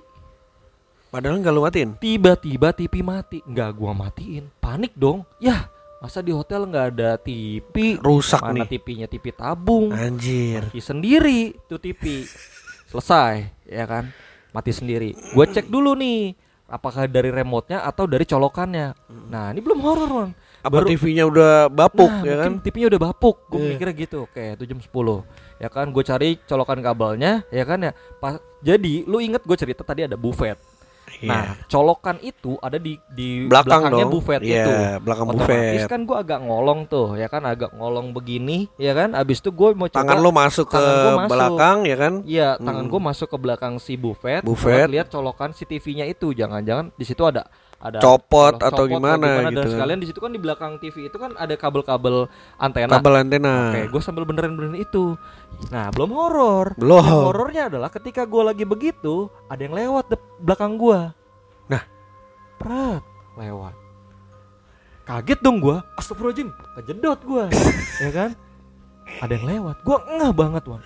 Padahal 1.05 1.39
nggak 1.39 1.53
lu 1.53 1.63
matiin. 1.63 1.89
tiba-tiba 1.95 2.69
TV 2.69 2.99
mati 2.99 3.39
nggak 3.41 3.71
gua 3.73 3.91
matiin 3.93 4.51
panik 4.57 4.91
dong 4.93 5.23
ya 5.38 5.69
masa 5.97 6.19
di 6.19 6.29
hotel 6.29 6.65
nggak 6.65 6.85
ada 6.91 7.15
TV 7.15 7.95
Rusak 7.97 8.41
mana 8.41 8.61
nih. 8.61 8.67
TV-nya 8.73 9.07
TV 9.07 9.31
tabung 9.31 9.89
Anjir. 9.89 10.59
mati 10.61 10.79
sendiri 10.79 11.55
tuh 11.65 11.79
TV 11.79 12.27
selesai 12.85 13.47
ya 13.63 13.85
kan 13.85 14.11
mati 14.55 14.71
sendiri. 14.71 15.11
Gue 15.35 15.45
cek 15.45 15.67
dulu 15.67 15.91
nih 15.93 16.31
apakah 16.65 17.05
dari 17.05 17.27
remote-nya 17.27 17.83
atau 17.83 18.07
dari 18.07 18.23
colokannya. 18.23 18.95
Nah 19.27 19.51
ini 19.51 19.59
belum 19.59 19.79
horor 19.79 20.09
man 20.09 20.29
Apa 20.65 20.81
Baru- 20.81 20.89
TV-nya 20.89 21.29
udah 21.29 21.69
bapuk 21.69 22.09
nah, 22.09 22.25
ya 22.25 22.35
kan? 22.41 22.51
TV-nya 22.57 22.87
udah 22.89 23.01
bapuk. 23.03 23.37
Gue 23.45 23.59
Iya. 23.59 23.69
mikirnya 23.69 23.95
gitu. 23.99 24.17
Oke 24.25 24.55
itu 24.55 24.63
jam 24.65 24.79
10 24.79 25.21
ya 25.55 25.69
kan 25.69 25.87
gue 25.87 26.03
cari 26.03 26.29
colokan 26.41 26.79
kabelnya 26.79 27.43
ya 27.49 27.63
kan 27.63 27.79
ya. 27.79 27.91
Pas 28.17 28.39
jadi 28.59 29.03
lu 29.03 29.19
inget 29.19 29.43
gue 29.43 29.53
cerita 29.53 29.83
tadi 29.83 30.07
ada 30.07 30.15
buffet 30.15 30.57
Iya. 31.17 31.28
nah 31.28 31.43
colokan 31.65 32.17
itu 32.19 32.60
ada 32.60 32.75
di 32.75 32.99
di 33.10 33.45
belakang 33.45 33.88
belakangnya 33.88 34.04
dong. 34.04 34.13
buffet 34.13 34.41
Iya, 34.41 34.56
itu 34.58 34.71
belakang 34.99 35.25
otomatis 35.28 35.56
buffet. 35.78 35.88
kan 35.88 36.01
gue 36.01 36.17
agak 36.17 36.39
ngolong 36.41 36.80
tuh 36.86 37.08
ya 37.13 37.28
kan 37.28 37.43
agak 37.43 37.71
ngolong 37.71 38.08
begini 38.12 38.58
ya 38.75 38.91
kan 38.91 39.13
abis 39.13 39.38
itu 39.38 39.49
gue 39.49 39.69
mau 39.71 39.86
coba 39.86 39.97
Tangan 39.97 40.17
lo 40.17 40.32
masuk 40.32 40.65
ke 40.65 40.75
tangan 40.75 40.95
gua 40.97 41.13
masuk. 41.17 41.32
belakang 41.32 41.78
ya 41.84 41.95
kan? 41.95 42.13
Iya, 42.21 42.49
tangan 42.58 42.84
Hmm. 42.84 42.91
gue 42.91 43.01
masuk 43.01 43.28
ke 43.28 43.38
belakang 43.38 43.73
si 43.78 43.93
buffet. 43.95 44.41
Buffet. 44.41 44.86
lihat 44.88 45.08
colokan 45.08 45.51
si 45.51 45.63
TV-nya 45.63 46.06
itu. 46.06 46.32
Jangan-jangan 46.32 46.91
di 46.91 47.04
situ 47.04 47.21
ada 47.21 47.47
ada 47.75 47.99
Copot 47.99 48.55
copot 48.55 48.71
atau 48.71 48.83
gimana 48.88 49.51
gitu 49.51 49.61
Dan 49.61 49.67
sekalian 49.75 49.99
di 49.99 50.07
situ 50.07 50.19
kan 50.23 50.31
di 50.31 50.39
belakang 50.39 50.79
TV 50.79 51.11
itu 51.11 51.17
kan 51.19 51.35
ada 51.35 51.53
kabel-kabel 51.53 52.31
antena. 52.55 52.97
Kabel 52.97 53.13
antena. 53.19 53.75
Oke, 53.75 53.81
gue 53.91 54.01
sambil 54.01 54.23
benerin-benerin 54.23 54.79
itu. 54.79 55.19
Nah, 55.69 55.91
belum 55.91 56.09
horor. 56.15 56.73
Belum. 56.79 57.03
Horornya 57.03 57.67
adalah 57.67 57.91
ketika 57.91 58.23
gue 58.23 58.41
lagi 58.41 58.63
begitu, 58.63 59.27
ada 59.51 59.61
yang 59.61 59.75
lewat 59.75 60.07
di 60.07 60.17
belakang 60.41 60.79
gue. 60.79 60.99
Nah. 61.69 61.83
prat 62.55 63.03
lewat. 63.35 63.75
Kaget 65.05 65.39
dong 65.43 65.61
gue. 65.61 65.77
Astagfirullahaladzim, 65.99 66.49
kejedot 66.81 67.19
gue, 67.21 67.45
ya 68.03 68.09
kan? 68.09 68.29
Ada 69.21 69.38
yang 69.38 69.45
lewat. 69.45 69.85
Gue 69.85 69.97
ngeh 70.01 70.33
banget, 70.33 70.63
Wan. 70.65 70.81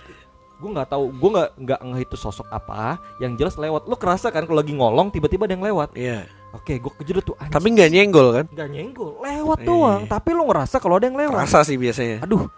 Gue 0.60 0.70
nggak 0.76 0.92
tahu, 0.92 1.08
gue 1.08 1.30
nggak 1.32 1.50
nggak 1.56 1.80
ngeh 1.80 2.02
itu 2.04 2.16
sosok 2.20 2.44
apa. 2.52 3.00
Yang 3.16 3.32
jelas 3.40 3.54
lewat. 3.56 3.88
Lo 3.88 3.96
kerasa 3.96 4.28
kan 4.28 4.44
kalau 4.44 4.60
lagi 4.60 4.76
ngolong 4.76 5.08
tiba-tiba 5.08 5.48
ada 5.48 5.56
yang 5.56 5.64
lewat. 5.64 5.96
Iya. 5.96 6.28
Oke, 6.50 6.76
gue 6.76 6.92
kejedot 6.98 7.22
tuh. 7.22 7.36
Anjing. 7.38 7.54
Tapi 7.54 7.66
nggak 7.70 7.90
nyenggol 7.90 8.26
kan? 8.32 8.46
nggak 8.50 8.68
nyenggol, 8.68 9.10
lewat 9.18 9.58
Iya. 9.62 9.66
doang. 9.66 10.02
Tapi 10.04 10.28
lo 10.32 10.42
ngerasa 10.44 10.76
kalau 10.78 10.98
ada 10.98 11.06
yang 11.06 11.14
lewat. 11.14 11.46
Rasa 11.46 11.62
sih 11.62 11.78
biasanya. 11.78 12.26
Aduh, 12.26 12.50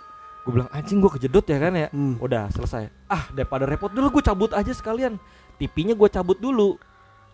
gue 0.43 0.51
bilang 0.51 0.71
anjing 0.73 0.99
gue 0.99 1.11
kejedot 1.13 1.45
ya 1.45 1.59
kan 1.61 1.73
ya. 1.73 1.89
Hmm. 1.93 2.17
Udah 2.17 2.49
selesai. 2.51 2.89
Ah 3.05 3.29
daripada 3.31 3.69
repot 3.69 3.93
dulu 3.93 4.19
gue 4.19 4.25
cabut 4.25 4.51
aja 4.51 4.73
sekalian. 4.73 5.21
TV-nya 5.61 5.93
gue 5.93 6.09
cabut 6.09 6.35
dulu, 6.35 6.81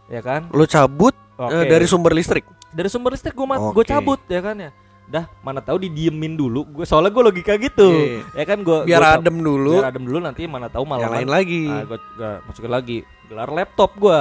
ya 0.06 0.20
kan? 0.20 0.50
Lo 0.50 0.66
cabut 0.66 1.14
eh, 1.40 1.64
dari 1.64 1.86
sumber 1.86 2.12
listrik. 2.12 2.44
dari 2.68 2.90
sumber 2.90 3.14
listrik 3.14 3.32
gue 3.32 3.46
mat, 3.46 3.62
gue 3.72 3.84
cabut 3.86 4.20
ya 4.26 4.42
kan 4.42 4.58
ya. 4.58 4.70
Dah 5.08 5.24
mana 5.40 5.64
tahu 5.64 5.80
didiemin 5.80 6.36
dulu. 6.36 6.68
Gue 6.68 6.84
soalnya 6.84 7.08
gue 7.08 7.22
logika 7.24 7.56
gitu, 7.56 7.88
Iya. 7.88 8.20
ya 8.34 8.44
kan 8.44 8.60
gue 8.60 8.84
Biar 8.84 9.16
adem 9.16 9.40
dulu. 9.40 9.80
Biar 9.80 9.88
adem 9.88 10.04
dulu 10.04 10.18
nanti 10.20 10.44
mana 10.44 10.68
tahu 10.68 10.84
malam 10.84 11.08
Nyalain 11.08 11.30
lagi. 11.30 11.64
gue 11.64 11.98
masukin 12.44 12.68
lagi. 12.68 12.98
Gelar 13.24 13.48
laptop 13.48 13.96
gue, 13.96 14.20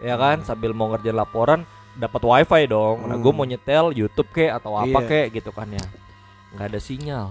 ya 0.00 0.14
kan 0.14 0.42
sambil 0.42 0.72
mau 0.72 0.88
ngerjain 0.88 1.14
laporan 1.14 1.60
dapat 1.92 2.20
wifi 2.20 2.62
dong. 2.66 3.04
Nah 3.04 3.14
gue 3.14 3.26
Hmm. 3.26 3.36
mau 3.36 3.44
nyetel 3.44 3.92
YouTube 3.92 4.30
kek 4.30 4.50
atau 4.50 4.74
apa 4.74 4.98
Iya. 4.98 5.08
kek 5.08 5.26
gitu 5.34 5.50
kan 5.50 5.68
ya. 5.68 5.84
Nggak 6.50 6.66
ada 6.66 6.80
sinyal. 6.80 7.26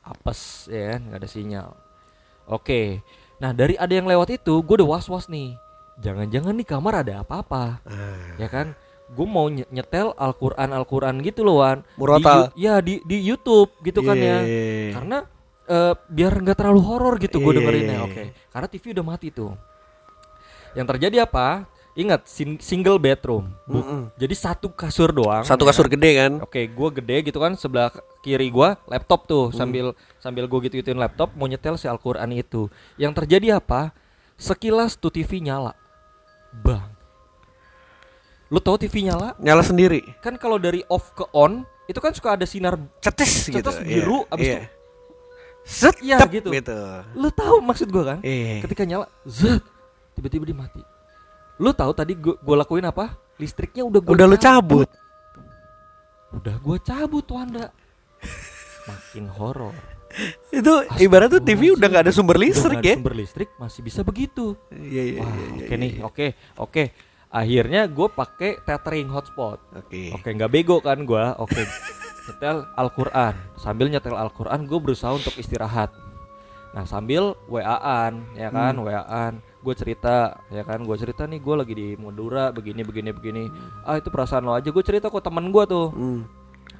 Apes 0.00 0.40
ya 0.66 0.94
kan, 0.94 1.00
nggak 1.04 1.18
ada 1.18 1.28
sinyal. 1.28 1.68
Oke. 2.46 3.02
Nah 3.36 3.50
dari 3.50 3.74
ada 3.74 3.90
yang 3.90 4.04
lewat 4.04 4.30
itu, 4.32 4.54
gue 4.58 4.74
udah 4.76 4.88
was 4.88 5.06
was 5.06 5.26
nih. 5.26 5.56
Jangan-jangan 5.98 6.54
nih 6.54 6.64
kamar 6.64 6.94
ada 7.00 7.20
apa-apa, 7.20 7.82
Ah. 7.82 8.36
ya 8.36 8.48
kan? 8.48 8.72
Gue 9.10 9.26
mau 9.26 9.46
nye- 9.46 9.66
nyetel 9.68 10.14
Al-Quran 10.14 10.70
Al-Quran 10.70 11.18
gitu 11.20 11.42
loh 11.42 11.58
Wan. 11.58 11.82
Di 11.82 11.98
Murotal. 11.98 12.38
Yu- 12.54 12.62
ya 12.62 12.74
di 12.78 13.02
di 13.02 13.18
YouTube 13.20 13.74
gitu 13.82 14.00
kan 14.00 14.14
ya. 14.14 14.38
Iya. 14.40 14.94
Karena 14.94 15.18
eh, 15.66 15.94
biar 16.08 16.32
nggak 16.36 16.56
terlalu 16.56 16.80
horor 16.80 17.14
gitu 17.18 17.38
gue 17.38 17.50
Iya. 17.50 17.58
dengerinnya. 17.58 17.98
Oke. 18.02 18.22
Karena 18.48 18.66
TV 18.66 18.84
udah 18.90 19.06
mati 19.06 19.28
tuh. 19.30 19.54
Yang 20.72 20.86
terjadi 20.88 21.16
apa? 21.22 21.66
Ingat 22.00 22.24
sing- 22.24 22.56
single 22.58 22.96
bedroom. 22.96 23.52
Bu- 23.62 23.78
Mm-mm. 23.78 24.02
Jadi 24.14 24.32
satu 24.32 24.68
kasur 24.68 25.10
doang. 25.10 25.44
Satu 25.44 25.62
ya 25.62 25.68
kasur 25.68 25.84
kan? 25.84 25.92
gede 25.94 26.10
kan? 26.16 26.32
Oke, 26.40 26.64
gue 26.64 26.88
gede 26.96 27.16
gitu 27.22 27.36
kan 27.36 27.52
sebelah 27.52 27.92
kiri 28.20 28.48
gua 28.48 28.80
laptop 28.86 29.24
tuh 29.24 29.48
Hmm. 29.48 29.56
sambil 29.56 29.86
sambil 30.16 30.44
gue 30.44 30.58
gitu 30.62 30.78
gituin 30.78 30.96
laptop 30.96 31.32
mau 31.34 31.44
nyetel 31.44 31.74
si 31.74 31.84
Al-Qur'an 31.84 32.30
itu. 32.30 32.66
Yang 32.94 33.12
terjadi 33.16 33.56
apa? 33.56 33.92
Sekilas 34.34 34.94
tuh 34.94 35.10
TV 35.10 35.42
nyala. 35.42 35.76
Bang. 36.56 36.88
Lu 38.48 38.58
tahu 38.58 38.80
TV 38.80 39.04
nyala? 39.04 39.36
Nyala 39.36 39.60
sendiri. 39.60 40.02
Kan 40.18 40.34
kalau 40.34 40.56
dari 40.56 40.82
off 40.86 41.12
ke 41.12 41.22
on 41.30 41.62
itu 41.84 41.98
kan 41.98 42.10
suka 42.10 42.34
ada 42.34 42.42
sinar 42.42 42.74
Cetes 42.98 43.46
gitu. 43.46 43.60
Cetes 43.60 43.78
biru, 43.80 44.22
Iya, 44.22 44.30
abis 44.30 44.46
iya. 44.46 44.56
itu 44.56 44.68
Set, 45.60 45.96
Iya, 46.00 46.16
tep, 46.18 46.32
gitu. 46.32 46.48
gitu. 46.50 46.78
Lu 47.14 47.28
tahu 47.28 47.60
maksud 47.60 47.86
gua 47.88 48.04
kan? 48.06 48.18
Iya. 48.20 48.64
Ketika 48.64 48.82
nyala, 48.82 49.06
zet, 49.22 49.60
tiba-tiba 50.14 50.42
dia 50.42 50.56
mati. 50.56 50.80
Lu 51.60 51.76
tahu 51.76 51.92
tadi 51.92 52.16
gua, 52.16 52.40
gua 52.40 52.64
lakuin 52.64 52.88
apa? 52.88 53.20
Listriknya 53.36 53.84
udah 53.84 54.00
gua 54.00 54.12
Udah 54.16 54.26
lu 54.26 54.36
cabut. 54.40 54.88
Udah 56.32 56.56
gua 56.64 56.76
cabut 56.80 57.26
Wanda. 57.28 57.68
Makin 58.88 59.28
horor. 59.28 59.76
Itu 60.50 60.82
ibarat 60.98 61.30
tuh 61.30 61.44
TV 61.44 61.76
udah 61.76 61.86
nggak 61.86 62.04
ada 62.08 62.12
sumber 62.16 62.40
Udah 62.40 62.48
listrik 62.48 62.80
ya. 62.82 62.96
Sumber 62.98 63.14
listrik 63.14 63.50
masih 63.60 63.80
bisa 63.84 64.00
begitu. 64.02 64.56
Iya 64.72 65.02
iya 65.04 65.22
iya. 65.22 65.46
oke 65.54 65.68
iya, 65.68 65.76
nih, 65.76 65.90
iya. 65.94 66.02
oke, 66.02 66.26
oke. 66.58 66.84
Akhirnya 67.30 67.86
gue 67.86 68.08
pakai 68.10 68.58
tethering 68.66 69.06
hotspot. 69.12 69.62
Oke. 69.70 70.10
Oke, 70.10 70.28
nggak 70.34 70.50
bego 70.50 70.82
kan 70.82 71.06
gua. 71.06 71.38
Oke. 71.38 71.62
nyetel 72.30 72.66
Al-Qur'an. 72.74 73.34
Sambil 73.54 73.86
nyetel 73.86 74.18
Al-Qur'an 74.18 74.66
gue 74.66 74.78
berusaha 74.82 75.14
untuk 75.14 75.34
istirahat. 75.38 75.94
Nah, 76.70 76.86
sambil 76.86 77.34
WA-an, 77.50 78.22
ya 78.38 78.50
kan, 78.54 78.78
Hmm. 78.78 78.86
WA-an. 78.86 79.32
Gue 79.60 79.74
cerita, 79.74 80.40
ya 80.48 80.64
kan, 80.64 80.80
gue 80.80 80.96
cerita 80.96 81.24
nih 81.24 81.36
gue 81.36 81.54
lagi 81.54 81.74
di 81.74 81.88
Madura 81.94 82.48
begini 82.48 82.80
begini 82.80 83.12
begini. 83.12 83.44
Ah, 83.82 83.96
itu 83.96 84.08
perasaan 84.08 84.42
lo 84.42 84.52
aja. 84.52 84.68
Gue 84.68 84.80
cerita 84.80 85.06
kok 85.06 85.20
temen 85.20 85.52
gue 85.52 85.64
tuh. 85.64 85.92
Hmm. 85.92 86.20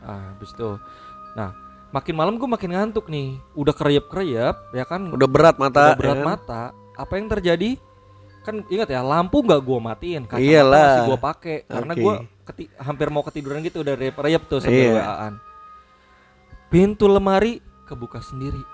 Ah, 0.00 0.32
habis 0.32 0.48
itu. 0.50 0.80
Nah, 1.36 1.52
makin 1.90 2.14
malam 2.16 2.40
gue 2.40 2.48
makin 2.48 2.72
ngantuk 2.72 3.06
nih. 3.06 3.36
Udah 3.52 3.76
kereyep-kereyep, 3.76 4.56
ya 4.72 4.84
kan. 4.84 5.12
Udah 5.12 5.28
berat 5.28 5.60
mata. 5.60 5.92
udah 5.92 5.98
berat 5.98 6.08
ya 6.10 6.18
kan? 6.18 6.26
mata. 6.26 6.62
Apa 6.96 7.12
yang 7.16 7.28
terjadi? 7.28 7.76
Kan 8.40 8.64
ingat 8.66 8.88
ya, 8.88 9.04
lampu 9.04 9.44
nggak 9.44 9.60
gua 9.60 9.78
matiin, 9.84 10.24
kacamata 10.24 10.40
Iyalah. 10.40 10.80
masih 10.80 11.02
gua 11.04 11.18
pakai 11.20 11.56
karena 11.68 11.92
Oke. 11.92 12.00
gua 12.00 12.14
keti- 12.48 12.72
hampir 12.80 13.06
mau 13.12 13.20
ketiduran 13.20 13.60
gitu 13.60 13.84
dari 13.84 14.08
reyep 14.08 14.48
tuh 14.48 14.64
sambil 14.64 14.80
Iya. 14.80 14.96
WA-an. 14.96 15.34
Pintu 16.72 17.04
lemari 17.04 17.60
kebuka 17.84 18.24
sendiri. 18.24 18.64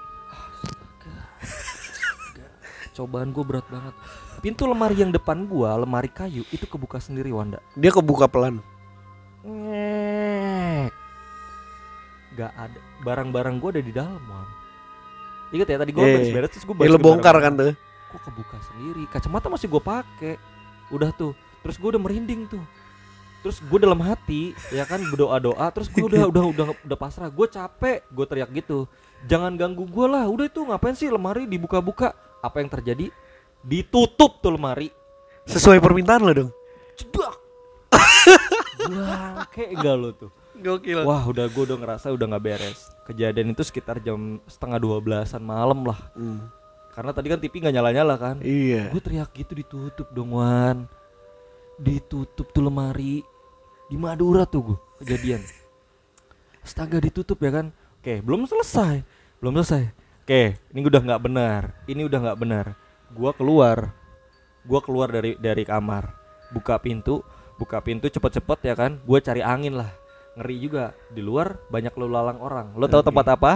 Cobaan 2.97 3.29
gua 3.31 3.45
berat 3.45 3.67
banget. 3.69 3.93
Pintu 4.41 4.65
lemari 4.65 4.97
yang 4.97 5.13
depan 5.13 5.45
gua, 5.45 5.77
lemari 5.77 6.09
kayu 6.09 6.49
itu 6.49 6.65
kebuka 6.65 6.97
sendiri 6.97 7.29
Wanda. 7.29 7.61
Dia 7.77 7.93
kebuka 7.93 8.25
pelan. 8.25 8.65
Ngek. 9.45 10.91
Gak 12.35 12.53
ada 12.53 12.79
barang-barang 13.01 13.57
gua 13.57 13.71
ada 13.73 13.81
di 13.81 13.93
dalam, 13.93 14.21
Wan. 14.25 14.49
Ingat 15.53 15.67
ya 15.69 15.77
tadi 15.79 15.93
gua 15.93 16.03
Iya, 16.03 16.09
iya. 16.09 16.17
beres-beres 16.19 16.51
terus 16.53 16.65
gua 16.65 16.75
Dia 16.81 16.91
lu 16.91 16.99
bongkar 16.99 17.37
kan 17.39 17.53
tuh. 17.55 17.77
kok 18.07 18.23
kebuka 18.23 18.57
sendiri 18.63 19.03
kacamata 19.11 19.51
masih 19.51 19.67
gue 19.67 19.83
pakai 19.83 20.39
udah 20.89 21.11
tuh 21.11 21.35
terus 21.59 21.75
gue 21.75 21.91
udah 21.91 21.99
merinding 21.99 22.47
tuh 22.47 22.63
terus 23.43 23.59
gue 23.59 23.79
dalam 23.83 23.99
hati 23.99 24.55
ya 24.71 24.87
kan 24.87 25.03
berdoa 25.11 25.43
doa 25.43 25.67
terus 25.75 25.91
gue 25.91 26.07
udah 26.07 26.31
udah 26.31 26.45
udah 26.55 26.67
udah 26.87 26.99
pasrah 26.99 27.27
gue 27.27 27.47
capek 27.51 28.07
gue 28.07 28.25
teriak 28.31 28.55
gitu 28.55 28.87
jangan 29.27 29.59
ganggu 29.59 29.91
gue 29.91 30.07
lah 30.07 30.23
udah 30.31 30.47
itu 30.47 30.63
ngapain 30.63 30.95
sih 30.95 31.11
lemari 31.11 31.51
dibuka-buka 31.51 32.15
apa 32.47 32.63
yang 32.63 32.71
terjadi? 32.71 33.11
Ditutup 33.61 34.39
tuh 34.39 34.55
lemari. 34.55 34.95
Sesuai 35.47 35.83
permintaan 35.83 36.23
lo 36.23 36.33
dong. 36.33 36.51
cedak 36.97 37.47
kayak 39.55 39.71
enggak 39.77 39.97
lo 39.97 40.11
tuh. 40.15 40.31
Gokil. 40.57 41.05
wah 41.05 41.21
udah 41.29 41.53
gue 41.53 41.63
udah 41.69 41.77
ngerasa 41.77 42.07
udah 42.17 42.27
nggak 42.33 42.45
beres. 42.45 42.89
Kejadian 43.05 43.53
itu 43.53 43.61
sekitar 43.61 44.01
jam 44.01 44.41
setengah 44.49 44.79
dua 44.81 44.97
belasan 45.05 45.43
malam 45.45 45.85
lah. 45.85 46.01
Hmm. 46.17 46.49
karena 46.97 47.13
tadi 47.13 47.29
kan 47.29 47.37
TV 47.37 47.61
nggak 47.61 47.77
nyala-nyala 47.77 48.15
kan? 48.17 48.37
Iya. 48.41 48.89
Gue 48.89 49.05
teriak 49.05 49.29
gitu 49.37 49.53
ditutup 49.53 50.09
dong 50.17 50.33
Wan. 50.33 50.89
Ditutup 51.77 52.49
tuh 52.49 52.65
lemari. 52.65 53.21
Di 53.93 54.01
Madura 54.01 54.49
tuh 54.49 54.73
gue 54.73 54.79
kejadian. 55.05 55.45
Astaga 56.65 56.97
ditutup 56.97 57.37
ya 57.45 57.53
kan? 57.53 57.67
Oke 58.01 58.25
belum 58.25 58.49
selesai. 58.49 59.05
Belum 59.45 59.61
selesai 59.61 60.06
Oke 60.27 60.59
ini 60.75 60.83
udah 60.83 60.99
nggak 61.07 61.23
benar. 61.23 61.63
Ini 61.87 62.03
udah 62.03 62.19
nggak 62.19 62.39
benar. 62.43 62.75
Gua 63.15 63.31
keluar. 63.31 63.95
Gua 64.67 64.83
keluar 64.83 65.07
dari 65.07 65.39
dari 65.39 65.63
kamar. 65.63 66.11
Buka 66.51 66.83
pintu. 66.83 67.23
Buka 67.55 67.79
pintu 67.79 68.11
cepet-cepet 68.11 68.59
ya 68.67 68.75
kan? 68.75 68.99
Gue 69.07 69.23
cari 69.23 69.39
angin 69.39 69.79
lah. 69.79 69.95
Ngeri 70.35 70.57
juga. 70.59 70.99
Di 71.15 71.23
luar 71.23 71.63
banyak 71.71 71.95
lalu 71.95 72.11
lalang 72.11 72.43
orang. 72.43 72.67
Lo 72.75 72.91
tahu 72.91 73.07
Oke. 73.07 73.09
tempat 73.15 73.27
apa? 73.39 73.53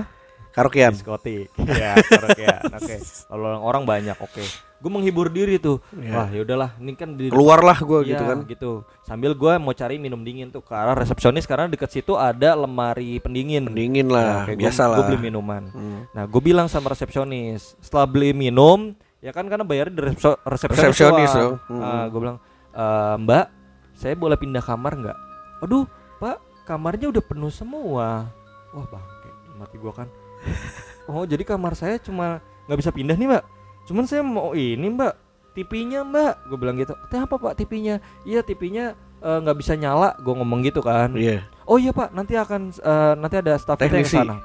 Karaokean. 0.55 0.95
diskotik. 0.95 1.51
Ya 1.59 1.99
karaokean. 1.99 2.63
Oke. 2.79 2.97
Kalau 3.35 3.51
orang 3.67 3.83
banyak. 3.83 4.15
Oke 4.23 4.70
gue 4.81 4.89
menghibur 4.89 5.29
diri 5.29 5.57
tuh 5.57 5.77
Iya. 5.93 6.11
wah 6.11 6.29
ya 6.29 6.41
udahlah 6.41 6.71
ini 6.77 6.93
kan 6.95 7.13
di 7.13 7.29
Keluarlah 7.29 7.77
gua 7.79 8.01
Iya, 8.01 8.09
gitu 8.11 8.25
kan. 8.25 8.39
gitu 8.49 8.71
sambil 9.01 9.33
gue 9.33 9.53
mau 9.57 9.71
cari 9.71 9.97
minum 9.97 10.17
dingin 10.19 10.49
tuh 10.49 10.61
ke 10.61 10.73
arah 10.73 10.97
resepsionis 10.97 11.45
karena 11.45 11.69
deket 11.69 11.93
situ 11.93 12.15
ada 12.15 12.57
lemari 12.57 13.21
pendingin 13.21 13.69
Pendingin 13.69 14.09
lah, 14.09 14.47
Nah, 14.47 14.57
biasa 14.57 14.83
Gue 14.83 14.95
lah. 14.95 15.07
beli 15.07 15.19
minuman. 15.23 15.63
Hmm. 15.69 16.01
Nah, 16.11 16.25
gue 16.25 16.41
bilang 16.41 16.65
sama 16.65 16.89
resepsionis, 16.91 17.77
setelah 17.79 18.05
beli 18.05 18.33
minum, 18.33 18.97
ya 19.21 19.31
kan 19.31 19.45
karena 19.45 19.63
bayarnya 19.63 19.93
di 19.93 20.03
resepsionis. 20.03 20.81
Resepsionis 20.81 21.31
dong. 21.31 21.55
Hmm. 21.69 22.09
gue 22.09 22.19
bilang, 22.19 22.39
"Eh, 22.73 23.15
Mbak, 23.21 23.47
saya 23.93 24.15
boleh 24.15 24.35
pindah 24.35 24.61
kamar 24.61 24.93
nggak? 24.97 25.19
Aduh, 25.61 25.85
Pak, 26.17 26.37
kamarnya 26.65 27.11
udah 27.11 27.21
penuh 27.21 27.53
semua. 27.53 28.33
Wah 28.71 28.87
bangke, 28.87 29.29
mati 29.55 29.77
gue 29.77 29.93
kan. 29.93 30.09
oh, 31.11 31.23
jadi 31.23 31.45
kamar 31.45 31.75
saya 31.75 31.99
cuma 31.99 32.41
nggak 32.65 32.79
bisa 32.81 32.91
pindah 32.91 33.13
nih, 33.13 33.29
Mbak. 33.29 33.45
Cuman 33.91 34.07
saya 34.07 34.23
mau 34.23 34.55
ini, 34.55 34.87
Mbak, 34.87 35.15
TV-nya, 35.59 36.07
Mbak. 36.07 36.47
Gue 36.47 36.59
bilang 36.63 36.79
gitu. 36.79 36.95
Teh 37.11 37.19
apa, 37.19 37.35
Pak, 37.35 37.59
TV-nya? 37.59 37.99
Iya, 38.23 38.47
TV-nya 38.47 38.95
eh, 39.19 39.39
nggak 39.43 39.59
bisa 39.59 39.75
nyala. 39.75 40.15
Gue 40.23 40.39
ngomong 40.39 40.63
gitu 40.63 40.79
kan. 40.79 41.11
Iya. 41.19 41.43
Oh 41.71 41.79
iya 41.79 41.95
pak, 41.95 42.11
nanti 42.11 42.35
akan 42.35 42.75
eh, 42.75 43.15
nanti 43.15 43.39
ada 43.39 43.55
staff 43.55 43.79
kita 43.79 43.95
yang 43.95 44.03
ke 44.03 44.11
sana. 44.11 44.43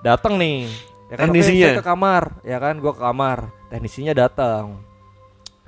Datang 0.00 0.40
nih, 0.40 0.72
ya 1.12 1.16
kan? 1.20 1.28
Teknisinya. 1.28 1.68
saya 1.68 1.76
ke 1.76 1.84
kamar, 1.84 2.22
ya 2.40 2.56
kan? 2.56 2.80
Gua 2.80 2.96
ke 2.96 3.02
kamar, 3.04 3.52
teknisinya 3.68 4.16
datang. 4.16 4.80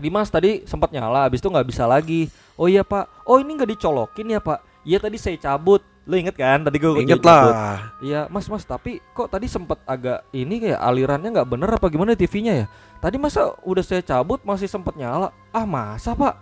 Dimas 0.00 0.32
tadi 0.32 0.64
sempat 0.64 0.88
nyala, 0.96 1.28
habis 1.28 1.44
itu 1.44 1.52
nggak 1.52 1.68
bisa 1.68 1.84
lagi. 1.84 2.32
Oh 2.56 2.72
iya 2.72 2.80
pak, 2.80 3.04
oh 3.28 3.36
ini 3.36 3.52
nggak 3.52 3.76
dicolokin 3.76 4.32
ya 4.32 4.40
pak? 4.40 4.64
Iya 4.80 4.96
tadi 4.96 5.20
saya 5.20 5.36
cabut. 5.36 5.84
Lo 6.08 6.16
inget 6.16 6.36
kan? 6.40 6.64
Tadi 6.64 6.76
gue 6.80 7.04
Inget 7.04 7.20
lah. 7.20 7.92
Iya 8.00 8.24
mas 8.32 8.48
mas, 8.48 8.64
tapi 8.64 9.04
kok 9.12 9.28
tadi 9.28 9.44
sempat 9.44 9.84
agak 9.84 10.24
ini 10.32 10.56
kayak 10.56 10.80
alirannya 10.80 11.36
nggak 11.36 11.48
bener 11.52 11.68
apa 11.68 11.92
gimana 11.92 12.16
TV-nya 12.16 12.64
ya? 12.64 12.66
Tadi 13.04 13.20
masa 13.20 13.52
udah 13.60 13.84
saya 13.84 14.00
cabut 14.00 14.40
masih 14.48 14.64
sempat 14.64 14.96
nyala? 14.96 15.28
Ah 15.52 15.68
masa 15.68 16.16
pak? 16.16 16.40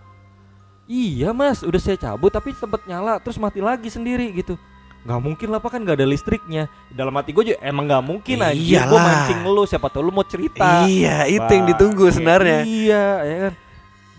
Iya 0.86 1.34
mas, 1.34 1.66
udah 1.66 1.82
saya 1.82 1.98
cabut 1.98 2.30
tapi 2.30 2.54
sempat 2.54 2.86
nyala 2.86 3.18
terus 3.18 3.34
mati 3.34 3.58
lagi 3.58 3.90
sendiri 3.90 4.30
gitu. 4.30 4.54
Nggak 5.02 5.20
mungkin 5.26 5.48
lah 5.50 5.58
pak 5.58 5.74
kan 5.74 5.82
nggak 5.82 5.98
ada 5.98 6.06
listriknya. 6.06 6.70
Dalam 6.94 7.18
hati 7.18 7.34
gue 7.34 7.50
juga 7.50 7.58
emang 7.66 7.90
nggak 7.90 8.04
mungkin 8.06 8.46
aja. 8.46 8.54
Gue 8.54 8.94
Iyalah. 8.94 9.02
mancing 9.02 9.42
lu, 9.42 9.66
siapa 9.66 9.90
tahu 9.90 10.06
lu 10.06 10.14
mau 10.14 10.22
cerita. 10.22 10.86
Iya, 10.86 11.26
itu 11.26 11.50
yang 11.50 11.66
ditunggu 11.66 12.06
kayak 12.06 12.14
sebenarnya. 12.14 12.60
Iya, 12.62 13.06
ya 13.26 13.36
kan. 13.42 13.52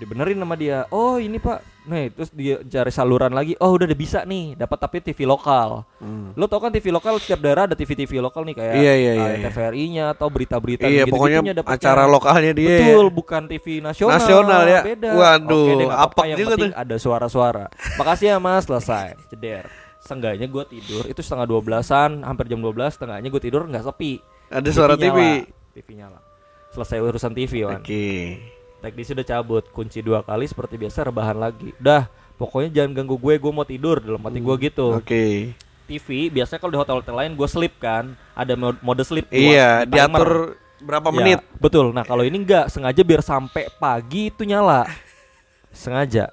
Dibenerin 0.03 0.39
sama 0.43 0.55
dia. 0.59 0.83
Oh 0.91 1.15
ini 1.23 1.39
pak, 1.39 1.63
nih 1.83 2.11
terus 2.11 2.29
dia 2.31 2.59
cari 2.63 2.91
saluran 2.91 3.31
lagi. 3.31 3.53
Oh 3.59 3.71
udah 3.71 3.85
udah 3.85 3.95
bisa 3.95 4.23
nih, 4.23 4.55
dapat 4.55 4.77
tapi 4.79 4.99
TV 4.99 5.23
lokal. 5.23 5.83
Hmm. 5.99 6.31
Lo 6.33 6.47
tau 6.47 6.63
kan 6.63 6.71
TV 6.71 6.89
lokal 6.89 7.19
setiap 7.19 7.39
daerah 7.39 7.67
ada 7.67 7.75
TV-TV 7.75 8.19
lokal 8.19 8.43
nih 8.43 8.55
kayak 8.55 8.73
Iya, 8.75 8.93
iya, 8.95 9.11
iya, 9.13 9.23
uh, 9.23 9.29
iya. 9.35 9.45
TVRI-nya 9.47 10.05
atau 10.15 10.27
berita-berita 10.31 10.83
Iya, 10.87 11.03
gitu-gitunya 11.03 11.39
pokoknya 11.43 11.53
dapetnya. 11.59 11.75
acara 11.79 12.03
lokalnya 12.07 12.51
dia. 12.55 12.77
Betul, 12.79 13.05
bukan 13.11 13.41
TV 13.45 13.65
nasional. 13.79 14.15
Nasional 14.15 14.61
ya. 14.65 14.81
Beda. 14.81 15.09
Waduh, 15.11 15.65
Oke 15.67 15.73
deh, 15.75 15.87
apek 15.91 16.25
yang 16.27 16.37
juga 16.39 16.49
penting 16.55 16.71
tuh. 16.71 16.81
ada 16.83 16.95
suara-suara. 16.97 17.65
Makasih 17.99 18.27
ya 18.31 18.37
Mas, 18.39 18.63
selesai. 18.63 19.07
Ceder. 19.27 19.65
Seenggaknya 19.99 20.47
gue 20.47 20.63
tidur 20.67 21.03
itu 21.07 21.19
setengah 21.19 21.47
12-an, 21.47 22.23
hampir 22.23 22.45
jam 22.47 22.59
12, 22.59 22.91
setengahnya 22.91 23.27
gue 23.27 23.41
tidur 23.41 23.63
nggak 23.63 23.83
sepi. 23.83 24.19
Ada 24.47 24.69
suara 24.69 24.95
TV. 24.95 25.15
nyala. 25.15 25.47
TV 25.73 25.87
nyala. 25.95 26.19
Selesai 26.71 26.97
urusan 26.99 27.31
TV, 27.31 27.63
Wan. 27.63 27.79
Oke. 27.79 28.37
Teknisi 28.83 29.15
udah 29.15 29.23
cabut, 29.23 29.63
kunci 29.71 30.03
dua 30.03 30.27
kali 30.27 30.43
seperti 30.43 30.75
biasa 30.75 31.07
rebahan 31.07 31.39
lagi. 31.39 31.71
Udah, 31.79 32.11
pokoknya 32.35 32.83
jangan 32.83 32.91
ganggu 32.99 33.15
gue, 33.15 33.39
gue 33.39 33.51
mau 33.55 33.63
tidur 33.63 34.03
dalam 34.03 34.19
hati 34.19 34.43
gue 34.43 34.55
gitu. 34.59 34.99
Oke. 34.99 35.55
TV 35.87 36.27
biasanya 36.27 36.59
kalau 36.59 36.73
di 36.75 36.79
hotel-hotel 36.83 37.15
lain 37.15 37.31
gue 37.39 37.47
sleep 37.47 37.79
kan, 37.79 38.11
ada 38.35 38.59
mod- 38.59 38.83
mode 38.83 39.03
sleep. 39.07 39.31
Iya, 39.31 39.87
timer. 39.87 39.87
diatur 39.87 40.31
berapa 40.83 41.07
Ya, 41.09 41.15
menit. 41.15 41.39
Betul. 41.63 41.95
Nah 41.95 42.03
kalau 42.03 42.27
ini 42.27 42.43
enggak 42.43 42.67
sengaja 42.67 43.01
biar 43.07 43.23
sampai 43.23 43.71
pagi 43.79 44.27
itu 44.27 44.43
nyala. 44.43 44.83
Sengaja. 45.71 46.27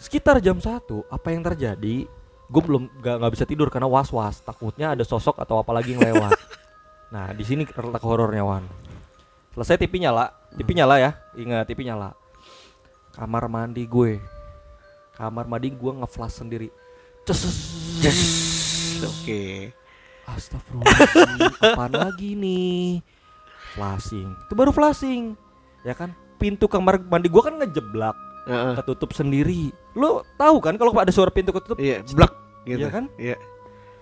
Sekitar 0.00 0.40
jam 0.40 0.56
1 0.56 1.04
apa 1.12 1.28
yang 1.30 1.44
terjadi? 1.44 2.08
Gue 2.48 2.62
belum 2.64 2.88
nggak 3.00 3.16
nggak 3.22 3.32
bisa 3.36 3.44
tidur 3.44 3.68
karena 3.68 3.88
was 3.88 4.08
was. 4.08 4.40
Takutnya 4.40 4.96
ada 4.96 5.04
sosok 5.04 5.36
atau 5.36 5.60
apa 5.60 5.72
lagi 5.76 5.92
yang 5.92 6.00
lewat. 6.00 6.32
nah 7.14 7.28
di 7.36 7.44
sini 7.44 7.68
letak 7.68 8.00
horornya 8.00 8.40
Wan. 8.40 8.64
Selesai 9.52 9.76
TV 9.76 10.00
nyala, 10.00 10.32
TV 10.56 10.68
nyala 10.72 10.96
ya. 10.96 11.10
Ingat 11.36 11.68
TV 11.68 11.84
nyala. 11.84 12.16
Kamar 13.12 13.44
mandi 13.52 13.84
gue. 13.84 14.16
Kamar 15.12 15.44
mandi 15.44 15.68
gue 15.68 15.92
ngeflash 15.92 16.40
sendiri. 16.40 16.72
Oke. 19.04 19.42
Astagfirullahaladzim 20.22 21.50
Apaan 21.58 21.92
lagi 21.98 22.38
nih 22.38 23.02
Flashing 23.74 24.28
Itu 24.46 24.54
baru 24.54 24.70
flashing 24.70 25.34
Ya 25.82 25.98
kan 25.98 26.14
Pintu 26.38 26.70
kamar 26.70 26.98
mandi 27.02 27.26
gua 27.26 27.50
kan 27.50 27.58
ngejeblak 27.58 28.14
Heeh. 28.46 28.74
Ketutup 28.78 29.10
sendiri 29.14 29.74
Lo 29.98 30.22
tahu 30.38 30.62
kan 30.62 30.78
kalau 30.78 30.94
ada 30.94 31.10
suara 31.10 31.30
pintu 31.34 31.50
ketutup 31.50 31.78
Iya, 31.78 32.06
blak 32.14 32.32
gitu. 32.66 32.86
Iya 32.86 32.88
kan? 32.90 33.04
Iya. 33.18 33.36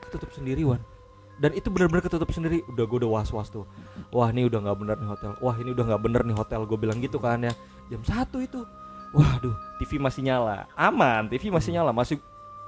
Ketutup 0.05 0.31
sendiri 0.37 0.65
Wan 0.65 0.81
Dan 1.40 1.57
itu 1.57 1.72
benar-benar 1.72 2.05
ketutup 2.05 2.29
sendiri. 2.31 2.61
Udah 2.68 2.85
gue 2.85 2.98
udah 3.00 3.11
was-was 3.16 3.48
tuh. 3.48 3.64
Wah 4.12 4.29
ini 4.29 4.44
udah 4.44 4.61
nggak 4.61 4.76
bener 4.76 4.96
nih 5.00 5.09
hotel. 5.09 5.33
Wah 5.40 5.57
ini 5.57 5.72
udah 5.72 5.85
nggak 5.88 6.03
bener 6.05 6.22
nih 6.29 6.37
hotel. 6.37 6.61
Gue 6.68 6.76
bilang 6.76 7.00
gitu 7.00 7.16
kan 7.16 7.40
ya. 7.40 7.57
Jam 7.88 8.05
satu 8.05 8.44
itu. 8.44 8.61
Waduh 9.16 9.57
TV 9.81 9.96
masih 9.96 10.22
nyala. 10.29 10.68
Aman 10.76 11.33
TV 11.33 11.48
masih 11.48 11.72
nyala. 11.72 11.96
Masih 11.96 12.20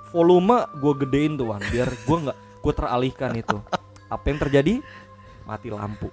volume 0.09 0.65
gue 0.81 0.93
gedein 1.05 1.37
tuh 1.37 1.53
Wan. 1.53 1.61
Biar 1.69 1.93
gue 1.93 2.19
nggak 2.25 2.39
Gue 2.63 2.73
teralihkan 2.73 3.35
itu. 3.35 3.59
Apa 4.07 4.25
yang 4.31 4.39
terjadi? 4.39 4.75
Mati 5.43 5.69
lampu. 5.69 6.09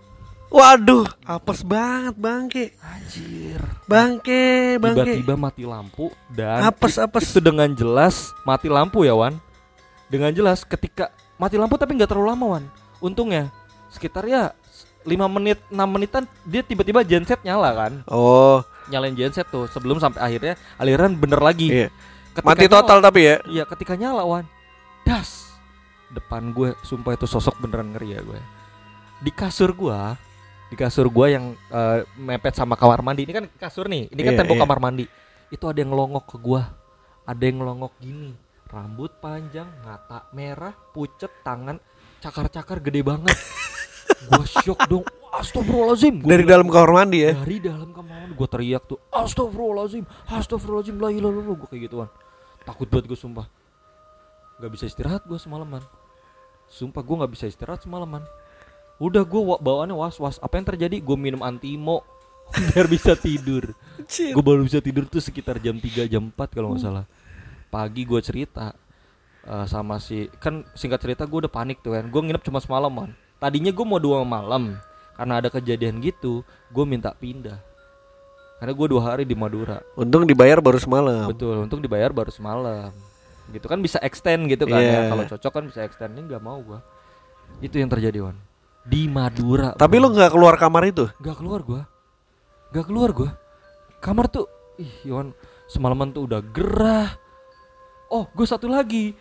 Waduh, 0.50 1.06
apes 1.30 1.62
banget 1.62 2.17
bangke. 2.17 2.74
Anjir. 2.82 3.62
Bangke, 3.86 4.82
bangke. 4.82 5.22
Tiba-tiba 5.22 5.36
mati 5.38 5.62
lampu 5.62 6.10
Dan 6.26 6.65
Apes, 6.65 6.98
apes. 6.98 7.30
Itu 7.30 7.38
dengan 7.38 7.69
jelas 7.69 8.34
Mati 8.41 8.65
lampu 8.65 9.06
ya 9.06 9.13
Wan. 9.13 9.38
Dengan 10.10 10.34
jelas 10.34 10.65
ketika 10.65 11.13
Mati 11.39 11.56
lampu 11.56 11.75
tapi 11.75 11.95
nggak 11.95 12.10
terlalu 12.10 12.28
lama 12.30 12.45
Wan. 12.49 12.65
Untungnya 12.99 13.47
Sekitar 13.88 14.21
ya 14.23 14.52
5 15.02 15.08
menit 15.32 15.58
6 15.65 15.80
menitan 15.88 16.28
Dia 16.43 16.60
tiba-tiba 16.60 16.99
genset 17.02 17.39
nyala 17.41 17.71
kan? 17.71 17.93
Oh, 18.06 18.60
Nyalain 18.86 19.15
genset 19.15 19.47
tuh 19.47 19.65
Sebelum 19.65 19.97
sampai 19.97 20.19
akhirnya 20.19 20.54
Aliran 20.75 21.15
bener 21.15 21.39
lagi. 21.39 21.71
Iya. 21.71 21.88
Ketika 22.30 22.45
Mati 22.45 22.65
nyala- 22.65 22.75
total 22.78 22.97
tapi 22.99 23.19
ya. 23.23 23.36
Iya 23.47 23.63
ketika 23.65 23.93
nyala 23.95 24.21
Wan. 24.21 24.43
Das! 25.02 25.56
Depan 26.10 26.52
gue 26.52 26.75
Sumpah 26.82 27.15
itu 27.15 27.23
sosok 27.23 27.56
beneran 27.58 27.89
ngeri 27.89 28.13
ya 28.13 28.21
gue 28.21 28.39
Di 29.19 29.32
kasur 29.32 29.71
gue 29.71 29.95
Di 30.67 30.75
kasur 30.75 31.08
gue 31.08 31.28
yang 31.30 31.56
eh, 31.56 32.04
Mepet 32.15 32.54
sama 32.54 32.75
kamar 32.75 32.99
mandi. 32.99 33.23
Ini 33.23 33.34
kan 33.34 33.45
kasur 33.56 33.88
nih 33.88 34.06
Ini 34.08 34.21
kan 34.21 34.34
Iya, 34.34 34.39
tembok 34.39 34.54
iya. 34.54 34.62
kamar 34.62 34.80
mandi. 34.82 35.06
Itu 35.47 35.65
ada 35.65 35.80
yang 35.80 35.89
ngelongok 35.89 36.25
ke 36.28 36.38
gue 36.38 36.62
Ada 37.23 37.41
yang 37.41 37.58
ngelongok 37.58 37.93
gini 37.97 38.36
Rambut 38.70 39.18
panjang 39.18 39.66
Mata 39.82 40.30
merah 40.30 40.78
Pucet 40.94 41.42
Tangan 41.42 41.82
Cakar-cakar 42.20 42.84
gede 42.84 43.00
banget. 43.00 43.32
Gue 44.30 44.44
shock 44.44 44.84
dong. 44.92 45.08
Astagfirullahaladzim. 45.30 46.20
Gua 46.20 46.36
Dari 46.36 46.44
bilang, 46.44 46.52
dalam 46.52 46.68
kamar 46.68 46.92
mandi 46.92 47.20
ya. 47.24 47.32
dari 47.32 47.58
dalam 47.64 47.90
kamar 47.96 48.28
mandi. 48.28 48.34
Gue 48.36 48.48
teriak 48.50 48.84
tuh 48.92 49.00
Astagfirullahaladzim 49.08 50.04
Astagfirullahaladzim 50.28 50.96
La 51.00 51.10
ilaha 51.16 51.32
illallah. 51.32 51.56
Gue 51.56 51.68
kayak 51.72 51.84
gituan. 51.88 52.10
Takut 52.68 52.88
banget 52.92 53.06
gue 53.08 53.20
sumpah. 53.20 53.48
Gak 54.60 54.72
bisa 54.76 54.86
istirahat 54.86 55.24
gue 55.24 55.40
semalaman. 55.40 55.80
Sumpah 56.68 57.02
gue 57.02 57.16
gak 57.24 57.32
bisa 57.32 57.46
istirahat 57.48 57.82
semalaman. 57.82 58.22
Udah 59.00 59.24
gue 59.24 59.40
wa- 59.40 59.62
bawaannya 59.64 59.96
was-was. 59.96 60.38
Apa 60.44 60.60
yang 60.60 60.68
terjadi? 60.68 61.00
Gue 61.00 61.16
minum 61.16 61.40
antimo. 61.40 62.04
Biar 62.76 62.86
bisa 62.92 63.16
tidur. 63.16 63.72
Gue 64.12 64.44
baru 64.44 64.68
bisa 64.68 64.84
tidur 64.84 65.08
tuh 65.08 65.24
sekitar 65.24 65.56
jam 65.64 65.80
3 65.80 66.04
jam 66.12 66.28
4 66.28 66.36
kalau 66.52 66.76
nggak 66.76 66.84
salah 66.84 67.06
Pagi 67.70 68.04
gue 68.06 68.22
cerita 68.22 68.74
eh, 69.46 69.66
Sama 69.66 70.02
si 70.02 70.26
Kan 70.42 70.66
singkat 70.74 71.00
cerita 71.02 71.24
gue 71.30 71.46
udah 71.46 71.54
panik 71.54 71.80
tuh 71.80 71.94
kan 71.94 72.10
Gue 72.10 72.22
nginep 72.26 72.44
cuma 72.44 72.60
semalaman 72.60 73.14
Tadinya 73.38 73.72
gue 73.72 73.86
mau 73.86 74.02
dua 74.02 74.26
malam 74.26 74.76
Karena 75.16 75.40
ada 75.40 75.48
kejadian 75.54 76.02
gitu 76.02 76.42
Gue 76.74 76.84
minta 76.84 77.14
pindah 77.14 77.62
Karena 78.60 78.74
gue 78.76 78.88
dua 78.92 79.02
hari 79.14 79.24
di 79.24 79.38
Madura 79.40 79.80
Untung 79.96 80.28
dibayar 80.28 80.60
baru 80.60 80.76
semalam. 80.76 81.32
Betul, 81.32 81.64
untung 81.64 81.80
dibayar 81.80 82.12
baru 82.12 82.28
semalam. 82.28 82.92
Gitu 83.50 83.66
kan 83.66 83.80
bisa 83.82 83.98
extend 84.04 84.46
gitu 84.52 84.68
kan 84.68 84.84
Iya. 84.84 84.92
ya. 84.92 85.02
Kalau 85.10 85.24
cocok 85.26 85.52
kan 85.56 85.64
bisa 85.72 85.80
extend 85.82 86.14
ini 86.20 86.28
nggak 86.28 86.44
mau 86.44 86.60
gua. 86.60 86.84
Itu 87.63 87.80
yang 87.82 87.90
terjadi, 87.90 88.20
Wan. 88.20 88.38
Di 88.86 89.08
Madura. 89.10 89.74
Tapi 89.74 89.96
lu 89.98 90.12
bro. 90.12 90.15
nggak 90.20 90.32
keluar 90.36 90.54
kamar 90.60 90.84
itu? 90.86 91.08
nggak 91.17 91.38
keluar 91.40 91.60
gua. 91.63 91.82
Nggak 92.76 92.86
keluar 92.86 93.10
gua. 93.15 93.30
Kamar 94.04 94.28
tuh 94.28 94.46
ih, 94.78 94.92
Wan, 95.10 95.32
semalaman 95.65 96.12
tuh 96.12 96.28
udah 96.30 96.44
gerah. 96.44 97.15
Oh, 98.10 98.26
gue 98.28 98.44
satu 98.44 98.66
lagi. 98.66 99.14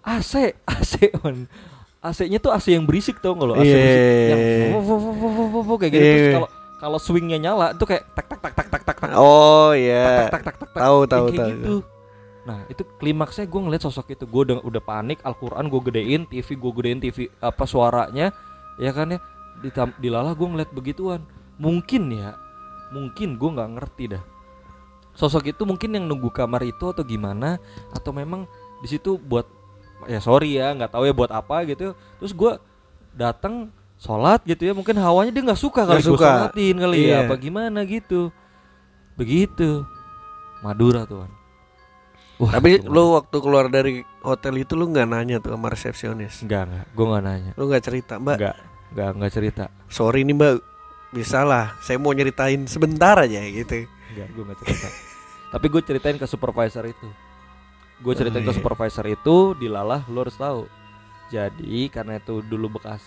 AC, 0.00 0.32
AC, 0.62 0.92
Wan. 1.18 1.48
AC-nya 1.98 2.36
tuh 2.36 2.52
AC 2.52 2.68
yang 2.68 2.84
berisik 2.84 3.16
tau 3.16 3.32
nggak 3.32 3.48
lo? 3.48 3.54
AC 3.56 3.64
Iya. 3.64 3.74
berisik 3.74 4.04
yang 4.28 4.40
vo- 5.64 5.78
kayak 5.78 5.90
gitu. 5.90 6.04
Terus 6.04 6.20
Iya. 6.20 6.34
kalau 6.34 6.48
kalau 6.74 6.98
swingnya 7.00 7.38
nyala 7.40 7.72
tuh 7.72 7.86
kayak 7.86 8.04
tak 8.12 8.28
tak 8.28 8.38
tak 8.38 8.52
tak 8.54 8.66
tak 8.68 8.82
tak 8.84 8.96
tak 9.00 9.10
Oh 9.16 9.72
iya. 9.72 10.04
tak 10.04 10.12
tak 10.12 10.28
tak 10.28 10.54
tak 10.54 10.68
tak 10.68 10.82
Tahu 10.84 10.98
tahu 11.08 11.24
kayak 11.26 11.40
tahu. 11.40 11.48
gitu. 11.50 11.74
Nah 12.44 12.58
itu 12.68 12.82
klimaksnya 12.94 13.44
gue 13.46 13.56
ngeliat 13.58 13.80
sosok 13.80 14.06
itu 14.10 14.28
gue 14.28 14.42
udah 14.44 14.60
udah 14.60 14.82
panik 14.84 15.24
Al-Quran 15.24 15.64
gue 15.64 15.80
gedein 15.82 16.22
TV 16.28 16.48
gue 16.52 16.72
gedein 16.74 17.00
TV 17.00 17.18
apa 17.40 17.64
suaranya 17.64 18.36
ya 18.76 18.92
kan 18.92 19.08
ya 19.08 19.18
Ditam, 19.54 19.96
dilalah 19.96 20.34
gue 20.34 20.44
ngeliat 20.44 20.68
begituan 20.68 21.24
mungkin 21.56 22.12
ya 22.12 22.36
mungkin 22.90 23.40
gue 23.40 23.48
nggak 23.48 23.70
ngerti 23.72 24.04
dah 24.12 24.22
sosok 25.14 25.48
itu 25.48 25.62
mungkin 25.62 25.90
yang 25.90 26.04
nunggu 26.04 26.28
kamar 26.28 26.62
itu 26.62 26.84
atau 26.84 27.02
gimana 27.02 27.56
atau 27.90 28.10
memang 28.10 28.44
di 28.78 28.88
situ 28.88 29.16
buat 29.16 29.46
ya 30.04 30.18
sorry 30.18 30.58
ya 30.58 30.70
nggak 30.70 30.90
tahu 30.90 31.06
ya 31.06 31.14
buat 31.14 31.30
apa 31.30 31.64
gitu 31.64 31.94
terus 32.18 32.30
gue 32.30 32.52
datang 33.10 33.70
sholat 33.94 34.42
gitu 34.42 34.62
ya 34.64 34.74
mungkin 34.74 34.98
hawanya 34.98 35.30
dia 35.30 35.42
nggak 35.42 35.56
suka 35.56 35.86
kali 35.86 35.96
Nggak 35.96 36.04
gue 36.04 36.12
suka. 36.12 36.28
sholatin 36.28 36.76
kali 36.76 36.96
Iya. 37.00 37.08
ya 37.08 37.18
apa 37.24 37.34
gimana 37.36 37.78
gitu 37.82 38.28
begitu 39.14 39.86
Madura 40.60 41.04
tuh 41.04 41.24
Wah, 42.34 42.50
Tapi 42.50 42.82
tuh. 42.82 42.90
lu 42.90 43.14
waktu 43.14 43.36
keluar 43.38 43.70
dari 43.70 44.02
hotel 44.18 44.58
itu 44.58 44.74
lu 44.74 44.90
nggak 44.90 45.06
nanya 45.06 45.38
tuh 45.38 45.54
sama 45.54 45.70
resepsionis. 45.70 46.42
enggak 46.42 46.66
enggak 46.66 46.86
gue 46.90 47.04
nggak 47.06 47.22
nanya 47.22 47.50
Lu 47.54 47.70
nggak 47.70 47.84
cerita, 47.86 48.18
Mbak. 48.18 48.36
enggak 48.36 48.56
enggak 48.90 49.08
enggak 49.14 49.32
cerita 49.32 49.64
Sorry 49.86 50.26
nih, 50.26 50.34
Mbak. 50.34 50.54
Bisa 51.14 51.46
lah. 51.46 51.78
Saya 51.78 51.94
mau 51.94 52.10
nyeritain 52.10 52.66
sebentar 52.66 53.14
aja 53.14 53.38
gitu. 53.38 53.86
Enggak, 54.14 54.28
gue 54.30 54.42
gak 54.46 54.58
cerita. 54.62 54.88
Tapi 55.54 55.66
gue 55.68 55.82
ceritain 55.82 56.14
ke 56.14 56.26
supervisor 56.26 56.84
itu. 56.86 57.08
Gue 57.98 58.14
ceritain 58.14 58.42
Oh, 58.42 58.48
ke 58.48 58.52
iya. 58.54 58.58
supervisor 58.58 59.06
itu 59.06 59.36
dilalah 59.54 60.06
lu 60.06 60.22
harus 60.22 60.34
tahu. 60.34 60.66
Jadi 61.28 61.88
karena 61.88 62.18
itu 62.18 62.38
dulu 62.40 62.78
bekas 62.78 63.02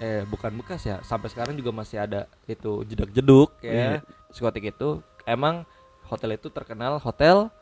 eh 0.00 0.24
bukan 0.24 0.56
bekas 0.56 0.80
ya, 0.80 0.96
sampai 1.04 1.28
sekarang 1.28 1.52
juga 1.52 1.68
masih 1.70 2.00
ada 2.00 2.24
itu 2.48 2.88
jedak-jeduk 2.88 3.52
Iya. 3.60 3.72
ya. 3.72 3.90
Diskotik 4.32 4.72
itu 4.72 5.04
emang 5.22 5.68
hotel 6.08 6.34
itu 6.34 6.48
terkenal 6.48 6.96
hotel 6.96 7.52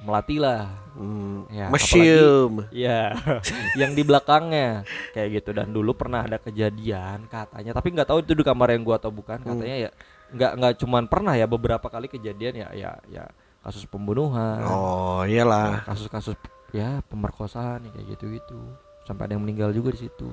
melati 0.00 0.36
lah. 0.36 0.68
Hmm. 0.92 1.48
Ya, 1.48 1.72
Museum. 1.72 2.68
Iya, 2.68 3.16
yang 3.80 3.92
di 3.92 4.04
belakangnya 4.04 4.84
kayak 5.12 5.40
gitu 5.40 5.50
dan 5.56 5.72
dulu 5.72 5.92
pernah 5.92 6.24
ada 6.24 6.36
kejadian 6.36 7.24
katanya, 7.28 7.72
tapi 7.72 7.92
nggak 7.92 8.08
tahu 8.08 8.24
itu 8.24 8.32
di 8.32 8.44
kamar 8.44 8.72
yang 8.72 8.84
gua 8.84 8.96
atau 9.00 9.08
bukan. 9.08 9.40
Hmm. 9.40 9.56
Katanya 9.56 9.88
ya 9.88 9.90
nggak 10.30 10.52
nggak 10.56 10.72
cuman 10.78 11.04
pernah 11.06 11.34
ya 11.34 11.44
beberapa 11.44 11.86
kali 11.86 12.06
kejadian 12.06 12.54
ya 12.56 12.68
ya 12.72 12.90
ya 13.08 13.24
kasus 13.60 13.84
pembunuhan, 13.84 14.64
Oh, 14.64 15.20
iyalah. 15.22 15.84
kasus-kasus 15.84 16.32
ya 16.72 17.04
pemerkosaan 17.04 17.84
ya, 17.84 17.90
kayak 17.92 18.06
gitu-gitu. 18.16 18.56
Sampai 19.04 19.28
ada 19.28 19.36
yang 19.36 19.44
meninggal 19.44 19.68
juga 19.70 19.92
di 19.92 20.08
situ. 20.08 20.32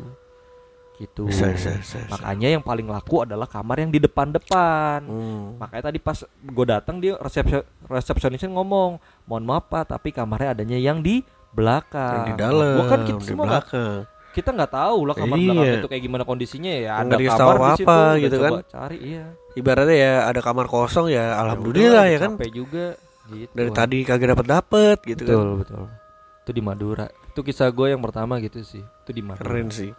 Gitu. 0.95 1.28
Bisa, 1.28 1.52
bisa, 1.52 1.76
bisa, 1.76 1.98
bisa. 2.02 2.10
Makanya 2.10 2.56
yang 2.56 2.64
paling 2.64 2.88
laku 2.88 3.22
adalah 3.22 3.45
kamar 3.45 3.84
yang 3.84 3.91
di 3.91 4.00
depan-depan. 4.00 5.04
Hmm. 5.04 5.60
Makanya 5.60 5.84
tadi 5.91 6.00
pas 6.00 6.18
gue 6.24 6.66
datang 6.66 6.98
dia 6.98 7.20
resepsi 7.20 7.60
resepsionisnya 7.86 8.48
ngomong, 8.50 8.95
mohon 9.28 9.43
maaf 9.43 9.68
pak, 9.68 9.91
tapi 9.91 10.10
kamarnya 10.10 10.56
adanya 10.56 10.80
yang 10.80 11.04
di 11.04 11.20
belakang. 11.52 12.24
Yang 12.24 12.28
di 12.32 12.36
dalam, 12.39 12.76
Gua 12.80 12.86
kan 12.88 13.00
kita 13.04 13.20
di 13.20 13.26
semua 13.28 13.45
belakang. 13.45 14.08
kita 14.32 14.50
nggak 14.54 14.72
tahu 14.72 15.00
lah 15.04 15.16
kamar 15.18 15.36
Iya. 15.36 15.45
belakang 15.52 15.76
itu 15.76 15.89
kayak 15.91 16.04
gimana 16.06 16.24
kondisinya 16.24 16.72
ya. 16.72 16.91
Ada 16.98 17.06
Nggak 17.12 17.20
kamar 17.30 17.56
di 17.58 17.70
situ, 17.76 17.86
apa 17.86 17.98
gitu 18.18 18.38
kan. 18.39 18.52
Cari 18.66 18.98
iya. 19.04 19.26
Ibaratnya 19.58 19.97
ya 19.97 20.14
ada 20.24 20.39
kamar 20.39 20.66
kosong 20.66 21.10
ya, 21.10 21.34
udahlah, 21.34 21.41
alhamdulillah 21.41 22.05
ya 22.05 22.18
kan. 22.22 22.32
Capek 22.38 22.51
juga. 22.53 22.86
Gitu. 23.28 23.51
Dari 23.51 23.68
Wan. 23.68 23.76
tadi 23.76 23.97
kagak 24.01 24.30
dapat 24.38 24.45
dapet 24.47 24.97
gitu 25.03 25.22
kan. 25.26 25.34
betul 25.34 25.49
betul. 25.60 25.84
Itu 26.45 26.51
di 26.53 26.62
Madura. 26.62 27.05
Itu 27.28 27.41
kisah 27.41 27.68
gue 27.68 27.88
yang 27.89 27.99
pertama 27.99 28.38
gitu 28.38 28.62
sih. 28.62 28.80
Itu 28.80 29.12
di 29.12 29.20
Madura. 29.20 29.41
Keren 29.41 29.68
sih. 29.68 29.91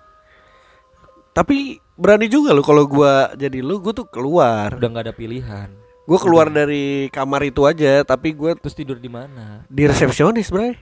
Tapi 1.28 1.78
berani 1.94 2.26
juga 2.26 2.50
lo 2.50 2.62
kalau 2.62 2.82
gua 2.82 3.30
jadi 3.34 3.59
lu, 3.61 3.78
gua 3.78 3.92
tuh 3.92 4.06
keluar. 4.06 4.74
Udah 4.74 4.88
nggak 4.88 5.04
ada 5.06 5.14
pilihan. 5.14 5.68
Gua 6.02 6.18
keluar 6.18 6.48
dari 6.48 7.06
kamar 7.11 7.44
itu 7.44 7.62
aja, 7.62 8.02
tapi 8.02 8.32
gua 8.32 8.56
Terus 8.56 8.74
tidur 8.74 8.96
di 8.96 9.06
mana? 9.06 9.62
di 9.66 9.86
resepsionis, 9.86 10.50
Bray. 10.50 10.74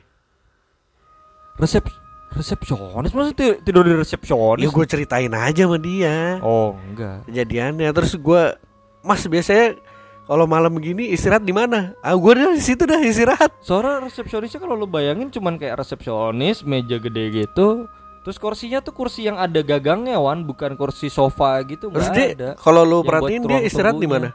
Resep 1.56 1.84
resepsionis 2.32 3.12
masa 3.12 3.32
ti- 3.32 3.58
tidur 3.60 3.84
di 3.84 3.96
resepsionis? 3.96 4.60
Ya 4.60 4.68
gue 4.68 4.84
ceritain 4.84 5.32
aja 5.32 5.64
sama 5.64 5.80
dia 5.80 6.36
Oh 6.40 6.76
enggak. 6.78 7.24
kejadiannya. 7.26 7.88
Terus 7.92 8.12
gua 8.16 8.56
Mas 9.06 9.22
biasanya 9.22 9.78
kalau 10.26 10.42
malam 10.44 10.74
begini 10.74 11.08
istirahat 11.08 11.40
di 11.40 11.54
mana? 11.54 11.94
Ah, 12.02 12.12
gua 12.12 12.34
udah 12.34 12.50
di 12.50 12.60
situ 12.60 12.82
dah 12.82 12.98
istirahat. 12.98 13.54
Soalnya 13.62 14.02
resepsionisnya 14.02 14.58
kalau 14.58 14.74
lu 14.74 14.84
bayangin 14.84 15.30
cuman 15.30 15.54
kayak 15.54 15.78
resepsionis, 15.78 16.66
meja 16.66 16.98
gede 16.98 17.24
gitu. 17.32 17.86
Terus 18.20 18.36
kursinya 18.36 18.82
tuh 18.82 18.90
kursi 18.90 19.22
yang 19.22 19.38
ada 19.38 19.62
gagangnya 19.62 20.18
Wan, 20.18 20.42
bukan 20.42 20.74
kursi 20.74 21.06
sofa 21.06 21.62
gitu 21.62 21.94
Terus 21.94 22.10
dia 22.10 22.26
ada. 22.34 22.50
kalau 22.58 22.82
lu 22.82 22.98
Yang 22.98 23.06
perhatiin 23.06 23.42
dia 23.46 23.60
istirahat 23.62 23.96
di 23.96 24.08
mana? 24.10 24.34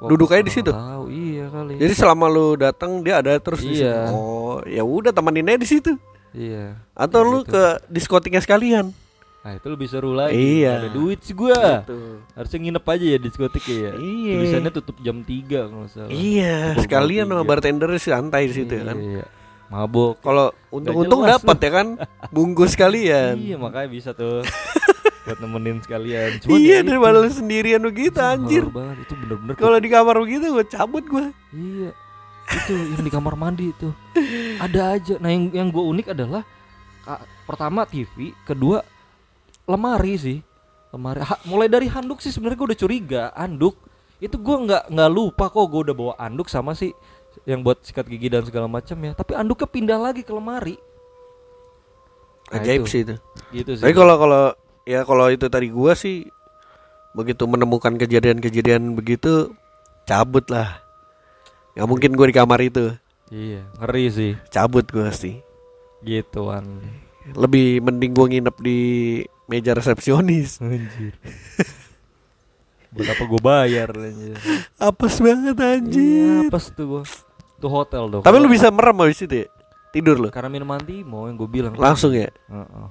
Wah, 0.00 0.08
Duduk 0.08 0.32
aja 0.32 0.40
di 0.40 0.48
situ? 0.48 0.72
Tahu, 0.72 1.04
iya 1.12 1.44
kali. 1.52 1.76
Jadi 1.76 1.92
selama 1.92 2.24
lu 2.24 2.56
datang 2.56 3.04
dia 3.04 3.20
ada 3.20 3.36
terus 3.36 3.60
di 3.60 3.76
Iya. 3.76 4.08
situ. 4.08 4.14
Oh, 4.16 4.64
ya 4.64 4.80
udah 4.80 5.12
temenin 5.12 5.44
aja 5.44 5.60
di 5.60 5.68
situ. 5.68 5.92
iya. 6.32 6.80
Atau 6.96 7.20
lu 7.20 7.44
Gitu. 7.44 7.52
ke 7.52 7.62
diskotiknya 7.92 8.40
sekalian. 8.40 8.96
Nah, 9.48 9.56
itu 9.56 9.68
lebih 9.72 9.88
seru 9.88 10.12
lagi. 10.12 10.36
Iya. 10.36 10.84
Ada 10.84 10.88
duit 10.92 11.24
sih 11.24 11.32
gua. 11.32 11.80
Tuh. 11.88 12.20
Harusnya 12.36 12.58
nginep 12.68 12.84
aja 12.84 13.04
ya 13.08 13.16
di 13.16 13.24
diskotik 13.32 13.64
ya. 13.64 13.96
Iya. 13.96 14.34
Tulisannya 14.36 14.72
tutup 14.76 14.96
jam 15.00 15.24
3 15.24 15.72
kalau 15.72 15.88
salah. 15.88 16.12
Iya, 16.12 16.76
Pukul 16.76 16.84
sekalian 16.84 17.26
sama 17.32 17.42
bartender 17.48 17.88
santai 17.96 18.52
di 18.52 18.54
situ 18.60 18.72
ya 18.76 18.92
kan. 18.92 18.96
Iya. 19.00 19.24
Mabok. 19.72 20.20
Kalau 20.20 20.52
untung-untung 20.68 21.24
dapat 21.24 21.56
ya 21.64 21.70
kan, 21.72 21.86
bungkus 22.28 22.76
sekalian. 22.76 23.40
Iya, 23.40 23.56
makanya 23.56 23.88
bisa 23.88 24.12
tuh 24.12 24.44
buat 25.24 25.40
nemenin 25.40 25.80
sekalian. 25.80 26.44
Cuman 26.44 26.60
iya 26.60 26.84
ya 26.84 26.84
daripada 26.84 27.16
itu. 27.16 27.24
lu 27.24 27.30
sendirian 27.32 27.80
begitu 27.80 28.20
anjir. 28.20 28.68
Banget. 28.68 29.08
Itu 29.08 29.16
bener-bener 29.16 29.54
Kalau 29.56 29.80
di 29.80 29.88
kamar 29.88 30.16
begitu 30.20 30.44
gue 30.52 30.66
cabut 30.68 31.04
gue. 31.08 31.26
Iya. 31.56 31.90
Itu 32.52 32.72
yang 32.76 33.00
di 33.00 33.12
kamar 33.16 33.32
mandi 33.32 33.72
itu. 33.72 33.88
Ada 34.60 35.00
aja. 35.00 35.16
Nah, 35.16 35.32
yang 35.32 35.48
yang 35.56 35.68
gue 35.72 35.84
unik 35.88 36.12
adalah 36.12 36.44
pertama 37.48 37.88
TV, 37.88 38.36
kedua 38.44 38.84
lemari 39.68 40.14
sih. 40.16 40.38
Lemari. 40.88 41.20
Ha- 41.20 41.44
mulai 41.44 41.68
dari 41.68 41.86
handuk 41.86 42.18
sih 42.18 42.32
sebenarnya 42.32 42.56
gue 42.56 42.68
udah 42.72 42.80
curiga, 42.80 43.22
handuk. 43.36 43.76
Itu 44.18 44.34
gue 44.34 44.56
nggak 44.64 44.88
nggak 44.88 45.10
lupa 45.12 45.46
kok 45.46 45.68
gue 45.68 45.80
udah 45.84 45.94
bawa 45.94 46.12
handuk 46.16 46.48
sama 46.48 46.72
sih 46.72 46.90
yang 47.44 47.60
buat 47.60 47.84
sikat 47.84 48.08
gigi 48.08 48.26
dan 48.26 48.42
segala 48.42 48.66
macam 48.66 48.96
ya. 48.98 49.12
Tapi 49.12 49.36
handuknya 49.36 49.68
pindah 49.68 49.98
lagi 50.00 50.24
ke 50.24 50.32
lemari. 50.32 50.80
Nah, 52.48 52.58
Ajaib 52.58 52.82
itu. 52.82 52.90
sih 52.90 53.00
itu. 53.04 53.14
Gitu 53.52 53.70
sih. 53.76 53.84
Tapi 53.84 53.92
kalau 53.92 54.16
kalau 54.16 54.42
ya 54.82 55.04
kalau 55.04 55.28
itu 55.28 55.46
tadi 55.46 55.68
gua 55.68 55.92
sih 55.92 56.24
begitu 57.12 57.44
menemukan 57.44 57.92
kejadian-kejadian 57.94 58.96
begitu 58.96 59.52
cabut 60.02 60.48
lah. 60.48 60.80
Gak 61.76 61.86
mungkin 61.86 62.16
gue 62.16 62.26
di 62.26 62.34
kamar 62.34 62.58
itu 62.58 62.90
Iya, 63.28 63.62
ngeri 63.78 64.04
sih. 64.08 64.32
cabut 64.48 64.88
gue 64.88 65.04
pasti. 65.04 65.38
Gituan. 66.00 66.80
Lebih 67.36 67.84
mending 67.84 68.16
gue 68.16 68.26
nginep 68.32 68.56
di 68.58 68.80
meja 69.48 69.72
resepsionis. 69.72 70.60
Anjir. 70.60 71.16
Buat 72.88 73.08
apa 73.12 73.22
gue 73.22 73.40
bayar 73.42 73.88
anjir. 73.92 74.36
Apes 74.80 75.20
banget 75.20 75.56
Iya, 75.56 75.68
anjir. 75.76 76.48
apes 76.48 76.72
tuh 76.72 76.86
gua. 76.88 77.02
Tuh 77.58 77.70
hotel 77.72 78.04
dong. 78.08 78.22
Tapi 78.22 78.36
lu 78.38 78.48
bisa 78.48 78.70
merem 78.70 78.96
habis 78.96 79.20
itu 79.20 79.44
ya? 79.44 79.48
Tidur 79.88 80.20
lu. 80.20 80.28
karena 80.28 80.52
minum 80.52 80.68
antimo 80.68 81.26
yang 81.26 81.36
gue 81.36 81.48
bilang. 81.48 81.72
Langsung 81.74 82.12
ya. 82.12 82.28
Heeh. 82.48 82.86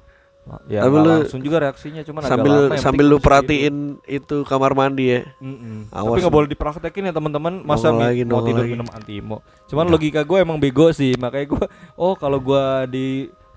Ya 0.71 0.79
Tapi 0.87 0.95
lu 0.95 1.03
langsung 1.03 1.41
juga 1.43 1.59
reaksinya 1.59 2.07
cuman 2.07 2.23
agak 2.23 2.31
sambil 2.31 2.51
lama, 2.55 2.71
yang 2.71 2.79
sambil 2.79 3.05
lu 3.11 3.17
perhatiin 3.19 3.75
itu 4.07 4.37
kamar 4.47 4.71
mandi 4.71 5.05
ya. 5.11 5.21
Mm-mm. 5.43 5.91
Awas 5.91 6.07
Tapi 6.07 6.19
nggak 6.23 6.35
boleh 6.39 6.47
dipraktekin 6.47 7.03
ya 7.11 7.13
teman-teman. 7.13 7.53
Masa 7.67 7.91
lagi, 7.91 8.23
mau 8.23 8.39
nongol 8.39 8.47
tidur 8.47 8.63
lagi. 8.63 8.73
minum 8.79 8.87
antimo. 8.87 9.35
Cuman 9.67 9.83
Nggak. 9.83 9.95
logika 9.99 10.21
gue 10.23 10.37
emang 10.39 10.55
bego 10.55 10.87
sih. 10.95 11.19
Makanya 11.19 11.45
gue 11.51 11.65
oh 11.99 12.15
kalau 12.15 12.39
gue 12.39 12.63
di 12.87 13.07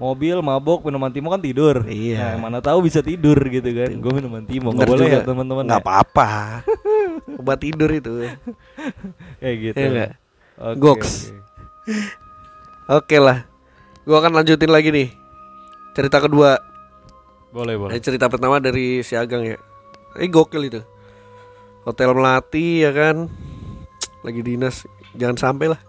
mobil 0.00 0.40
mabok 0.40 0.88
minum 0.88 1.04
antimo 1.04 1.28
kan 1.28 1.44
tidur. 1.44 1.84
Iya. 1.84 2.40
Nah, 2.40 2.48
mana 2.48 2.58
tahu 2.64 2.88
bisa 2.88 3.04
tidur 3.04 3.36
gitu 3.36 3.68
kan. 3.68 3.92
Gue 4.00 4.12
minum 4.16 4.32
antimo. 4.32 4.72
Bener 4.72 4.80
Nggak 4.80 4.88
boleh 4.88 5.06
ya 5.12 5.20
teman-teman. 5.20 5.64
Nggak 5.68 5.82
ya? 5.84 5.84
apa-apa. 5.84 6.28
Obat 7.44 7.58
tidur 7.60 7.92
itu. 7.92 8.10
Kayak 9.38 9.56
gitu. 9.60 9.76
Nggak? 9.76 10.12
Oke, 10.56 10.76
Goks. 10.80 11.12
oke. 11.12 13.04
Oke 13.04 13.16
lah. 13.20 13.44
Gua 14.08 14.24
akan 14.24 14.40
lanjutin 14.40 14.72
lagi 14.72 14.88
nih. 14.88 15.08
Cerita 15.92 16.18
kedua. 16.18 16.56
Boleh 17.52 17.76
boleh. 17.76 17.92
Eh, 17.94 18.02
cerita 18.02 18.26
pertama 18.26 18.56
dari 18.58 19.04
si 19.04 19.14
Agang 19.14 19.44
ya. 19.44 19.60
Eh 20.16 20.26
gokil 20.26 20.64
itu. 20.66 20.80
Hotel 21.84 22.10
Melati 22.16 22.82
ya 22.82 22.90
kan. 22.90 23.28
Lagi 24.24 24.40
dinas. 24.40 24.88
Jangan 25.14 25.36
sampai 25.36 25.76
lah. 25.76 25.80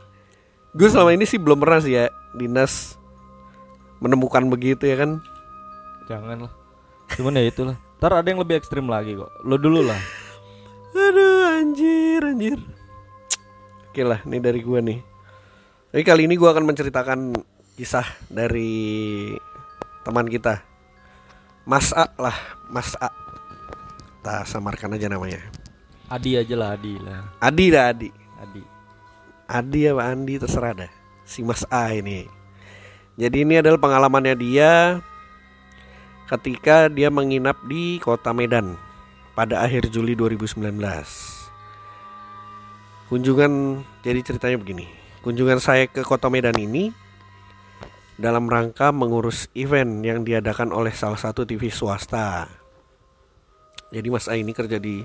Gue 0.75 0.91
selama 0.91 1.15
ini 1.15 1.23
sih 1.23 1.39
belum 1.39 1.63
pernah 1.63 1.79
sih 1.79 1.95
ya 1.95 2.07
dinas 2.31 3.00
menemukan 4.01 4.43
begitu 4.49 4.89
ya 4.89 4.99
kan. 4.99 5.21
Jangan 6.09 6.49
lah. 6.49 6.53
Cuman 7.13 7.37
ya 7.37 7.45
itulah. 7.47 7.77
Ntar 8.01 8.17
ada 8.17 8.27
yang 8.27 8.41
lebih 8.41 8.57
ekstrim 8.57 8.89
lagi 8.89 9.13
kok. 9.13 9.29
Lo 9.45 9.55
dulu 9.61 9.85
lah. 9.85 10.01
Aduh 10.97 11.61
anjir 11.61 12.25
anjir. 12.25 12.59
Oke 13.91 14.01
lah, 14.01 14.19
ini 14.25 14.41
dari 14.41 14.59
gua 14.65 14.81
nih. 14.81 14.99
Tapi 15.93 16.03
kali 16.03 16.25
ini 16.25 16.35
gua 16.39 16.55
akan 16.55 16.65
menceritakan 16.65 17.19
kisah 17.77 18.07
dari 18.31 19.31
teman 20.01 20.25
kita. 20.25 20.63
Mas 21.67 21.93
A 21.93 22.09
lah, 22.17 22.35
Mas 22.73 22.97
A. 22.97 23.13
Kita 24.21 24.47
samarkan 24.49 24.97
aja 24.97 25.11
namanya. 25.11 25.43
Adi 26.09 26.35
aja 26.35 26.55
lah 26.57 26.73
Adi 26.73 26.93
lah. 26.97 27.19
Adi 27.37 27.65
dah 27.69 27.85
Adi. 27.93 28.09
Adi. 28.41 28.63
Adi 29.51 29.81
apa 29.91 30.01
Andi 30.09 30.33
terserah 30.39 30.73
dah. 30.73 30.91
Si 31.27 31.43
Mas 31.45 31.67
A 31.69 31.91
ini. 31.93 32.40
Jadi 33.19 33.43
ini 33.43 33.59
adalah 33.59 33.79
pengalamannya 33.79 34.35
dia 34.39 35.03
ketika 36.31 36.87
dia 36.87 37.11
menginap 37.11 37.59
di 37.67 37.99
kota 37.99 38.31
Medan 38.31 38.79
pada 39.35 39.59
akhir 39.63 39.91
Juli 39.91 40.15
2019. 40.15 40.79
Kunjungan 43.11 43.83
jadi 43.99 44.19
ceritanya 44.23 44.55
begini. 44.55 44.87
Kunjungan 45.19 45.59
saya 45.59 45.85
ke 45.91 45.99
Kota 46.01 46.31
Medan 46.31 46.55
ini 46.55 46.95
dalam 48.15 48.47
rangka 48.47 48.95
mengurus 48.95 49.51
event 49.51 49.99
yang 50.01 50.23
diadakan 50.23 50.71
oleh 50.71 50.95
salah 50.95 51.19
satu 51.19 51.43
TV 51.43 51.67
swasta. 51.67 52.47
Jadi 53.91 54.07
Mas 54.07 54.31
A 54.31 54.39
ini 54.39 54.55
kerja 54.55 54.79
di 54.79 55.03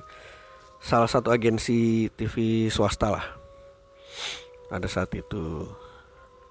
salah 0.79 1.11
satu 1.11 1.35
agensi 1.35 2.07
TV 2.15 2.69
swasta 2.71 3.11
lah. 3.11 3.27
Pada 4.71 4.87
saat 4.87 5.11
itu. 5.11 5.67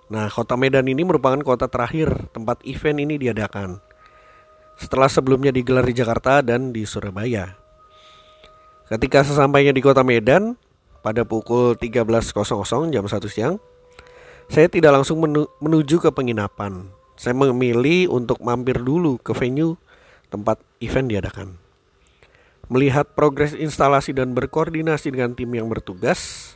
Nah, 0.06 0.30
Kota 0.30 0.54
Medan 0.54 0.86
ini 0.86 1.02
merupakan 1.02 1.42
kota 1.42 1.66
terakhir 1.66 2.30
tempat 2.30 2.62
event 2.62 3.02
ini 3.02 3.18
diadakan. 3.18 3.82
Setelah 4.78 5.10
sebelumnya 5.10 5.50
digelar 5.50 5.88
di 5.88 5.98
Jakarta 5.98 6.46
dan 6.46 6.70
di 6.70 6.86
Surabaya. 6.86 7.58
Ketika 8.86 9.26
sesampainya 9.26 9.74
di 9.74 9.82
Kota 9.82 10.06
Medan, 10.06 10.54
pada 11.02 11.26
pukul 11.26 11.74
13.00 11.74 12.94
jam 12.94 13.06
1 13.06 13.34
siang, 13.34 13.58
saya 14.46 14.70
tidak 14.70 15.02
langsung 15.02 15.26
menu 15.26 15.50
menuju 15.58 15.98
ke 15.98 16.10
penginapan. 16.14 16.86
Saya 17.18 17.34
memilih 17.34 18.14
untuk 18.14 18.44
mampir 18.46 18.78
dulu 18.78 19.18
ke 19.18 19.34
venue 19.34 19.74
tempat 20.30 20.62
event 20.84 21.10
diadakan. 21.10 21.58
Melihat 22.70 23.14
progres 23.14 23.54
instalasi 23.54 24.14
dan 24.14 24.34
berkoordinasi 24.38 25.14
dengan 25.14 25.34
tim 25.34 25.50
yang 25.54 25.70
bertugas. 25.70 26.54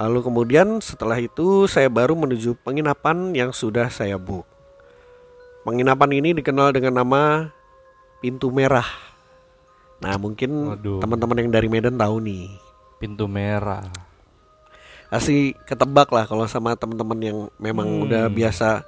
Lalu 0.00 0.18
kemudian 0.24 0.80
setelah 0.80 1.20
itu 1.20 1.68
saya 1.68 1.92
baru 1.92 2.16
menuju 2.16 2.56
penginapan 2.64 3.36
yang 3.36 3.52
sudah 3.52 3.92
saya 3.92 4.16
book. 4.16 4.48
Penginapan 5.60 6.10
ini 6.16 6.32
dikenal 6.32 6.72
dengan 6.72 7.04
nama 7.04 7.52
Pintu 8.24 8.48
Merah. 8.48 8.88
Nah 10.00 10.16
mungkin 10.16 10.72
teman-teman 10.80 11.44
yang 11.44 11.50
dari 11.52 11.68
Medan 11.68 12.00
tahu 12.00 12.16
nih. 12.24 12.48
Pintu 12.96 13.28
merah. 13.28 13.84
Pasti 15.12 15.52
ketebak 15.68 16.08
lah 16.08 16.24
kalau 16.24 16.48
sama 16.48 16.72
teman-teman 16.76 17.18
yang 17.20 17.38
memang 17.60 17.84
Hmm. 17.84 18.04
udah 18.08 18.24
biasa 18.28 18.84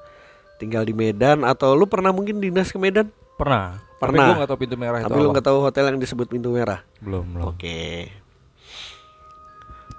tinggal 0.56 0.84
di 0.84 0.96
Medan 0.96 1.44
atau 1.44 1.76
lu 1.76 1.84
pernah 1.84 2.08
mungkin 2.08 2.40
dinas 2.40 2.72
ke 2.72 2.80
Medan 2.80 3.12
Pernah. 3.36 3.80
Pernah. 3.98 4.24
Tapi 4.24 4.32
gue 4.32 4.40
gak 4.40 4.50
tau 4.50 4.60
pintu 4.60 4.76
merah 4.76 4.98
itu 5.00 5.08
tapi 5.08 5.18
lu 5.18 5.28
nggak 5.30 5.46
tahu 5.46 5.58
hotel 5.60 5.84
yang 5.92 5.98
disebut 5.98 6.26
pintu 6.26 6.48
merah 6.50 6.80
Belum, 6.98 7.22
belum. 7.28 7.44
oke 7.52 7.78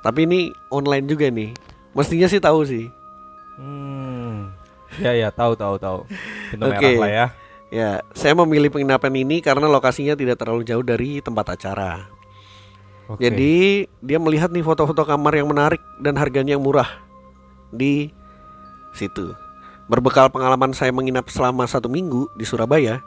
tapi 0.04 0.28
ini 0.28 0.52
online 0.70 1.08
juga 1.08 1.32
nih 1.32 1.56
mestinya 1.96 2.28
sih 2.28 2.44
tahu 2.44 2.62
sih 2.68 2.86
Hmm. 3.54 4.50
Ya 4.98 5.14
ya, 5.14 5.30
tahu 5.30 5.54
tahu 5.54 5.78
tahu. 5.78 6.10
Pintu 6.50 6.66
Oke. 6.66 6.82
merah 6.82 6.98
lah 6.98 7.12
ya. 7.14 7.26
ya 7.70 7.90
saya 8.18 8.34
memilih 8.34 8.74
penginapan 8.74 9.14
ini 9.14 9.46
karena 9.46 9.70
lokasinya 9.70 10.18
tidak 10.18 10.42
terlalu 10.42 10.66
jauh 10.66 10.82
dari 10.82 11.22
tempat 11.22 11.58
acara 11.58 12.10
Oke. 13.10 13.28
Jadi 13.28 13.86
dia 14.00 14.18
melihat 14.22 14.48
nih 14.48 14.64
foto-foto 14.64 15.04
kamar 15.04 15.36
yang 15.36 15.52
menarik 15.52 15.84
dan 16.00 16.16
harganya 16.16 16.56
yang 16.56 16.64
murah 16.64 16.88
di 17.70 18.10
situ. 18.96 19.36
Berbekal 19.92 20.32
pengalaman 20.32 20.72
saya 20.72 20.96
menginap 20.96 21.28
selama 21.28 21.68
satu 21.68 21.92
minggu 21.92 22.32
di 22.40 22.48
Surabaya 22.48 23.04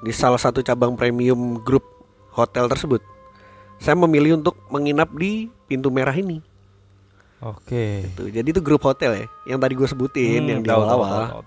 di 0.00 0.10
salah 0.16 0.40
satu 0.40 0.64
cabang 0.64 0.96
premium 0.96 1.60
grup 1.60 1.84
hotel 2.32 2.66
tersebut, 2.72 3.04
saya 3.76 3.94
memilih 4.00 4.40
untuk 4.40 4.56
menginap 4.72 5.12
di 5.12 5.52
pintu 5.64 5.88
merah 5.88 6.12
ini. 6.12 6.40
Oke. 7.40 8.08
Tuh, 8.14 8.28
jadi 8.28 8.46
itu 8.46 8.60
grup 8.60 8.80
hotel 8.82 9.12
ya, 9.14 9.26
yang 9.46 9.60
tadi 9.60 9.74
gue 9.74 9.84
sebutin 9.84 10.40
Hmm, 10.40 10.50
yang 10.50 10.60
di 10.60 10.70
awal-awal. 10.70 11.44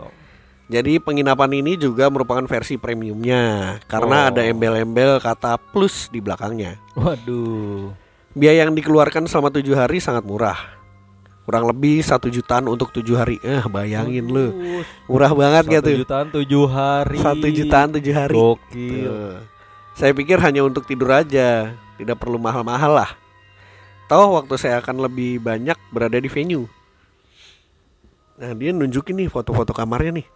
Jadi 0.68 1.00
penginapan 1.00 1.52
ini 1.56 1.74
juga 1.74 2.12
merupakan 2.12 2.44
versi 2.44 2.76
premiumnya 2.76 3.78
karena 3.88 4.28
Oh. 4.28 4.30
ada 4.30 4.42
embel-embel 4.44 5.18
kata 5.18 5.56
plus 5.56 6.12
di 6.12 6.20
belakangnya. 6.20 6.76
Waduh. 6.94 7.96
Biaya 8.34 8.68
yang 8.68 8.76
dikeluarkan 8.76 9.26
selama 9.26 9.50
tujuh 9.50 9.74
hari 9.74 9.98
sangat 9.98 10.22
murah. 10.22 10.60
Kurang 11.48 11.64
lebih 11.66 12.04
satu 12.04 12.28
jutaan 12.28 12.68
untuk 12.68 12.92
tujuh 12.92 13.16
hari. 13.16 13.40
Eh 13.40 13.64
bayangin 13.66 14.28
lu, 14.28 14.52
murah 15.08 15.32
banget 15.32 15.64
Satu 15.64 15.72
gak 15.72 15.82
tuh? 15.82 15.96
jutaan 16.04 16.28
tujuh 16.30 16.64
hari. 16.68 17.18
Satu 17.18 17.48
jutaan 17.48 17.90
tujuh 17.96 18.14
hari. 18.14 18.34
Gokil. 18.36 19.08
Tuh. 19.08 19.36
Saya 19.96 20.12
pikir 20.12 20.38
hanya 20.38 20.62
untuk 20.62 20.84
tidur 20.84 21.10
aja, 21.10 21.72
tidak 21.96 22.20
perlu 22.20 22.36
mahal-mahal 22.36 22.92
lah. 22.94 23.10
Tahu 24.08 24.40
waktu 24.40 24.56
saya 24.56 24.80
akan 24.80 25.04
lebih 25.04 25.44
banyak 25.44 25.76
berada 25.92 26.16
di 26.16 26.32
venue. 26.32 26.68
Nah 28.40 28.56
dia 28.56 28.72
nunjukin 28.72 29.20
nih 29.20 29.28
foto-foto 29.28 29.76
kamarnya 29.76 30.24
nih. 30.24 30.28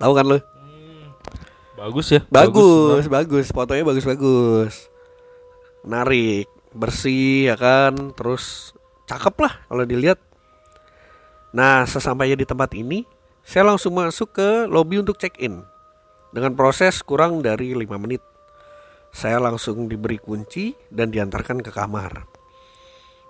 Tahu 0.00 0.12
kan 0.16 0.24
lu? 0.26 0.40
Bagus 1.76 2.06
ya. 2.14 2.20
Bagus, 2.32 3.06
bagus, 3.06 3.46
fotonya 3.52 3.84
bagus-bagus. 3.84 4.88
Menarik, 5.84 6.46
bersih 6.72 7.52
ya 7.52 7.56
kan, 7.58 8.14
terus 8.16 8.72
cakep 9.10 9.34
lah 9.42 9.54
kalau 9.68 9.84
dilihat. 9.84 10.18
Nah, 11.52 11.84
sesampainya 11.84 12.38
di 12.38 12.48
tempat 12.48 12.72
ini, 12.72 13.04
saya 13.44 13.68
langsung 13.68 13.92
masuk 13.92 14.32
ke 14.32 14.48
lobby 14.72 14.96
untuk 14.96 15.20
check-in. 15.20 15.60
Dengan 16.32 16.56
proses 16.56 17.04
kurang 17.04 17.44
dari 17.44 17.76
5 17.76 18.00
menit. 18.00 18.24
Saya 19.12 19.36
langsung 19.38 19.92
diberi 19.92 20.16
kunci 20.16 20.72
dan 20.88 21.12
diantarkan 21.12 21.60
ke 21.60 21.68
kamar. 21.68 22.24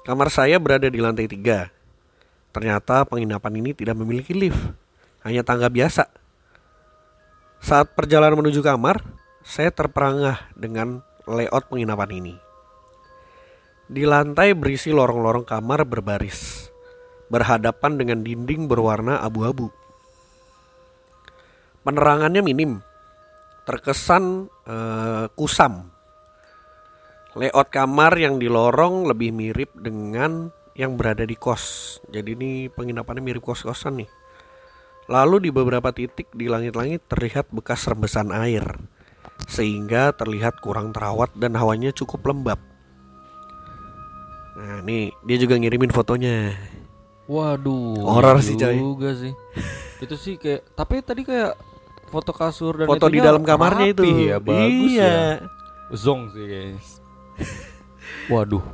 Kamar 0.06 0.30
saya 0.30 0.62
berada 0.62 0.86
di 0.86 1.02
lantai 1.02 1.26
3. 1.26 2.54
Ternyata 2.54 3.02
penginapan 3.02 3.58
ini 3.58 3.70
tidak 3.74 3.98
memiliki 3.98 4.30
lift, 4.30 4.62
hanya 5.26 5.42
tangga 5.42 5.66
biasa. 5.66 6.06
Saat 7.62 7.94
perjalanan 7.98 8.38
menuju 8.38 8.62
kamar, 8.62 9.02
saya 9.42 9.74
terperangah 9.74 10.50
dengan 10.54 11.02
layout 11.26 11.66
penginapan 11.66 12.10
ini. 12.18 12.34
Di 13.90 14.06
lantai 14.06 14.54
berisi 14.54 14.94
lorong-lorong 14.94 15.46
kamar 15.46 15.82
berbaris, 15.86 16.70
berhadapan 17.26 17.98
dengan 17.98 18.22
dinding 18.22 18.70
berwarna 18.70 19.18
abu-abu. 19.22 19.70
Penerangannya 21.82 22.42
minim, 22.46 22.78
terkesan 23.64 24.48
eh, 24.66 25.26
kusam. 25.34 25.88
Layout 27.32 27.72
kamar 27.72 28.12
yang 28.20 28.36
di 28.36 28.46
lorong 28.46 29.08
lebih 29.08 29.32
mirip 29.32 29.72
dengan 29.78 30.52
yang 30.76 31.00
berada 31.00 31.24
di 31.24 31.32
kos. 31.32 31.96
Jadi 32.12 32.36
ini 32.36 32.50
penginapannya 32.68 33.24
mirip 33.24 33.40
kos-kosan 33.40 34.04
nih. 34.04 34.10
Lalu 35.10 35.48
di 35.48 35.50
beberapa 35.50 35.90
titik 35.90 36.30
di 36.30 36.46
langit-langit 36.46 37.10
terlihat 37.10 37.50
bekas 37.50 37.90
rembesan 37.90 38.30
air 38.30 38.62
Sehingga 39.50 40.14
terlihat 40.14 40.62
kurang 40.62 40.94
terawat 40.94 41.34
dan 41.34 41.58
hawanya 41.58 41.90
cukup 41.90 42.22
lembab 42.30 42.62
Nah 44.54 44.78
nih 44.86 45.10
dia 45.26 45.36
juga 45.42 45.58
ngirimin 45.58 45.90
fotonya 45.90 46.54
Waduh. 47.26 48.02
Horor 48.02 48.42
iya 48.42 48.44
sih, 48.44 48.54
coy. 48.58 48.76
Juga 48.76 49.10
sih. 49.14 49.32
itu 50.02 50.14
sih 50.18 50.34
kayak 50.34 50.74
tapi 50.74 50.98
tadi 51.06 51.22
kayak 51.22 51.54
foto 52.12 52.30
kasur 52.36 52.76
dan 52.76 52.86
Foto 52.86 53.08
di 53.08 53.18
dalam 53.18 53.40
kamarnya 53.40 53.88
itu 53.88 54.04
ya, 54.04 54.36
bagus 54.36 54.92
Iya 54.92 55.00
ya. 55.00 55.16
Zong 55.96 56.28
sih 56.30 56.44
kayaknya. 56.44 56.80
Waduh. 58.32 58.64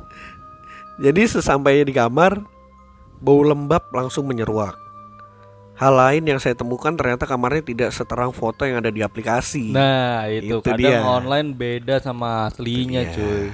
Jadi 0.99 1.21
sesampainya 1.25 1.87
di 1.87 1.95
kamar 1.95 2.43
Bau 3.19 3.39
lembab 3.43 3.87
langsung 3.95 4.27
menyeruak 4.27 4.75
Hal 5.79 5.95
lain 5.95 6.27
yang 6.27 6.43
saya 6.43 6.59
temukan 6.59 6.91
ternyata 6.91 7.23
kamarnya 7.23 7.63
tidak 7.63 7.89
seterang 7.95 8.35
foto 8.35 8.67
yang 8.67 8.83
ada 8.83 8.91
di 8.91 8.99
aplikasi 8.99 9.71
Nah, 9.71 10.27
itu, 10.27 10.59
Itu 10.59 10.67
kadang 10.67 10.91
dia. 10.91 10.99
online 10.99 11.55
beda 11.55 12.03
sama 12.03 12.51
aslinya, 12.51 13.07
dia. 13.07 13.15
cuy. 13.15 13.47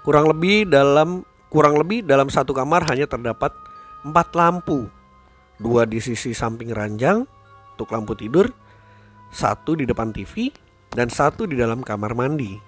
Kurang 0.00 0.32
lebih 0.32 0.64
dalam 0.64 1.20
kurang 1.52 1.76
lebih 1.76 2.00
dalam 2.08 2.32
satu 2.32 2.56
kamar 2.56 2.88
hanya 2.88 3.04
terdapat 3.04 3.52
empat 4.00 4.32
lampu, 4.32 4.88
dua 5.60 5.84
di 5.84 6.00
sisi 6.00 6.32
samping 6.32 6.72
ranjang 6.72 7.28
untuk 7.76 7.92
lampu 7.92 8.16
tidur, 8.16 8.48
satu 9.32 9.74
di 9.74 9.88
depan 9.88 10.12
TV, 10.12 10.52
dan 10.92 11.08
satu 11.08 11.48
di 11.48 11.56
dalam 11.56 11.80
kamar 11.80 12.12
mandi. 12.12 12.60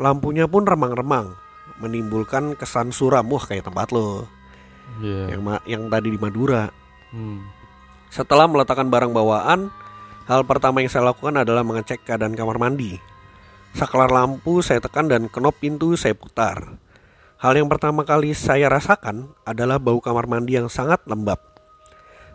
Lampunya 0.00 0.48
pun 0.48 0.64
remang-remang, 0.64 1.36
menimbulkan 1.78 2.56
kesan 2.56 2.90
suram 2.90 3.28
wah 3.28 3.44
kayak 3.44 3.68
tempat 3.68 3.92
lo 3.92 4.24
Iya. 5.00 5.36
yang 5.36 5.42
yang 5.64 5.82
tadi 5.88 6.08
di 6.12 6.18
Madura. 6.20 6.68
Hmm. 7.12 7.44
Setelah 8.12 8.44
meletakkan 8.44 8.92
barang 8.92 9.12
bawaan, 9.12 9.72
hal 10.28 10.44
pertama 10.44 10.84
yang 10.84 10.92
saya 10.92 11.12
lakukan 11.12 11.40
adalah 11.40 11.64
mengecek 11.64 12.04
keadaan 12.04 12.36
kamar 12.36 12.60
mandi. 12.60 13.00
Saklar 13.72 14.12
lampu 14.12 14.60
saya 14.60 14.84
tekan 14.84 15.08
dan 15.08 15.32
knop 15.32 15.56
pintu 15.56 15.96
saya 15.96 16.12
putar. 16.12 16.76
Hal 17.40 17.56
yang 17.56 17.72
pertama 17.72 18.04
kali 18.04 18.36
saya 18.36 18.68
rasakan 18.68 19.32
adalah 19.48 19.80
bau 19.80 19.98
kamar 19.98 20.28
mandi 20.28 20.60
yang 20.60 20.68
sangat 20.68 21.00
lembab. 21.08 21.40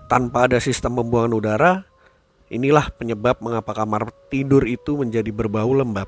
Tanpa 0.09 0.49
ada 0.49 0.57
sistem 0.57 0.97
pembuangan 0.97 1.31
udara, 1.37 1.71
inilah 2.47 2.91
penyebab 2.95 3.39
mengapa 3.43 3.75
kamar 3.75 4.11
tidur 4.31 4.63
itu 4.63 4.95
menjadi 4.95 5.31
berbau 5.31 5.71
lembab. 5.75 6.07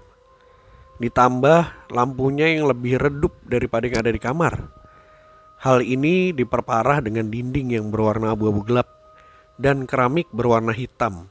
Ditambah 0.99 1.91
lampunya 1.95 2.51
yang 2.59 2.67
lebih 2.67 2.99
redup 2.99 3.31
daripada 3.47 3.87
yang 3.87 4.03
ada 4.03 4.11
di 4.11 4.19
kamar. 4.19 4.53
Hal 5.59 5.83
ini 5.83 6.31
diperparah 6.31 7.03
dengan 7.03 7.27
dinding 7.27 7.75
yang 7.75 7.91
berwarna 7.91 8.35
abu-abu 8.35 8.63
gelap 8.63 8.87
dan 9.59 9.83
keramik 9.83 10.27
berwarna 10.31 10.71
hitam. 10.71 11.27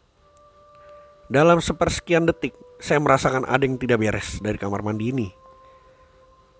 Dalam 1.28 1.60
sepersekian 1.60 2.28
detik, 2.28 2.56
saya 2.80 3.00
merasakan 3.00 3.44
ada 3.44 3.64
yang 3.64 3.76
tidak 3.76 4.00
beres 4.00 4.40
dari 4.40 4.56
kamar 4.56 4.80
mandi 4.80 5.12
ini. 5.12 5.28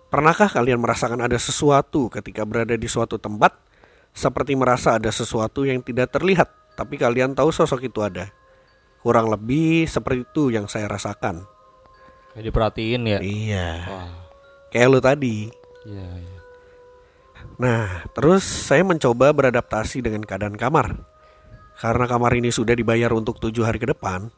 Pernahkah 0.09 0.49
kalian 0.49 0.81
merasakan 0.81 1.21
ada 1.21 1.37
sesuatu 1.37 2.09
ketika 2.09 2.41
berada 2.41 2.73
di 2.73 2.89
suatu 2.89 3.21
tempat 3.21 3.53
seperti 4.09 4.57
merasa 4.57 4.97
ada 4.97 5.13
sesuatu 5.13 5.65
yang 5.65 5.85
tidak 5.85 6.09
terlihat, 6.09 6.49
tapi 6.73 6.97
kalian 6.97 7.37
tahu 7.37 7.53
sosok 7.53 7.85
itu 7.85 8.01
ada? 8.01 8.38
Kurang 8.99 9.31
lebih 9.31 9.87
seperti 9.87 10.27
itu 10.27 10.51
yang 10.51 10.67
saya 10.67 10.91
rasakan. 10.91 11.47
Kayak 12.35 12.45
diperhatiin 12.51 13.01
ya. 13.07 13.19
Iya, 13.23 13.69
Wah. 13.87 14.11
kayak 14.69 14.87
lu 14.91 14.99
tadi. 14.99 15.37
Iya, 15.87 16.07
iya. 16.19 16.39
Nah, 17.59 18.07
terus 18.15 18.43
saya 18.43 18.87
mencoba 18.87 19.35
beradaptasi 19.35 19.99
dengan 19.99 20.23
keadaan 20.23 20.55
kamar. 20.55 21.03
Karena 21.79 22.07
kamar 22.07 22.35
ini 22.35 22.51
sudah 22.51 22.75
dibayar 22.75 23.11
untuk 23.15 23.39
tujuh 23.39 23.63
hari 23.63 23.79
ke 23.79 23.87
depan. 23.87 24.31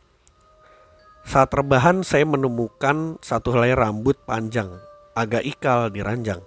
Saat 1.25 1.53
rebahan 1.53 2.01
saya 2.01 2.25
menemukan 2.25 3.21
satu 3.21 3.53
helai 3.53 3.77
rambut 3.77 4.17
panjang, 4.25 4.73
agak 5.13 5.45
ikal 5.45 5.93
di 5.93 6.01
ranjang. 6.01 6.41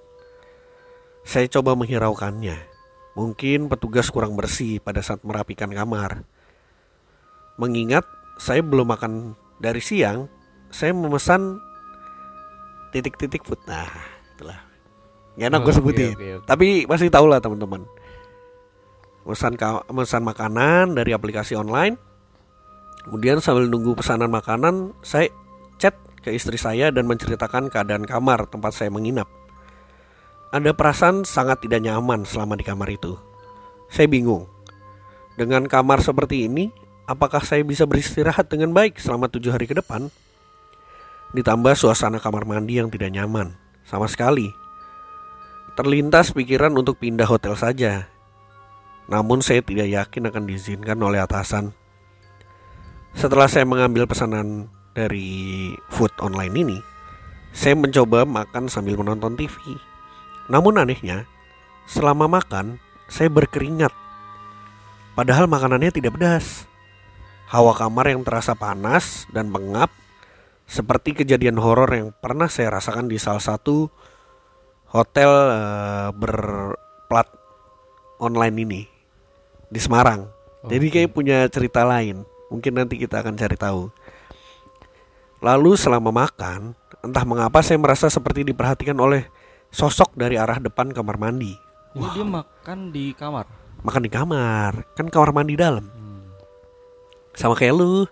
Saya 1.22 1.46
coba 1.46 1.78
menghiraukannya. 1.78 2.58
Mungkin 3.14 3.70
petugas 3.70 4.10
kurang 4.10 4.34
bersih 4.34 4.82
pada 4.82 4.98
saat 4.98 5.22
merapikan 5.22 5.70
kamar. 5.70 6.26
Mengingat 7.60 8.04
saya 8.38 8.60
belum 8.60 8.90
makan 8.90 9.38
dari 9.62 9.78
siang, 9.78 10.26
saya 10.74 10.90
memesan 10.90 11.62
titik-titik 12.90 13.46
food. 13.46 13.58
Nah, 13.66 13.90
itulah. 14.34 14.58
Gak 15.34 15.50
enak 15.50 15.60
gue 15.66 15.72
Oke, 15.74 15.78
sebutin. 15.78 16.12
oke, 16.14 16.28
oke. 16.42 16.46
Tapi 16.46 16.66
pasti 16.86 17.06
tahu 17.10 17.26
lah 17.26 17.42
teman-teman. 17.42 17.82
Pesan 19.26 19.58
pesan 19.90 20.22
makanan 20.22 20.94
dari 20.94 21.10
aplikasi 21.10 21.58
online. 21.58 21.98
Kemudian 23.04 23.42
sambil 23.42 23.68
nunggu 23.68 23.98
pesanan 23.98 24.30
makanan, 24.30 24.94
saya 25.04 25.28
chat 25.76 25.92
ke 26.24 26.32
istri 26.32 26.56
saya 26.56 26.88
dan 26.88 27.04
menceritakan 27.04 27.68
keadaan 27.68 28.08
kamar 28.08 28.48
tempat 28.48 28.72
saya 28.72 28.88
menginap. 28.88 29.28
Ada 30.54 30.70
perasaan 30.70 31.26
sangat 31.26 31.66
tidak 31.66 31.82
nyaman 31.82 32.22
selama 32.22 32.54
di 32.54 32.64
kamar 32.64 32.88
itu. 32.94 33.18
Saya 33.90 34.06
bingung. 34.06 34.46
Dengan 35.34 35.66
kamar 35.66 35.98
seperti 35.98 36.46
ini, 36.46 36.70
apakah 37.04 37.44
saya 37.44 37.60
bisa 37.64 37.84
beristirahat 37.84 38.48
dengan 38.48 38.72
baik 38.72 39.00
selama 39.00 39.28
tujuh 39.28 39.52
hari 39.52 39.68
ke 39.68 39.76
depan? 39.76 40.08
Ditambah 41.34 41.74
suasana 41.76 42.22
kamar 42.22 42.46
mandi 42.46 42.78
yang 42.78 42.88
tidak 42.88 43.12
nyaman, 43.12 43.56
sama 43.84 44.06
sekali. 44.06 44.48
Terlintas 45.74 46.30
pikiran 46.30 46.70
untuk 46.78 47.02
pindah 47.02 47.26
hotel 47.26 47.58
saja. 47.58 48.06
Namun 49.10 49.42
saya 49.44 49.60
tidak 49.60 49.90
yakin 49.90 50.30
akan 50.30 50.44
diizinkan 50.46 50.96
oleh 51.02 51.20
atasan. 51.20 51.74
Setelah 53.14 53.50
saya 53.50 53.66
mengambil 53.66 54.06
pesanan 54.06 54.70
dari 54.94 55.74
food 55.90 56.14
online 56.22 56.54
ini, 56.54 56.78
saya 57.50 57.74
mencoba 57.74 58.22
makan 58.26 58.70
sambil 58.70 58.98
menonton 58.98 59.34
TV. 59.34 59.54
Namun 60.46 60.78
anehnya, 60.78 61.26
selama 61.86 62.30
makan 62.30 62.78
saya 63.10 63.28
berkeringat. 63.28 63.92
Padahal 65.14 65.46
makanannya 65.46 65.90
tidak 65.94 66.18
pedas. 66.18 66.66
Hawa 67.54 67.70
kamar 67.70 68.10
yang 68.10 68.26
terasa 68.26 68.58
panas 68.58 69.30
dan 69.30 69.46
pengap 69.54 69.86
seperti 70.66 71.14
kejadian 71.22 71.54
horor 71.62 71.86
yang 71.94 72.10
pernah 72.10 72.50
saya 72.50 72.74
rasakan 72.74 73.06
di 73.06 73.14
salah 73.14 73.38
satu 73.38 73.86
hotel 74.90 75.30
eh, 75.54 76.08
berplat 76.18 77.30
online 78.18 78.56
ini 78.58 78.82
di 79.70 79.78
Semarang. 79.78 80.26
Jadi 80.66 80.86
kayak 80.90 81.14
punya 81.14 81.46
cerita 81.46 81.86
lain. 81.86 82.26
Mungkin 82.50 82.74
nanti 82.74 82.98
kita 82.98 83.22
akan 83.22 83.38
cari 83.38 83.54
tahu. 83.54 83.86
Lalu 85.38 85.78
selama 85.78 86.10
makan, 86.10 86.74
entah 87.06 87.22
mengapa 87.22 87.62
saya 87.62 87.78
merasa 87.78 88.10
seperti 88.10 88.42
diperhatikan 88.42 88.98
oleh 88.98 89.30
sosok 89.70 90.18
dari 90.18 90.34
arah 90.34 90.58
depan 90.58 90.90
kamar 90.90 91.22
mandi. 91.22 91.54
Ini 91.94 92.06
dia 92.18 92.26
makan 92.26 92.90
di 92.90 93.14
kamar. 93.14 93.46
Makan 93.86 94.02
di 94.02 94.10
kamar, 94.10 94.72
kan 94.98 95.06
kamar 95.06 95.30
mandi 95.30 95.54
dalam. 95.54 95.93
Sama 97.34 97.54
kayak 97.54 97.74
lu. 97.74 98.06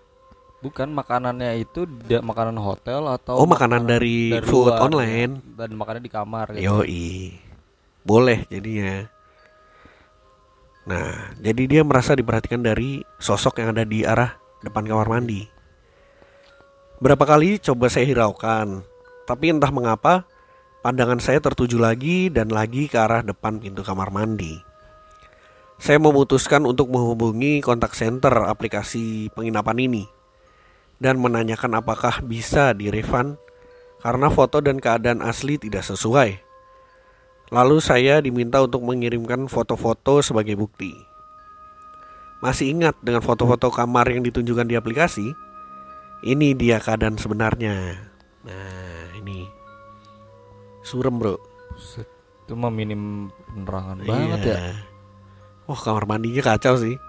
Bukan 0.59 0.87
makanannya 0.89 1.59
itu 1.59 1.83
da- 2.07 2.23
makanan 2.23 2.55
hotel 2.55 3.03
atau 3.11 3.35
Oh, 3.35 3.47
makanan 3.47 3.83
dari 3.83 4.31
food 4.47 4.71
luar, 4.71 4.87
online. 4.87 5.33
ya. 5.35 5.59
dan 5.59 5.69
makannya 5.75 6.01
di 6.01 6.11
kamar 6.11 6.45
gitu. 6.55 6.63
Yoi. 6.63 7.35
Boleh 8.03 8.47
jadinya. 8.47 9.07
Nah, 10.83 11.35
jadi 11.39 11.63
dia 11.63 11.81
merasa 11.83 12.11
diperhatikan 12.11 12.59
dari 12.59 12.99
sosok 13.15 13.59
yang 13.59 13.71
ada 13.71 13.83
di 13.83 14.03
arah 14.03 14.35
depan 14.59 14.83
kamar 14.83 15.07
mandi. 15.07 15.47
Berapa 16.99 17.23
kali 17.23 17.59
coba 17.59 17.87
saya 17.87 18.03
hiraukan, 18.03 18.83
tapi 19.23 19.51
entah 19.51 19.71
mengapa 19.71 20.23
pandangan 20.79 21.19
saya 21.19 21.39
tertuju 21.39 21.75
lagi 21.75 22.27
dan 22.27 22.51
lagi 22.51 22.87
ke 22.87 22.95
arah 22.95 23.23
depan 23.23 23.59
pintu 23.59 23.83
kamar 23.83 24.11
mandi. 24.11 24.59
Saya 25.83 25.99
memutuskan 25.99 26.63
untuk 26.63 26.87
menghubungi 26.87 27.59
kontak 27.59 27.91
center 27.91 28.47
aplikasi 28.47 29.27
penginapan 29.35 29.83
ini 29.83 30.03
dan 30.95 31.19
menanyakan 31.19 31.75
apakah 31.75 32.23
bisa 32.23 32.71
direfund 32.71 33.35
karena 33.99 34.31
foto 34.31 34.63
dan 34.63 34.79
keadaan 34.79 35.19
asli 35.19 35.59
tidak 35.59 35.83
sesuai. 35.83 36.39
Lalu 37.51 37.83
saya 37.83 38.23
diminta 38.23 38.63
untuk 38.63 38.79
mengirimkan 38.79 39.51
foto-foto 39.51 40.23
sebagai 40.23 40.55
bukti. 40.55 40.95
Masih 42.39 42.71
ingat 42.71 42.95
dengan 43.03 43.19
foto-foto 43.19 43.67
kamar 43.67 44.07
yang 44.07 44.23
ditunjukkan 44.23 44.71
di 44.71 44.79
aplikasi? 44.79 45.35
Ini 46.23 46.55
dia 46.55 46.79
keadaan 46.79 47.19
sebenarnya. 47.19 47.99
Nah, 48.47 49.19
ini 49.19 49.51
surem, 50.79 51.19
Bro. 51.19 51.43
Itu 52.47 52.55
mah 52.55 52.71
minim 52.71 53.27
penerangan 53.51 54.07
banget 54.07 54.39
ya. 54.47 54.92
Wah, 55.63 55.79
kamar 55.79 56.03
mandinya 56.03 56.43
kacau 56.43 56.75
sih. 56.75 56.99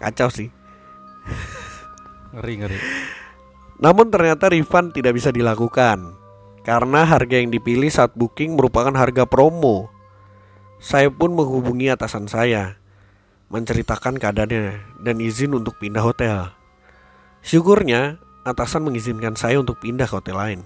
Kacau 0.00 0.28
sih. 0.32 0.48
Ngeri 2.32 2.54
ngeri. 2.60 2.78
Namun 3.76 4.08
ternyata 4.08 4.48
refund 4.48 4.96
tidak 4.96 5.16
bisa 5.16 5.28
dilakukan 5.28 6.16
karena 6.64 7.04
harga 7.04 7.36
yang 7.36 7.52
dipilih 7.52 7.92
saat 7.92 8.16
booking 8.16 8.56
merupakan 8.56 8.92
harga 8.96 9.28
promo. 9.28 9.92
Saya 10.80 11.12
pun 11.12 11.32
menghubungi 11.32 11.92
atasan 11.92 12.28
saya, 12.28 12.80
menceritakan 13.52 14.16
keadaannya 14.16 15.00
dan 15.04 15.16
izin 15.20 15.56
untuk 15.56 15.76
pindah 15.76 16.04
hotel. 16.04 16.52
Syukurnya 17.44 18.18
atasan 18.42 18.84
mengizinkan 18.84 19.36
saya 19.36 19.60
untuk 19.60 19.78
pindah 19.80 20.08
ke 20.08 20.14
hotel 20.16 20.36
lain. 20.36 20.60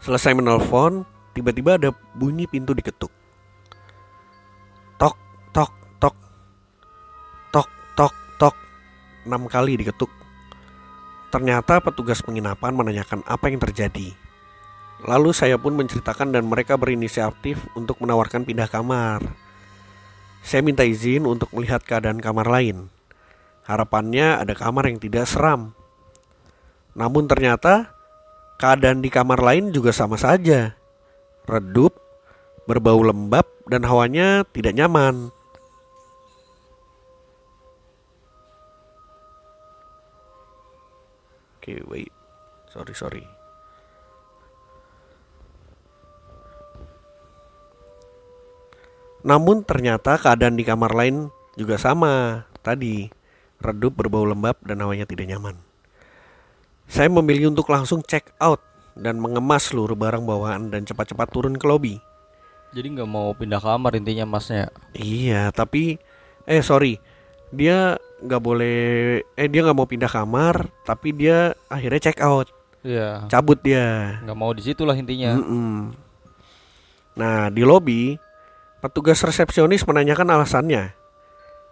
Selesai 0.00 0.32
menelpon, 0.32 1.04
tiba-tiba 1.36 1.76
ada 1.76 1.92
bunyi 2.16 2.48
pintu 2.48 2.72
diketuk. 2.72 3.19
Tok, 7.94 8.14
tok, 8.36 8.56
enam 9.26 9.46
kali 9.46 9.78
diketuk. 9.80 10.10
Ternyata 11.30 11.78
petugas 11.78 12.18
penginapan 12.20 12.74
menanyakan 12.74 13.22
apa 13.22 13.46
yang 13.46 13.62
terjadi. 13.62 14.12
Lalu 15.06 15.32
saya 15.32 15.56
pun 15.56 15.78
menceritakan 15.78 16.34
dan 16.34 16.44
mereka 16.44 16.76
berinisiatif 16.76 17.56
untuk 17.72 18.02
menawarkan 18.02 18.44
pindah 18.44 18.68
kamar. 18.68 19.24
Saya 20.44 20.60
minta 20.60 20.84
izin 20.84 21.24
untuk 21.24 21.48
melihat 21.56 21.80
keadaan 21.80 22.20
kamar 22.20 22.44
lain. 22.48 22.92
Harapannya 23.64 24.42
ada 24.42 24.52
kamar 24.52 24.90
yang 24.90 24.98
tidak 24.98 25.30
seram. 25.30 25.72
Namun 26.92 27.30
ternyata 27.30 27.94
keadaan 28.60 29.00
di 29.00 29.08
kamar 29.08 29.40
lain 29.40 29.72
juga 29.72 29.94
sama 29.94 30.18
saja. 30.20 30.76
Redup, 31.48 31.96
berbau 32.68 33.00
lembab 33.00 33.46
dan 33.70 33.86
hawanya 33.86 34.44
tidak 34.52 34.76
nyaman. 34.76 35.32
Oke, 41.60 41.84
wait. 41.92 42.08
Sorry, 42.72 42.96
sorry. 42.96 43.24
Namun 49.20 49.60
ternyata 49.68 50.16
keadaan 50.16 50.56
di 50.56 50.64
kamar 50.64 50.96
lain 50.96 51.28
juga 51.52 51.76
sama. 51.76 52.48
Tadi 52.64 53.12
redup, 53.60 53.92
berbau 53.92 54.24
lembab 54.24 54.56
dan 54.64 54.80
hawanya 54.80 55.04
tidak 55.04 55.28
nyaman. 55.28 55.60
Saya 56.88 57.12
memilih 57.12 57.52
untuk 57.52 57.68
langsung 57.68 58.00
check 58.00 58.32
out 58.40 58.64
dan 58.96 59.20
mengemas 59.20 59.68
seluruh 59.68 59.94
barang 59.94 60.24
bawaan 60.24 60.72
dan 60.72 60.88
cepat-cepat 60.88 61.28
turun 61.28 61.60
ke 61.60 61.68
lobi. 61.68 62.00
Jadi 62.72 62.96
nggak 62.96 63.10
mau 63.10 63.36
pindah 63.36 63.60
kamar 63.60 64.00
intinya 64.00 64.24
masnya. 64.24 64.72
Iya, 64.96 65.52
tapi 65.52 66.00
eh 66.48 66.64
sorry, 66.64 66.96
dia 67.52 68.00
nggak 68.20 68.42
boleh, 68.42 68.78
eh 69.34 69.48
dia 69.48 69.60
nggak 69.64 69.76
mau 69.76 69.88
pindah 69.88 70.08
kamar, 70.08 70.68
tapi 70.84 71.10
dia 71.10 71.56
akhirnya 71.66 72.00
check 72.00 72.20
out, 72.20 72.48
Iya. 72.84 73.26
cabut 73.26 73.60
dia. 73.60 74.20
Nggak 74.22 74.38
mau 74.38 74.52
di 74.52 74.62
situ 74.62 74.84
lah 74.84 74.94
intinya. 74.94 75.36
Mm-mm. 75.36 75.92
Nah 77.16 77.48
di 77.48 77.64
lobi, 77.64 78.16
petugas 78.80 79.20
resepsionis 79.20 79.84
menanyakan 79.84 80.30
alasannya, 80.30 80.92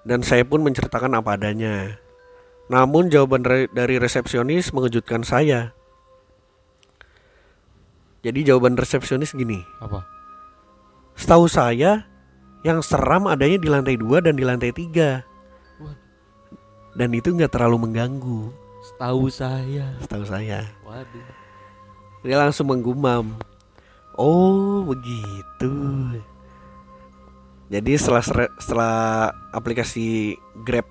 dan 0.05 0.21
saya 0.25 0.43
pun 0.45 0.65
menceritakan 0.65 1.17
apa 1.17 1.37
adanya. 1.37 2.01
Namun 2.69 3.09
jawaban 3.09 3.45
re- 3.49 3.73
dari 3.73 3.97
resepsionis 3.97 4.77
mengejutkan 4.77 5.25
saya. 5.25 5.73
Jadi 8.21 8.45
jawaban 8.45 8.77
resepsionis 8.77 9.33
gini. 9.33 9.63
Apa? 9.81 10.05
Setahu 11.17 11.49
saya 11.49 12.05
yang 12.67 12.83
seram 12.83 13.31
adanya 13.31 13.57
di 13.57 13.69
lantai 13.71 13.97
dua 13.97 14.19
dan 14.21 14.35
di 14.37 14.45
lantai 14.45 14.75
tiga. 14.75 15.23
Dan 16.99 17.15
itu 17.15 17.31
nggak 17.31 17.55
terlalu 17.55 17.87
mengganggu. 17.87 18.51
Setahu 18.83 19.31
saya. 19.31 19.95
Setahu 20.03 20.27
saya. 20.27 20.67
Waduh. 20.83 21.31
Dia 22.27 22.43
langsung 22.43 22.75
menggumam. 22.75 23.39
Oh 24.19 24.83
begitu. 24.83 25.71
Jadi 27.71 27.95
setelah 27.95 28.51
setelah 28.59 28.97
aplikasi 29.55 30.35
Grab 30.67 30.91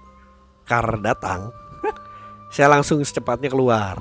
Car 0.63 0.95
datang, 1.03 1.51
saya 2.55 2.71
langsung 2.71 3.03
secepatnya 3.03 3.51
keluar. 3.51 3.99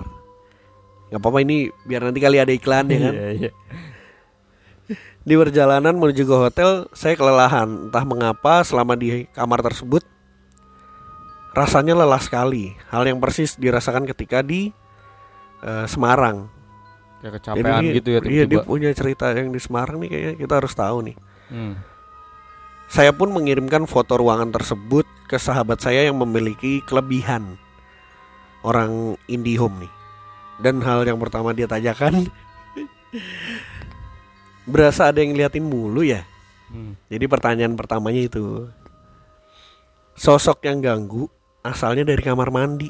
Gak 1.11 1.19
apa-apa 1.19 1.43
ini 1.43 1.75
biar 1.91 2.07
nanti 2.07 2.23
kali 2.23 2.39
ada 2.39 2.55
iklan 2.55 2.87
ya 2.87 2.99
kan. 3.03 3.15
Iya, 3.19 3.29
iya. 3.35 3.51
Di 5.27 5.35
perjalanan 5.35 5.99
menuju 5.99 6.23
ke 6.23 6.37
hotel, 6.39 6.87
saya 6.95 7.19
kelelahan. 7.19 7.91
Entah 7.91 8.07
mengapa 8.07 8.63
selama 8.63 8.95
di 8.95 9.27
kamar 9.35 9.59
tersebut 9.59 10.07
rasanya 11.57 11.97
lelah 11.97 12.21
sekali. 12.21 12.77
Hal 12.93 13.09
yang 13.09 13.17
persis 13.17 13.57
dirasakan 13.57 14.05
ketika 14.05 14.45
di 14.45 14.69
eh, 15.65 15.87
Semarang. 15.89 16.53
Kayak 17.25 17.41
kecapean 17.41 17.81
Jadi 17.81 17.97
gitu 17.97 18.09
ya 18.13 18.21
Iya, 18.29 18.45
dia 18.45 18.61
punya 18.61 18.93
cerita 18.93 19.33
yang 19.33 19.49
di 19.49 19.57
Semarang 19.57 19.97
nih 20.05 20.09
kayaknya 20.13 20.35
kita 20.37 20.55
harus 20.61 20.73
tahu 20.77 20.99
nih. 21.09 21.17
Hmm. 21.49 21.75
Saya 22.87 23.11
pun 23.11 23.33
mengirimkan 23.35 23.89
foto 23.89 24.15
ruangan 24.21 24.53
tersebut 24.53 25.09
ke 25.27 25.41
sahabat 25.41 25.83
saya 25.83 26.07
yang 26.07 26.21
memiliki 26.21 26.85
kelebihan 26.87 27.59
orang 28.63 29.17
IndiHome 29.27 29.89
nih. 29.89 29.93
Dan 30.61 30.85
hal 30.85 31.03
yang 31.09 31.19
pertama 31.19 31.53
dia 31.53 31.69
tanyakan 31.69 32.33
Berasa 34.73 35.13
ada 35.13 35.21
yang 35.21 35.37
ngeliatin 35.37 35.61
mulu 35.61 36.01
ya 36.01 36.25
Hmm. 36.67 36.99
Jadi 37.07 37.25
pertanyaan 37.31 37.79
pertamanya 37.79 38.27
itu 38.27 38.67
Sosok 40.17 40.65
yang 40.65 40.81
ganggu 40.81 41.29
asalnya 41.67 42.03
dari 42.03 42.21
kamar 42.21 42.49
mandi 42.49 42.89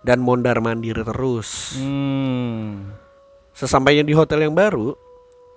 Dan 0.00 0.20
mondar 0.20 0.60
mandir 0.60 1.00
terus 1.00 1.74
Hmm. 1.74 2.94
Sesampainya 3.50 4.02
di 4.02 4.14
hotel 4.14 4.44
yang 4.44 4.54
baru 4.54 4.94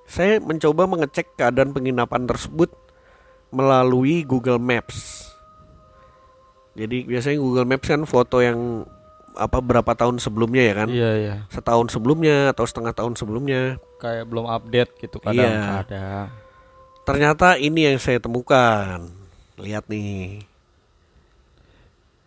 Saya 0.04 0.40
mencoba 0.40 0.86
mengecek 0.86 1.36
keadaan 1.36 1.72
penginapan 1.72 2.26
tersebut 2.26 2.74
Melalui 3.50 4.24
Google 4.24 4.58
Maps 4.58 5.30
Jadi 6.74 7.04
biasanya 7.04 7.38
Google 7.38 7.68
Maps 7.68 7.86
kan 7.86 8.04
foto 8.04 8.40
yang 8.40 8.88
apa 9.32 9.64
berapa 9.64 9.96
tahun 9.96 10.20
sebelumnya 10.20 10.60
ya 10.60 10.74
kan 10.76 10.90
Iya 10.92 11.12
iya. 11.16 11.36
setahun 11.48 11.88
sebelumnya 11.88 12.52
atau 12.52 12.68
setengah 12.68 12.92
tahun 12.92 13.16
sebelumnya 13.16 13.80
Kayak 13.96 14.28
belum 14.28 14.44
update 14.44 14.92
gitu 15.00 15.24
kadang 15.24 15.48
Iya. 15.48 15.88
ada. 15.88 16.06
Ternyata 17.02 17.56
ini 17.56 17.86
yang 17.86 17.98
saya 17.98 18.18
temukan. 18.18 19.10
Lihat 19.58 19.86
nih. 19.88 20.46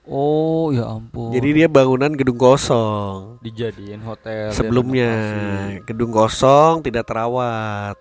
Oh 0.05 0.68
ya 0.68 0.84
ampun. 0.84 1.32
Jadi 1.32 1.48
dia 1.57 1.66
bangunan 1.66 2.12
gedung 2.12 2.36
kosong. 2.36 3.40
dijadiin 3.40 4.00
hotel 4.00 4.52
Sebelumnya 4.52 5.09
direnovasi. 5.09 5.84
gedung 5.84 6.12
kosong 6.12 6.74
tidak 6.80 7.05
terawat. 7.05 7.96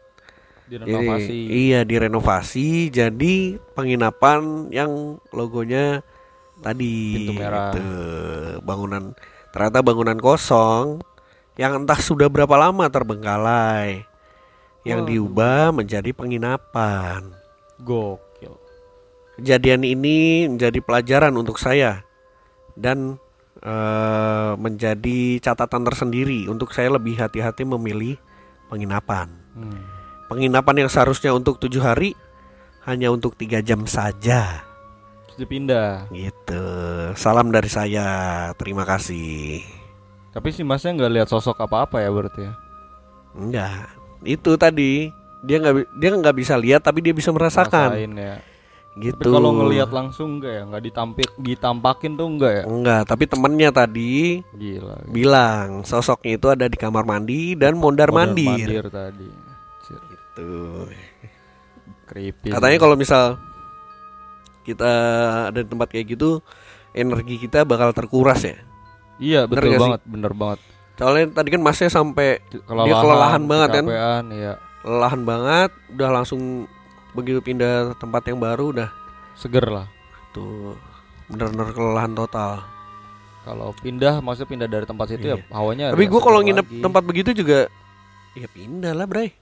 Jadi, 0.67 0.83
direnovasi. 0.83 1.37
iya 1.47 1.79
direnovasi 1.83 2.67
jadi 2.89 3.35
penginapan 3.71 4.71
yang 4.71 4.91
logonya 5.29 5.99
tadi 6.59 7.23
Pintu 7.23 7.33
merah. 7.35 7.71
gitu. 7.71 7.83
Bangunan 8.63 9.15
ternyata 9.51 9.79
bangunan 9.79 10.17
kosong 10.17 11.03
yang 11.55 11.83
entah 11.83 11.99
sudah 11.99 12.27
berapa 12.27 12.55
lama 12.57 12.87
terbengkalai. 12.87 14.03
Yang 14.83 14.99
Waduh. 14.99 15.11
diubah 15.11 15.63
menjadi 15.71 16.11
penginapan. 16.11 17.31
Gokil. 17.79 18.32
Kejadian 19.43 19.83
ini 19.83 20.47
menjadi 20.47 20.79
pelajaran 20.79 21.35
untuk 21.35 21.59
saya 21.59 21.99
dan 22.79 23.19
eh, 23.59 24.51
menjadi 24.55 25.43
catatan 25.43 25.83
tersendiri 25.83 26.47
untuk 26.47 26.71
saya 26.71 26.95
lebih 26.95 27.19
hati-hati 27.19 27.67
memilih 27.67 28.15
penginapan. 28.71 29.27
Hmm. 29.51 29.83
Penginapan 30.31 30.87
yang 30.87 30.89
seharusnya 30.89 31.35
untuk 31.35 31.59
tujuh 31.59 31.83
hari 31.83 32.15
hanya 32.87 33.11
untuk 33.11 33.35
tiga 33.35 33.59
jam 33.59 33.83
saja. 33.83 34.63
Terus 35.27 35.37
dipindah. 35.43 36.07
Gitu. 36.07 36.63
Salam 37.19 37.51
dari 37.51 37.67
saya. 37.67 38.47
Terima 38.55 38.87
kasih. 38.87 39.59
Tapi 40.31 40.55
si 40.55 40.63
masnya 40.63 40.95
nggak 40.95 41.13
lihat 41.19 41.27
sosok 41.27 41.67
apa-apa 41.67 41.99
ya 41.99 42.09
berarti 42.15 42.47
ya. 42.47 42.53
Enggak. 43.35 43.91
Itu 44.23 44.55
tadi 44.55 45.11
dia 45.43 45.59
nggak 45.59 45.99
dia 45.99 46.09
nggak 46.15 46.37
bisa 46.39 46.55
lihat 46.55 46.79
tapi 46.79 47.03
dia 47.03 47.11
bisa 47.11 47.27
merasakan. 47.35 47.91
Ya. 48.15 48.39
Gitu. 48.93 49.17
Tapi 49.17 49.25
kalau 49.25 49.49
ngelihat 49.55 49.89
langsung 49.89 50.37
enggak 50.37 50.53
ya? 50.53 50.63
Nggak 50.63 50.83
ditampik, 50.83 51.29
ditampakin 51.35 52.13
tuh 52.13 52.27
enggak 52.29 52.51
ya? 52.53 52.63
Enggak, 52.63 53.01
tapi 53.03 53.23
temennya 53.25 53.69
tadi 53.69 54.45
Gila. 54.53 55.09
bilang 55.09 55.81
sosoknya 55.81 56.37
itu 56.37 56.47
ada 56.47 56.65
di 56.65 56.77
kamar 56.77 57.01
mandi 57.01 57.53
dan 57.53 57.73
mondar 57.73 58.07
Mondar 58.07 58.29
mandir. 58.29 58.69
mandir 58.69 58.85
tadi. 58.87 59.29
Cir, 59.83 59.97
Gitu. 59.99 60.49
Creepy. 62.05 62.49
Katanya 62.49 62.77
kalau 62.77 62.93
misal 62.93 63.41
kita 64.63 64.91
ada 65.49 65.59
di 65.59 65.67
tempat 65.67 65.87
kayak 65.89 66.05
gitu, 66.09 66.39
energi 66.91 67.35
kita 67.37 67.65
bakal 67.65 67.91
terkuras 67.91 68.41
ya. 68.41 68.55
Iya 69.17 69.45
Bener 69.45 69.49
betul 69.59 69.67
nggak 69.67 69.73
sih? 69.73 69.85
banget, 69.89 70.01
bener 70.05 70.33
banget. 70.33 70.59
Soalnya 70.93 71.25
tadi 71.33 71.49
kan 71.49 71.61
masnya 71.61 71.89
sampai 71.89 72.37
Kelelahan, 72.63 72.85
Dia 72.85 72.95
kelelahan 72.95 73.43
banget 73.43 73.69
kan? 73.71 73.85
kecapean, 73.85 74.23
Iya. 74.29 74.53
lelahan 74.83 75.21
banget, 75.23 75.69
udah 75.91 76.09
langsung 76.11 76.41
begitu 77.13 77.39
pindah 77.39 77.93
tempat 77.95 78.25
yang 78.25 78.37
baru 78.37 78.69
udah 78.69 78.89
Seger 79.33 79.65
lah. 79.65 79.87
tuh 80.29 80.77
bener-bener 81.25 81.69
kelelahan 81.71 82.13
total. 82.13 82.61
Kalau 83.43 83.75
pindah, 83.75 84.17
maksudnya 84.17 84.47
pindah 84.47 84.67
dari 84.67 84.85
tempat 84.85 85.05
situ 85.07 85.25
Iya. 85.25 85.35
ya 85.35 85.45
hawanya. 85.51 85.85
Tapi 85.91 86.05
gue 86.05 86.21
kalau 86.21 86.39
nginep 86.39 86.63
lagi. 86.65 86.79
tempat 86.79 87.03
begitu 87.03 87.29
juga 87.33 87.67
ya 88.33 88.47
pindah 88.47 88.93
lah, 88.93 89.03
Bray. 89.03 89.35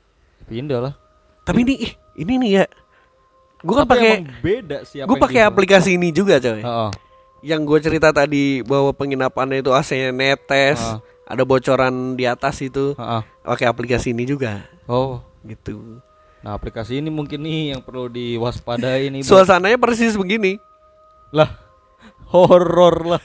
pindah 0.43 0.80
lah. 0.82 0.93
Tapi 1.41 1.61
ini 1.61 1.74
ih, 1.80 1.91
ini 2.17 2.34
nih 2.38 2.51
ya. 2.53 2.65
Gue 3.61 3.76
kan 3.76 3.86
pakai 3.86 4.26
beda 4.41 4.84
sih 4.84 4.99
apa 4.99 5.07
gue 5.07 5.17
pakai 5.17 5.41
aplikasi 5.43 5.95
ini 5.95 6.09
juga, 6.09 6.38
coy. 6.38 6.59
Heeh. 6.59 6.91
Yang 7.41 7.61
gue 7.63 7.80
cerita 7.82 8.09
tadi 8.09 8.61
bahwa 8.61 8.89
penginapannya 8.91 9.61
itu 9.61 9.69
AC-nya 9.69 10.09
netes, 10.09 10.82
Ah. 10.82 10.97
ada 11.24 11.41
bocoran 11.41 12.13
di 12.13 12.26
atas 12.26 12.57
itu. 12.59 12.97
Heeh. 12.97 13.22
Pakai 13.41 13.65
aplikasi 13.65 14.11
ini 14.11 14.26
juga 14.26 14.65
Oh, 14.86 15.22
gitu. 15.43 16.01
Nah 16.42 16.58
aplikasi 16.58 16.98
ini 16.98 17.14
mungkin 17.14 17.46
nih 17.46 17.78
yang 17.78 17.82
perlu 17.86 18.10
diwaspadai 18.10 19.14
nih. 19.14 19.22
Suasananya 19.22 19.78
persis 19.78 20.18
begini. 20.18 20.58
Lah, 21.30 21.54
horor 22.34 23.18
lah. 23.18 23.22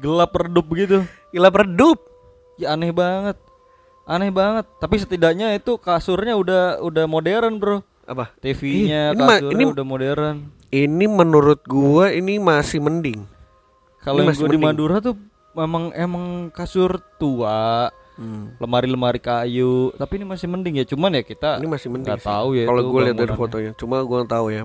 Gelap 0.00 0.32
redup 0.32 0.66
begitu. 0.66 1.04
Gila 1.34 1.52
redup. 1.52 1.98
Ya 2.56 2.74
aneh 2.74 2.90
banget. 2.90 3.36
Aneh 4.08 4.32
banget. 4.32 4.64
Tapi 4.80 4.96
setidaknya 4.96 5.52
itu 5.52 5.76
kasurnya 5.76 6.34
udah 6.34 6.80
udah 6.80 7.04
modern, 7.04 7.60
Bro. 7.60 7.84
Apa? 8.08 8.32
TV-nya 8.40 9.12
ini 9.12 9.20
kasurnya 9.20 9.52
ini- 9.52 9.74
udah 9.76 9.86
modern. 9.86 10.36
Ini 10.68 11.04
menurut 11.08 11.64
gua 11.64 12.12
ini 12.12 12.36
masih 12.36 12.80
mending. 12.80 13.24
Kalau 14.04 14.20
yang 14.24 14.32
masih 14.32 14.44
gue 14.44 14.48
di 14.52 14.60
mending. 14.60 14.68
Madura 14.68 14.96
tuh 15.00 15.16
memang 15.52 15.92
emang 15.96 16.48
kasur 16.52 17.00
tua, 17.16 17.88
lemari-lemari 18.58 19.18
kayu. 19.18 19.94
Tapi 19.94 20.12
ini 20.18 20.26
masih 20.26 20.46
mending 20.46 20.74
ya. 20.76 20.84
Cuman 20.84 21.14
ya 21.14 21.22
kita 21.22 21.56
Ini 21.56 21.66
masih 21.66 21.88
mending. 21.88 22.18
tahu 22.18 22.48
ya. 22.54 22.66
Kalau 22.66 22.80
itu 22.80 22.90
gue 22.90 23.00
lihat 23.04 23.16
dari 23.16 23.32
fotonya, 23.32 23.72
cuma 23.74 24.02
gua 24.02 24.22
tahu 24.22 24.48
ya 24.50 24.64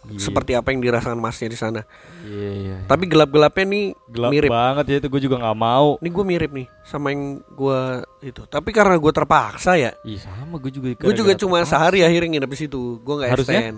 Iya. 0.00 0.16
seperti 0.16 0.56
apa 0.56 0.72
yang 0.72 0.80
dirasakan 0.80 1.20
masnya 1.20 1.52
di 1.52 1.58
sana. 1.60 1.84
Iya, 2.24 2.50
iya. 2.56 2.76
Tapi 2.88 3.04
gelap-gelapnya 3.04 3.68
nih 3.68 3.84
Gelap 4.08 4.30
mirip. 4.32 4.48
banget 4.48 4.84
ya 4.88 4.96
itu 4.96 5.08
gue 5.12 5.20
juga 5.20 5.36
nggak 5.36 5.58
mau. 5.60 6.00
Ini 6.00 6.08
gue 6.08 6.24
mirip 6.24 6.50
nih 6.56 6.66
sama 6.82 7.12
yang 7.12 7.44
gua 7.52 8.00
itu. 8.18 8.40
Tapi 8.48 8.72
karena 8.72 8.96
gua 8.96 9.12
terpaksa 9.12 9.76
ya, 9.76 9.92
Ih 10.02 10.16
sama 10.16 10.56
gue 10.56 10.72
juga. 10.72 10.96
gue 10.96 11.12
juga 11.12 11.36
cuma 11.36 11.60
terpaksa. 11.60 11.76
sehari 11.76 12.00
akhirnya 12.00 12.32
nginep 12.32 12.48
di 12.48 12.58
situ. 12.58 12.96
Gue 13.04 13.14
nggak 13.20 13.30
extend. 13.34 13.76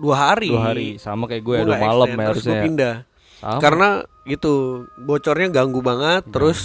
Dua 0.00 0.16
hari. 0.16 0.48
Dua 0.48 0.64
hari 0.64 0.88
sama 0.96 1.28
kayak 1.28 1.42
gue 1.44 1.54
ya 1.54 1.64
dua 1.66 1.76
malam 1.76 2.08
extend, 2.08 2.08
ya 2.08 2.24
terus 2.24 2.28
harusnya. 2.32 2.48
gua 2.48 2.56
ya. 2.56 2.64
pindah. 2.64 2.94
Sama. 3.38 3.60
Karena 3.60 3.88
gitu 4.24 4.52
bocornya 4.98 5.48
ganggu 5.52 5.80
banget. 5.84 6.22
Terus 6.26 6.58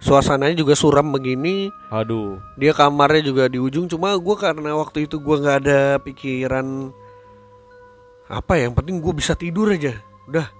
suasananya 0.00 0.56
juga 0.58 0.76
suram 0.76 1.08
begini. 1.12 1.72
aduh. 1.88 2.38
Dia 2.60 2.76
kamarnya 2.76 3.22
juga 3.24 3.48
di 3.48 3.58
ujung. 3.60 3.88
Cuma 3.88 4.12
gua 4.16 4.36
karena 4.36 4.76
waktu 4.76 5.08
itu 5.08 5.16
gua 5.20 5.40
nggak 5.40 5.58
ada 5.66 5.80
pikiran 6.00 6.92
apa 8.26 8.52
ya. 8.58 8.68
Yang 8.68 8.74
penting 8.82 8.96
gue 9.00 9.14
bisa 9.14 9.32
tidur 9.38 9.70
aja. 9.70 9.98
Udah. 10.26 10.50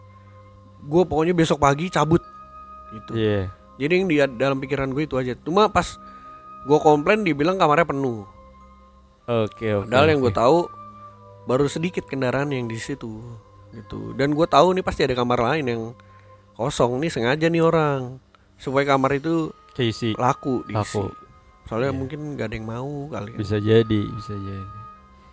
Gue 0.86 1.02
pokoknya 1.02 1.34
besok 1.34 1.58
pagi 1.58 1.90
cabut. 1.90 2.22
Gitu. 2.94 3.12
Iya. 3.18 3.50
Jadi 3.76 3.92
yang 3.92 4.06
di 4.08 4.16
dalam 4.38 4.58
pikiran 4.62 4.94
gue 4.94 5.04
itu 5.04 5.18
aja. 5.18 5.34
Cuma 5.42 5.68
pas 5.68 5.98
gue 6.66 6.78
komplain 6.80 7.26
dibilang 7.26 7.58
kamarnya 7.58 7.86
penuh. 7.90 8.24
Oke 9.26 9.74
oke. 9.74 9.90
Padahal 9.90 10.14
yang 10.14 10.22
oke. 10.22 10.30
gue 10.30 10.32
tahu 10.34 10.58
baru 11.46 11.66
sedikit 11.70 12.06
kendaraan 12.06 12.54
yang 12.54 12.70
di 12.70 12.78
situ 12.78 13.22
gitu. 13.74 14.14
Dan 14.14 14.32
gue 14.32 14.46
tahu 14.46 14.72
nih 14.78 14.84
pasti 14.86 15.04
ada 15.04 15.14
kamar 15.18 15.38
lain 15.42 15.64
yang 15.66 15.82
kosong 16.56 16.96
nih 17.02 17.12
sengaja 17.12 17.46
nih 17.52 17.60
orang 17.60 18.16
supaya 18.56 18.84
kamar 18.86 19.16
itu 19.16 19.48
keisi. 19.72 20.12
laku 20.14 20.64
diisi. 20.64 20.76
Laku. 20.96 21.04
Soalnya 21.64 21.90
Iya. 21.90 21.98
mungkin 21.98 22.18
gak 22.34 22.46
ada 22.46 22.54
yang 22.54 22.66
mau 22.66 22.90
kali. 23.08 23.30
kan. 23.30 23.38
Bisa 23.38 23.56
jadi, 23.58 24.00
bisa 24.06 24.32
jadi. 24.32 24.66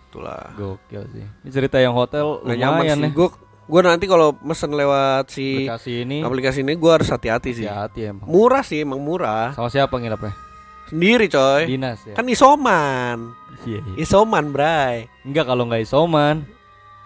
Itulah. 0.06 0.42
Gokil 0.54 1.02
sih. 1.10 1.24
Ini 1.24 1.50
cerita 1.50 1.78
yang 1.78 1.92
hotel 1.92 2.42
nyaman 2.44 2.58
lumayan 2.80 2.98
sih. 2.98 3.06
ya. 3.06 3.10
Gue 3.12 3.28
gue 3.64 3.80
nanti 3.80 4.04
kalau 4.04 4.36
mesen 4.40 4.70
lewat 4.70 5.32
si 5.32 5.64
Aplikasi 5.64 6.04
ini 6.04 6.20
aplikasi 6.20 6.60
ini 6.60 6.74
gue 6.74 6.90
harus 6.90 7.08
hati-hati 7.08 7.50
sih. 7.54 7.64
hati-hati 7.64 8.00
emang. 8.10 8.26
Murah 8.26 8.60
sih, 8.60 8.82
emang 8.82 9.00
murah. 9.00 9.50
Sama 9.52 9.68
siapa 9.68 9.94
nginepnya? 9.94 10.36
Sendiri 10.84 11.26
coy. 11.26 11.64
Dinas 11.66 12.02
ya. 12.04 12.12
Kan 12.12 12.28
isoman. 12.28 13.32
Iya, 13.64 13.80
iya. 13.80 13.94
Isoman, 13.96 14.52
Bray. 14.52 15.08
Enggak 15.22 15.48
kalau 15.48 15.64
nggak 15.64 15.80
isoman. 15.80 16.44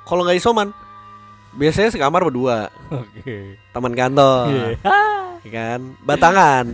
Kalau 0.02 0.26
nggak 0.26 0.34
isoman, 0.34 0.74
biasanya 1.54 1.92
sekamar 1.92 2.24
berdua, 2.24 2.72
Oke. 2.90 3.60
teman 3.70 3.92
kantor, 3.92 4.48
Iya. 4.48 4.66
ya 5.42 5.50
kan? 5.50 5.80
Batangan. 6.02 6.66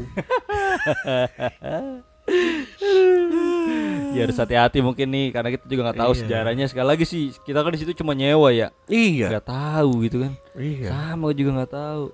Ya 4.15 4.21
harus 4.25 4.39
hati-hati 4.39 4.79
mungkin 4.79 5.11
nih 5.11 5.27
karena 5.29 5.51
kita 5.51 5.65
juga 5.67 5.91
nggak 5.91 5.99
tahu 5.99 6.13
Iya. 6.15 6.21
sejarahnya. 6.23 6.67
Sekali 6.71 6.87
lagi 6.87 7.05
sih 7.05 7.35
kita 7.37 7.61
kan 7.61 7.73
di 7.75 7.81
situ 7.81 7.93
cuma 7.95 8.15
nyewa 8.15 8.49
ya. 8.49 8.71
iya. 8.87 9.27
Nggak 9.29 9.47
tahu 9.47 9.91
gitu 10.07 10.17
kan. 10.23 10.33
Iya. 10.55 10.89
Sama 10.89 11.29
juga 11.33 11.51
nggak 11.59 11.73
tahu. 11.73 12.05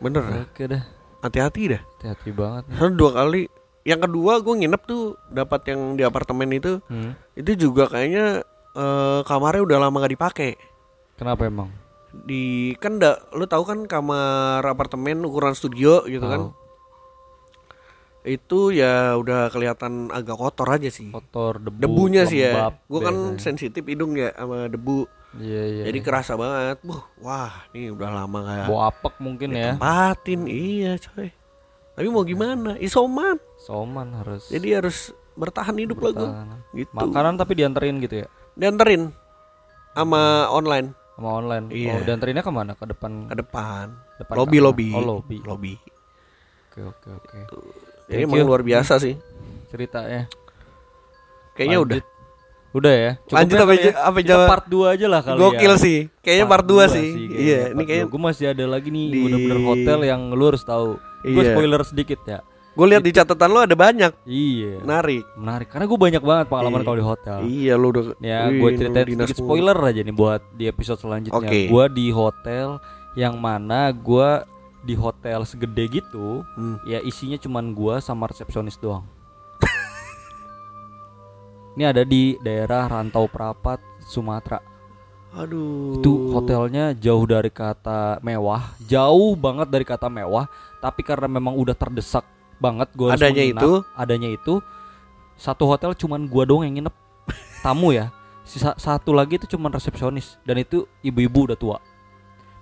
Bener. 0.00 0.22
Oke 0.46 0.64
dah. 0.66 0.82
Hati-hati 1.20 1.62
dah. 1.70 1.82
Hati-hati 1.84 2.30
banget 2.32 2.62
nih. 2.66 2.78
Dua 2.94 3.10
kali. 3.12 3.42
Yang 3.80 4.00
kedua 4.08 4.32
gue 4.40 4.54
nginep 4.56 4.82
tuh 4.84 5.02
dapat 5.26 5.60
yang 5.66 5.96
di 5.96 6.02
apartemen 6.04 6.48
itu, 6.50 6.80
Hmm. 6.86 7.16
itu 7.32 7.56
juga 7.58 7.88
kayaknya 7.88 8.44
eh, 8.70 9.20
kamarnya 9.26 9.66
udah 9.66 9.78
lama 9.80 9.96
gak 9.98 10.14
dipakai. 10.14 10.52
Kenapa 11.16 11.42
emang? 11.44 11.68
Di 12.10 12.74
kan 12.82 12.98
da, 12.98 13.18
lu 13.34 13.46
tahu 13.46 13.62
kan 13.62 13.78
kamar 13.86 14.66
apartemen 14.66 15.22
ukuran 15.22 15.54
studio 15.54 16.02
gitu 16.06 16.26
kan? 16.26 16.50
Tahu. 16.50 16.58
Itu 18.20 18.68
ya 18.68 19.16
udah 19.16 19.48
kelihatan 19.48 20.12
agak 20.12 20.36
kotor 20.36 20.68
aja 20.68 20.92
sih. 20.92 21.08
Kotor, 21.08 21.56
debu, 21.62 21.80
Debunya 21.80 22.28
sih 22.28 22.44
ya. 22.44 22.68
Gue 22.84 23.00
kan 23.00 23.40
sensitif 23.40 23.80
hidung 23.86 24.18
ya 24.18 24.34
sama 24.36 24.68
debu. 24.68 25.08
Iya 25.38 25.62
iya. 25.62 25.84
Jadi 25.88 25.98
iya. 26.02 26.06
kerasa 26.06 26.34
banget. 26.34 26.82
Buh, 26.82 27.00
wah, 27.22 27.64
ini 27.72 27.94
udah 27.94 28.10
lama 28.10 28.38
kayak 28.44 28.66
bau 28.66 28.80
apek 28.82 29.14
mungkin 29.22 29.48
ya. 29.54 29.72
tempatin. 29.72 30.40
Iya, 30.50 30.98
coy. 30.98 31.30
Tapi 31.96 32.06
mau 32.10 32.24
gimana? 32.26 32.74
Isoman. 32.82 33.38
Soman 33.62 34.10
harus. 34.20 34.50
Jadi 34.50 34.68
harus 34.74 35.14
bertahan 35.38 35.76
hidup 35.78 36.02
lah 36.02 36.12
gue. 36.12 36.28
bertahan. 36.28 36.58
Gitu. 36.74 36.92
Makanan 36.92 37.34
tapi 37.38 37.52
dianterin 37.56 38.02
gitu 38.02 38.26
ya. 38.26 38.28
Dianterin 38.58 39.14
sama 39.94 40.50
online 40.50 40.99
Sama 41.14 41.28
online. 41.34 41.66
Iya. 41.68 41.92
Oh, 41.92 42.00
dianterinnya 42.02 42.42
ke 42.42 42.52
mana? 42.52 42.72
Ke 42.74 42.86
depan. 42.86 43.26
ke 43.26 43.36
depan. 43.36 43.86
depan 44.16 44.34
Lobby 44.34 44.56
kamar. 44.56 44.66
lobby. 44.66 44.88
Oh, 44.90 45.02
lobby. 45.02 45.38
Lobby. 45.42 45.74
Oke 46.70 46.80
oke 46.86 47.08
oke. 47.12 47.38
Ini 48.06 48.14
Thank 48.16 48.26
emang 48.26 48.46
luar 48.46 48.62
biasa 48.62 48.96
sih. 48.96 49.14
Ceritanya. 49.68 50.26
Kayaknya 51.52 51.78
Lanjut. 51.78 52.04
Udah 52.70 52.92
ya. 52.94 53.12
Cukup 53.20 53.34
Lanjut 53.34 53.56
ya 53.56 53.62
apa 53.62 53.72
ya. 53.74 53.92
apa 53.98 54.18
jawab? 54.22 54.46
part 54.48 54.64
2 54.64 54.94
aja 54.94 55.06
lah 55.06 55.20
kali 55.20 55.36
Gokil 55.36 55.72
ya. 55.72 55.78
sih. 55.78 55.98
Kayaknya 56.22 56.46
part 56.46 56.64
2 56.64 56.86
sih. 56.88 57.08
Iya, 57.26 57.58
ini 57.74 57.82
kayaknya 57.82 58.06
gue 58.06 58.20
masih 58.22 58.46
ada 58.46 58.64
lagi 58.64 58.88
nih 58.88 59.04
di- 59.10 59.22
bener-bener 59.26 59.58
hotel 59.66 59.98
yang 60.04 60.20
lu 60.30 60.44
harus 60.46 60.62
tahu. 60.62 60.94
Gue 61.20 61.42
Iya. 61.42 61.50
spoiler 61.52 61.82
sedikit 61.82 62.20
ya. 62.24 62.38
Gue 62.80 62.96
lihat 62.96 63.04
di 63.04 63.12
catatan 63.12 63.52
lo 63.52 63.60
ada 63.60 63.76
banyak. 63.76 64.24
Iya. 64.24 64.80
Menarik. 64.80 65.28
Menarik 65.36 65.68
karena 65.68 65.84
gue 65.84 65.98
banyak 66.00 66.22
banget 66.24 66.46
pengalaman 66.48 66.80
kalau 66.80 66.96
di 66.96 67.04
hotel. 67.04 67.38
Iya 67.44 67.76
lu 67.76 67.92
udah 67.92 68.16
Ya, 68.24 68.48
gue 68.48 68.70
ceritain 68.72 69.04
sedikit 69.04 69.36
spoiler 69.36 69.76
aja 69.76 70.00
nih 70.00 70.16
buat 70.16 70.40
di 70.56 70.64
episode 70.64 70.96
selanjutnya. 70.96 71.36
Oke. 71.36 71.68
Gue 71.68 71.84
di 71.92 72.08
hotel 72.08 72.80
yang 73.20 73.36
mana 73.36 73.92
gue 73.92 74.48
di 74.80 74.96
hotel 74.96 75.44
segede 75.44 76.00
gitu, 76.00 76.40
Hmm. 76.56 76.80
ya 76.88 77.04
isinya 77.04 77.36
cuman 77.36 77.76
gue 77.76 78.00
sama 78.00 78.32
resepsionis 78.32 78.80
doang. 78.80 79.04
Ini 81.76 81.92
ada 81.92 82.00
di 82.00 82.40
daerah 82.40 82.88
Rantau 82.88 83.28
Prapat, 83.28 83.76
Sumatera. 84.08 84.56
Aduh. 85.36 86.00
Itu 86.00 86.32
hotelnya 86.32 86.96
jauh 86.96 87.28
dari 87.28 87.52
kata 87.52 88.24
mewah, 88.24 88.72
jauh 88.88 89.36
banget 89.36 89.68
dari 89.68 89.84
kata 89.84 90.08
mewah, 90.08 90.48
tapi 90.80 91.04
karena 91.04 91.28
memang 91.28 91.60
udah 91.60 91.76
terdesak 91.76 92.24
banget 92.60 92.88
gue 92.92 93.08
Adanya 93.08 93.42
itu? 93.42 93.72
adanya 93.92 94.28
itu 94.28 94.60
satu 95.34 95.64
hotel 95.64 95.96
cuman 95.96 96.24
gua 96.24 96.44
doang 96.44 96.62
yang 96.62 96.74
nginep 96.78 96.94
tamu 97.64 97.90
ya. 97.90 98.12
Sisa 98.44 98.76
satu 98.76 99.10
lagi 99.10 99.34
itu 99.34 99.48
cuman 99.48 99.70
resepsionis 99.70 100.36
dan 100.42 100.58
itu 100.58 100.84
ibu-ibu 101.00 101.48
udah 101.48 101.56
tua. 101.56 101.78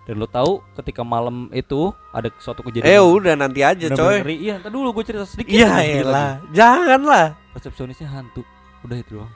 Dan 0.05 0.16
lo 0.16 0.24
tahu 0.24 0.64
ketika 0.74 1.03
malam 1.03 1.51
itu 1.51 1.90
ada 2.09 2.32
suatu 2.36 2.62
kejadian 2.62 2.86
Eh 2.86 2.96
udah 2.96 3.34
nanti 3.34 3.61
aja 3.61 3.90
coy. 3.90 4.24
Iya, 4.24 4.57
ntar 4.57 4.70
dulu 4.70 4.92
gue 4.92 5.05
cerita 5.05 5.24
sedikit. 5.24 5.51
Iya 5.51 5.68
elah. 6.01 6.40
Janganlah. 6.49 7.36
Resepsionisnya 7.53 8.07
hantu. 8.07 8.40
Udah 8.80 8.96
itu 8.96 9.16
doang. 9.16 9.32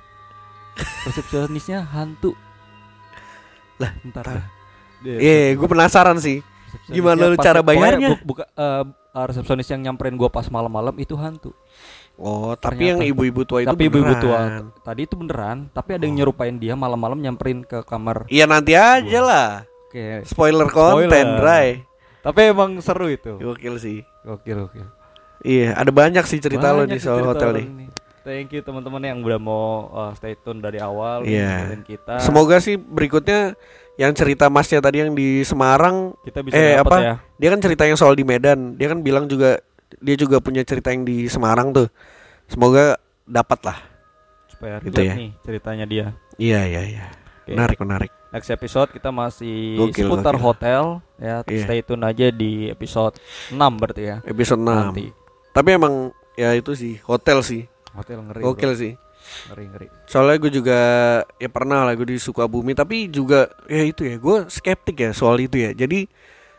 Resepsionisnya 1.02 1.84
hantu. 1.84 2.32
Lah, 3.76 3.92
ntar 4.06 4.48
Iya, 5.02 5.58
gue 5.58 5.66
penasaran 5.66 6.16
sih. 6.16 6.40
gimana 6.86 7.26
lu 7.26 7.36
cara 7.36 7.60
bayarnya? 7.60 8.16
bu- 8.16 8.32
buka 8.32 8.44
eh, 8.48 8.84
eh, 9.12 9.24
resepsionis 9.24 9.68
yang 9.68 9.80
nyamperin 9.82 10.14
gua 10.14 10.28
pas 10.28 10.46
malam-malam 10.46 10.96
itu 10.96 11.14
hantu. 11.14 11.52
Oh, 12.14 12.52
tapi 12.54 12.76
Ternyata. 12.76 12.88
yang 12.92 13.00
ibu-ibu 13.08 13.42
tua 13.42 13.64
itu 13.64 13.68
tapi 13.68 13.88
ibu-ibu 13.88 14.14
tua 14.20 14.40
tadi 14.78 15.00
itu 15.02 15.16
beneran, 15.16 15.72
tapi 15.72 15.96
ada 15.96 16.04
yang 16.04 16.16
nyerupain 16.18 16.54
dia 16.54 16.76
malam-malam 16.76 17.16
nyamperin 17.18 17.64
ke 17.64 17.80
kamar. 17.82 18.28
Iya 18.28 18.44
nanti 18.44 18.76
aja 18.76 19.20
lah. 19.20 19.48
Oke. 19.88 20.20
Spoiler 20.24 20.68
konten, 20.68 21.08
Spoiler. 21.08 21.40
Ray. 21.40 21.68
Tapi 22.20 22.40
emang 22.48 22.76
seru 22.78 23.08
itu. 23.08 23.36
Gokil 23.36 23.74
sih. 23.76 23.98
Gokil, 24.22 24.56
gokil. 24.62 24.86
Iya, 25.42 25.74
ada 25.74 25.90
banyak 25.90 26.22
sih 26.22 26.38
cerita 26.38 26.70
lo 26.70 26.84
Banyak 26.84 26.94
di 26.94 26.98
sih 27.00 27.08
soal 27.08 27.26
hotel 27.26 27.50
nih. 27.58 27.66
ini. 27.66 27.86
Thank 28.22 28.54
you 28.54 28.62
teman-teman 28.62 29.02
yang 29.02 29.18
udah 29.18 29.40
mau 29.42 29.90
uh, 29.90 30.12
stay 30.14 30.38
tune 30.38 30.62
dari 30.62 30.78
awal 30.78 31.26
Iya. 31.26 31.66
dengerin 31.66 31.82
kita. 31.82 32.22
Semoga 32.22 32.62
sih 32.62 32.78
berikutnya 32.78 33.58
yang 34.00 34.12
cerita 34.16 34.48
masnya 34.48 34.80
tadi 34.80 35.04
yang 35.04 35.12
di 35.12 35.44
Semarang 35.44 36.16
kita 36.24 36.40
bisa 36.40 36.56
eh 36.56 36.80
apa? 36.80 36.96
ya. 37.00 37.14
Dia 37.36 37.48
kan 37.52 37.60
cerita 37.60 37.82
yang 37.84 37.98
soal 38.00 38.16
di 38.16 38.24
Medan. 38.24 38.74
Dia 38.80 38.88
kan 38.88 39.04
bilang 39.04 39.28
juga 39.28 39.60
dia 40.00 40.16
juga 40.16 40.40
punya 40.40 40.64
cerita 40.64 40.88
yang 40.90 41.04
di 41.04 41.28
Semarang 41.28 41.76
tuh. 41.76 41.88
Semoga 42.48 42.96
dapat 43.28 43.60
lah. 43.64 43.78
supaya 44.48 44.78
Gitu 44.80 45.00
ya. 45.02 45.14
nih 45.16 45.30
ceritanya 45.42 45.84
dia. 45.84 46.06
Iya, 46.38 46.60
iya, 46.64 46.82
iya. 46.86 47.04
Oke. 47.42 47.58
Menarik, 47.58 47.78
menarik. 47.82 48.10
Next 48.32 48.48
episode 48.48 48.88
kita 48.94 49.12
masih 49.12 49.76
Gokil, 49.76 50.08
seputar 50.08 50.38
gokil. 50.38 50.44
hotel 50.46 50.82
ya. 51.20 51.36
Iya. 51.44 51.64
Stay 51.66 51.80
tune 51.84 52.04
aja 52.06 52.26
di 52.32 52.70
episode 52.70 53.18
6 53.52 53.58
berarti 53.76 54.02
ya. 54.08 54.16
Episode 54.24 54.62
6. 54.62 54.70
Nanti. 54.70 55.06
Tapi 55.52 55.68
emang 55.74 55.94
ya 56.32 56.56
itu 56.56 56.72
sih 56.72 56.96
hotel 57.04 57.44
sih. 57.44 57.68
Hotel 57.92 58.24
ngeri. 58.24 58.40
Gokil 58.40 58.72
bro. 58.72 58.80
sih. 58.80 58.92
Ngeri 59.48 59.64
ngeri. 59.68 59.86
Soalnya 60.04 60.36
gue 60.38 60.52
juga 60.52 60.78
ya 61.36 61.48
pernah 61.48 61.82
lah 61.82 61.92
gue 61.92 62.06
di 62.06 62.16
Sukabumi 62.16 62.72
tapi 62.72 63.06
juga 63.06 63.46
ya 63.66 63.82
itu 63.82 64.02
ya 64.02 64.16
gue 64.16 64.36
skeptik 64.46 64.96
ya 64.98 65.10
soal 65.10 65.38
itu 65.38 65.56
ya. 65.56 65.70
Jadi 65.72 66.06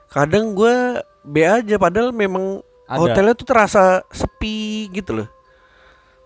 kadang 0.07 0.53
gue 0.53 0.99
B 1.21 1.41
aja 1.41 1.75
padahal 1.75 2.11
memang 2.11 2.59
Ada. 2.85 2.99
hotelnya 2.99 3.33
tuh 3.33 3.47
terasa 3.47 3.83
sepi 4.09 4.91
gitu 4.91 5.15
loh. 5.15 5.29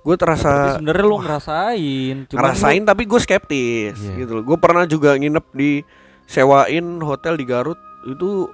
Gue 0.01 0.15
terasa 0.15 0.79
sebenarnya 0.79 1.03
lu 1.03 1.17
ngerasain, 1.19 2.15
cuman 2.25 2.39
ngerasain 2.39 2.83
tapi 2.83 3.03
gue 3.03 3.19
skeptis 3.19 3.95
Iya. 3.97 4.23
gitu 4.23 4.39
loh. 4.39 4.43
Gue 4.43 4.57
pernah 4.57 4.83
juga 4.83 5.13
nginep 5.13 5.45
di 5.51 5.83
sewain 6.23 6.85
hotel 6.99 7.35
di 7.35 7.43
Garut 7.43 7.75
itu 8.05 8.47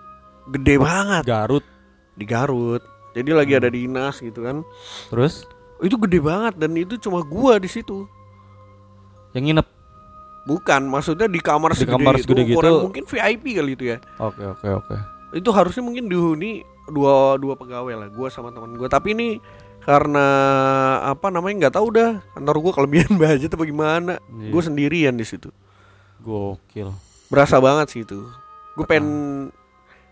gede 0.50 0.76
lu 0.78 0.84
banget 0.84 1.24
Garut. 1.24 1.66
di 2.14 2.26
Garut. 2.26 2.82
Jadi 3.14 3.30
lagi 3.30 3.54
Hmm. 3.54 3.62
ada 3.62 3.70
dinas 3.70 4.16
gitu 4.18 4.42
kan. 4.42 4.66
Terus 5.10 5.46
Itu 5.84 6.00
gede 6.00 6.18
banget 6.18 6.56
dan 6.56 6.72
itu 6.74 6.96
cuma 6.98 7.20
gua 7.22 7.60
di 7.60 7.68
situ. 7.68 8.08
yang 9.34 9.44
nginep. 9.50 9.68
Bukan, 10.46 10.86
maksudnya 10.86 11.26
di 11.26 11.40
kamar 11.40 11.74
Di 11.74 11.84
segede 11.84 11.96
kamar 11.98 12.14
itu, 12.16 12.24
segede 12.30 12.44
gitu. 12.46 12.56
ukuran 12.60 12.74
mungkin 12.86 13.04
VIP 13.04 13.58
kali 13.58 13.72
itu 13.74 13.84
ya. 13.92 13.98
Oke 14.18 14.44
oke 14.44 14.68
oke. 14.70 14.96
Itu 15.34 15.50
harusnya 15.50 15.82
mungkin 15.82 16.06
dihuni 16.06 16.62
dua 16.86 17.36
dua 17.36 17.58
pegawai 17.58 17.98
lah, 17.98 18.08
gua 18.08 18.30
sama 18.30 18.54
teman 18.54 18.76
gua. 18.76 18.86
Tapi 18.88 19.12
ini 19.12 19.28
karena 19.82 20.26
apa 21.04 21.28
namanya 21.28 21.66
nggak 21.68 21.76
tahu 21.76 21.88
dah 21.92 22.22
kantor 22.32 22.56
gua 22.62 22.74
kelebihan 22.78 23.12
budget 23.20 23.52
apa 23.52 23.64
gimana. 23.64 24.14
Iya. 24.32 24.50
Gue 24.52 24.62
sendirian 24.62 25.16
di 25.16 25.26
situ. 25.26 25.50
Gokil. 26.22 26.94
Berasa 27.28 27.58
banget 27.58 27.88
sih 27.90 28.02
itu. 28.06 28.24
Gue 28.78 28.86
pengen 28.86 29.50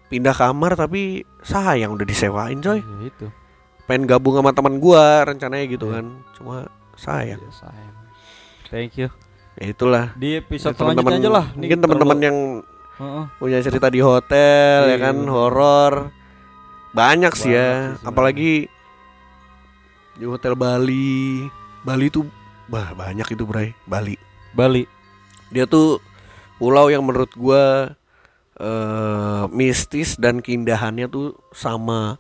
pindah 0.07 0.33
kamar 0.33 0.73
tapi 0.73 1.21
sayang 1.39 1.93
udah 1.93 2.03
disewain 2.03 2.59
coy. 2.59 2.81
Ya 2.81 2.97
itu. 3.05 3.27
Pengen 3.91 4.07
gabung 4.07 4.39
sama 4.39 4.55
teman 4.55 4.79
gua 4.79 5.27
rencananya 5.27 5.67
gitu 5.67 5.91
Iya. 5.91 5.99
kan. 5.99 6.05
Cuma 6.39 6.55
sayang. 6.95 7.43
Ya, 7.43 7.51
sayang. 7.51 7.95
Thank 8.71 8.95
you. 8.95 9.11
Ya 9.59 9.65
itulah. 9.67 10.15
Di 10.15 10.39
episode 10.39 10.79
teman-teman 10.79 11.11
selanjutnya 11.19 11.27
aja 11.27 11.37
lah. 11.43 11.45
Mungkin 11.59 11.79
teman-teman 11.83 12.19
yang 12.23 12.37
Heeh. 12.95 13.25
punya 13.35 13.59
cerita 13.59 13.91
di 13.91 13.99
hotel 13.99 14.79
ya 14.87 14.95
Iya. 14.95 15.03
kan 15.03 15.17
horor 15.27 15.93
banyak 16.91 17.33
sih 17.35 17.51
Banyak 17.51 17.59
ya 17.59 17.71
sih 17.95 18.03
apalagi 18.03 18.51
di 20.13 20.25
hotel 20.27 20.53
Bali 20.53 21.47
Bali 21.81 22.07
tuh 22.07 22.27
bah 22.67 22.91
banyak 22.93 23.27
itu 23.27 23.43
Bray 23.43 23.71
Bali 23.83 24.15
Bali. 24.51 24.83
dia 25.49 25.67
tuh 25.67 25.99
pulau 26.55 26.87
yang 26.87 27.03
menurut 27.03 27.31
gua 27.33 27.95
eh 28.55 29.43
mistis 29.49 30.15
dan 30.15 30.39
keindahannya 30.39 31.07
tuh 31.07 31.33
sama 31.51 32.19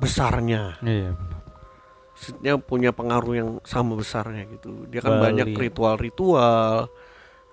besarnya 0.00 0.78
Iya 0.82 1.14
maksudnya 2.14 2.56
punya 2.56 2.90
pengaruh 2.94 3.34
yang 3.36 3.50
sama 3.68 3.98
besarnya 4.00 4.48
gitu. 4.48 4.88
Dia 4.88 5.04
kan 5.04 5.20
Bali. 5.20 5.22
banyak 5.28 5.48
ritual-ritual. 5.52 6.88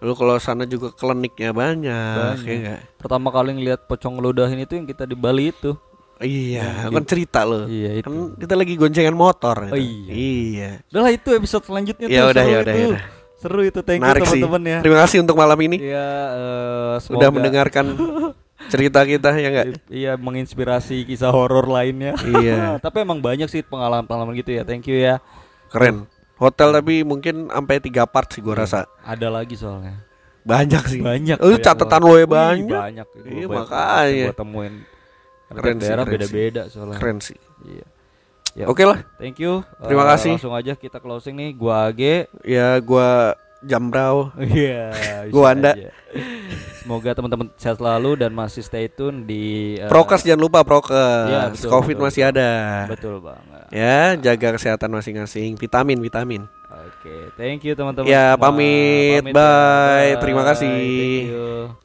Lalu 0.02 0.14
kalau 0.18 0.34
sana 0.40 0.64
juga 0.64 0.94
kliniknya 0.96 1.52
banyak, 1.52 2.40
Banyak. 2.40 2.46
ya 2.48 2.56
nggak? 2.58 2.80
Pertama 2.98 3.28
kali 3.30 3.58
ngeliat 3.58 3.86
pocong 3.86 4.18
ludahin 4.18 4.64
itu 4.64 4.74
yang 4.80 4.88
kita 4.88 5.04
di 5.04 5.14
Bali 5.14 5.52
itu. 5.52 5.76
Iya, 6.22 6.88
kan 6.94 7.04
cerita 7.04 7.42
loh. 7.44 7.66
Iya, 7.66 7.98
itu. 7.98 8.06
Kan 8.06 8.38
kita 8.38 8.54
lagi 8.54 8.74
goncengan 8.78 9.18
motor. 9.18 9.58
Oh, 9.68 9.78
gitu. 9.78 9.82
iya. 9.82 10.14
Iya. 10.14 10.70
Udah 10.94 11.02
lah 11.02 11.12
itu 11.12 11.30
episode 11.34 11.66
selanjutnya 11.66 12.06
Ya 12.08 12.22
tuh 12.24 12.30
udah, 12.32 12.46
ya 12.46 12.58
udah, 12.62 12.74
ya 12.74 12.86
udah. 12.94 13.04
Seru 13.42 13.62
itu 13.66 13.82
thank 13.82 13.98
you 13.98 14.06
Menarik 14.06 14.22
sih. 14.30 14.38
teman-teman 14.38 14.62
ya. 14.70 14.80
Terima 14.86 14.98
kasih 15.02 15.18
untuk 15.26 15.36
malam 15.36 15.58
ini. 15.66 15.78
Iya, 15.82 16.10
Udah 16.30 16.98
semoga 17.02 17.28
mendengarkan 17.34 17.86
cerita 18.70 19.02
kita 19.02 19.34
ya 19.34 19.48
enggak? 19.50 19.66
Iya, 19.88 20.12
menginspirasi 20.16 21.08
kisah 21.08 21.32
horor 21.34 21.66
lainnya. 21.66 22.14
Iya. 22.22 22.76
Tapi 22.86 23.02
emang 23.02 23.18
banyak 23.18 23.48
sih 23.48 23.64
pengalaman-pengalaman 23.64 24.36
gitu 24.38 24.52
ya. 24.54 24.62
Thank 24.62 24.92
you 24.92 25.00
ya. 25.00 25.18
Keren. 25.72 26.06
Hotel 26.36 26.74
tapi 26.74 27.06
mungkin 27.06 27.54
sampai 27.54 27.78
tiga 27.78 28.10
part 28.10 28.34
sih 28.34 28.42
gua 28.42 28.66
rasa. 28.66 28.90
Ada 29.06 29.30
lagi 29.30 29.54
soalnya. 29.54 30.02
Banyak 30.42 30.84
sih. 30.90 30.98
Banyak. 30.98 31.38
Lu 31.38 31.54
banyak 31.54 31.62
catatan 31.62 32.02
lo 32.02 32.18
ya 32.18 32.26
banyak. 32.26 32.82
banyak. 32.82 33.08
Iya, 33.30 33.46
makanya. 33.46 34.26
Gua 34.34 34.38
temuin. 34.42 34.74
Keren 35.54 35.78
sih, 35.78 35.86
daerah 35.86 36.06
beda-beda 36.10 36.62
soalnya. 36.66 36.98
Keren 36.98 37.22
sih. 37.22 37.38
Iya. 37.62 37.86
Ya, 38.52 38.66
Oke 38.68 38.84
lah. 38.84 39.06
Thank 39.16 39.38
you. 39.38 39.62
Terima 39.86 40.04
Eh, 40.04 40.10
kasih. 40.18 40.34
Langsung 40.36 40.56
aja 40.58 40.74
kita 40.74 40.98
closing 40.98 41.38
nih. 41.38 41.54
Gua 41.54 41.94
Age. 41.94 42.26
Ya 42.42 42.74
gua 42.82 43.38
Jambrau. 43.62 44.34
Iya. 44.38 44.90
bisa 45.30 45.34
Gua 45.34 45.54
Anda. 45.54 45.72
aja. 45.78 45.90
Semoga 46.82 47.14
teman-teman 47.14 47.48
sehat 47.62 47.78
selalu 47.78 48.18
dan 48.18 48.34
masih 48.34 48.66
stay 48.66 48.90
tune 48.90 49.30
di 49.30 49.78
eh, 49.78 49.86
Prokes 49.86 50.26
jangan 50.26 50.42
lupa 50.42 50.66
prokes. 50.66 50.90
Iya, 51.30 51.54
betul, 51.54 51.70
Covid 51.70 51.96
betul, 52.02 52.06
masih 52.10 52.22
ada. 52.26 52.52
Betul 52.90 53.16
banget. 53.22 53.66
Ya, 53.70 54.18
jaga 54.18 54.58
kesehatan 54.58 54.90
masing-masing. 54.90 55.62
Vitamin, 55.62 56.02
vitamin. 56.02 56.42
Oke, 56.68 57.30
thank 57.38 57.62
you 57.62 57.78
teman-teman. 57.78 58.10
Ya, 58.10 58.34
semua. 58.34 58.42
pamit. 58.50 59.24
ya. 59.24 59.34
Bye. 59.36 60.14
Terima 60.20 60.42
kasih. 60.42 60.74
Thank 60.74 61.30
you. 61.30 61.78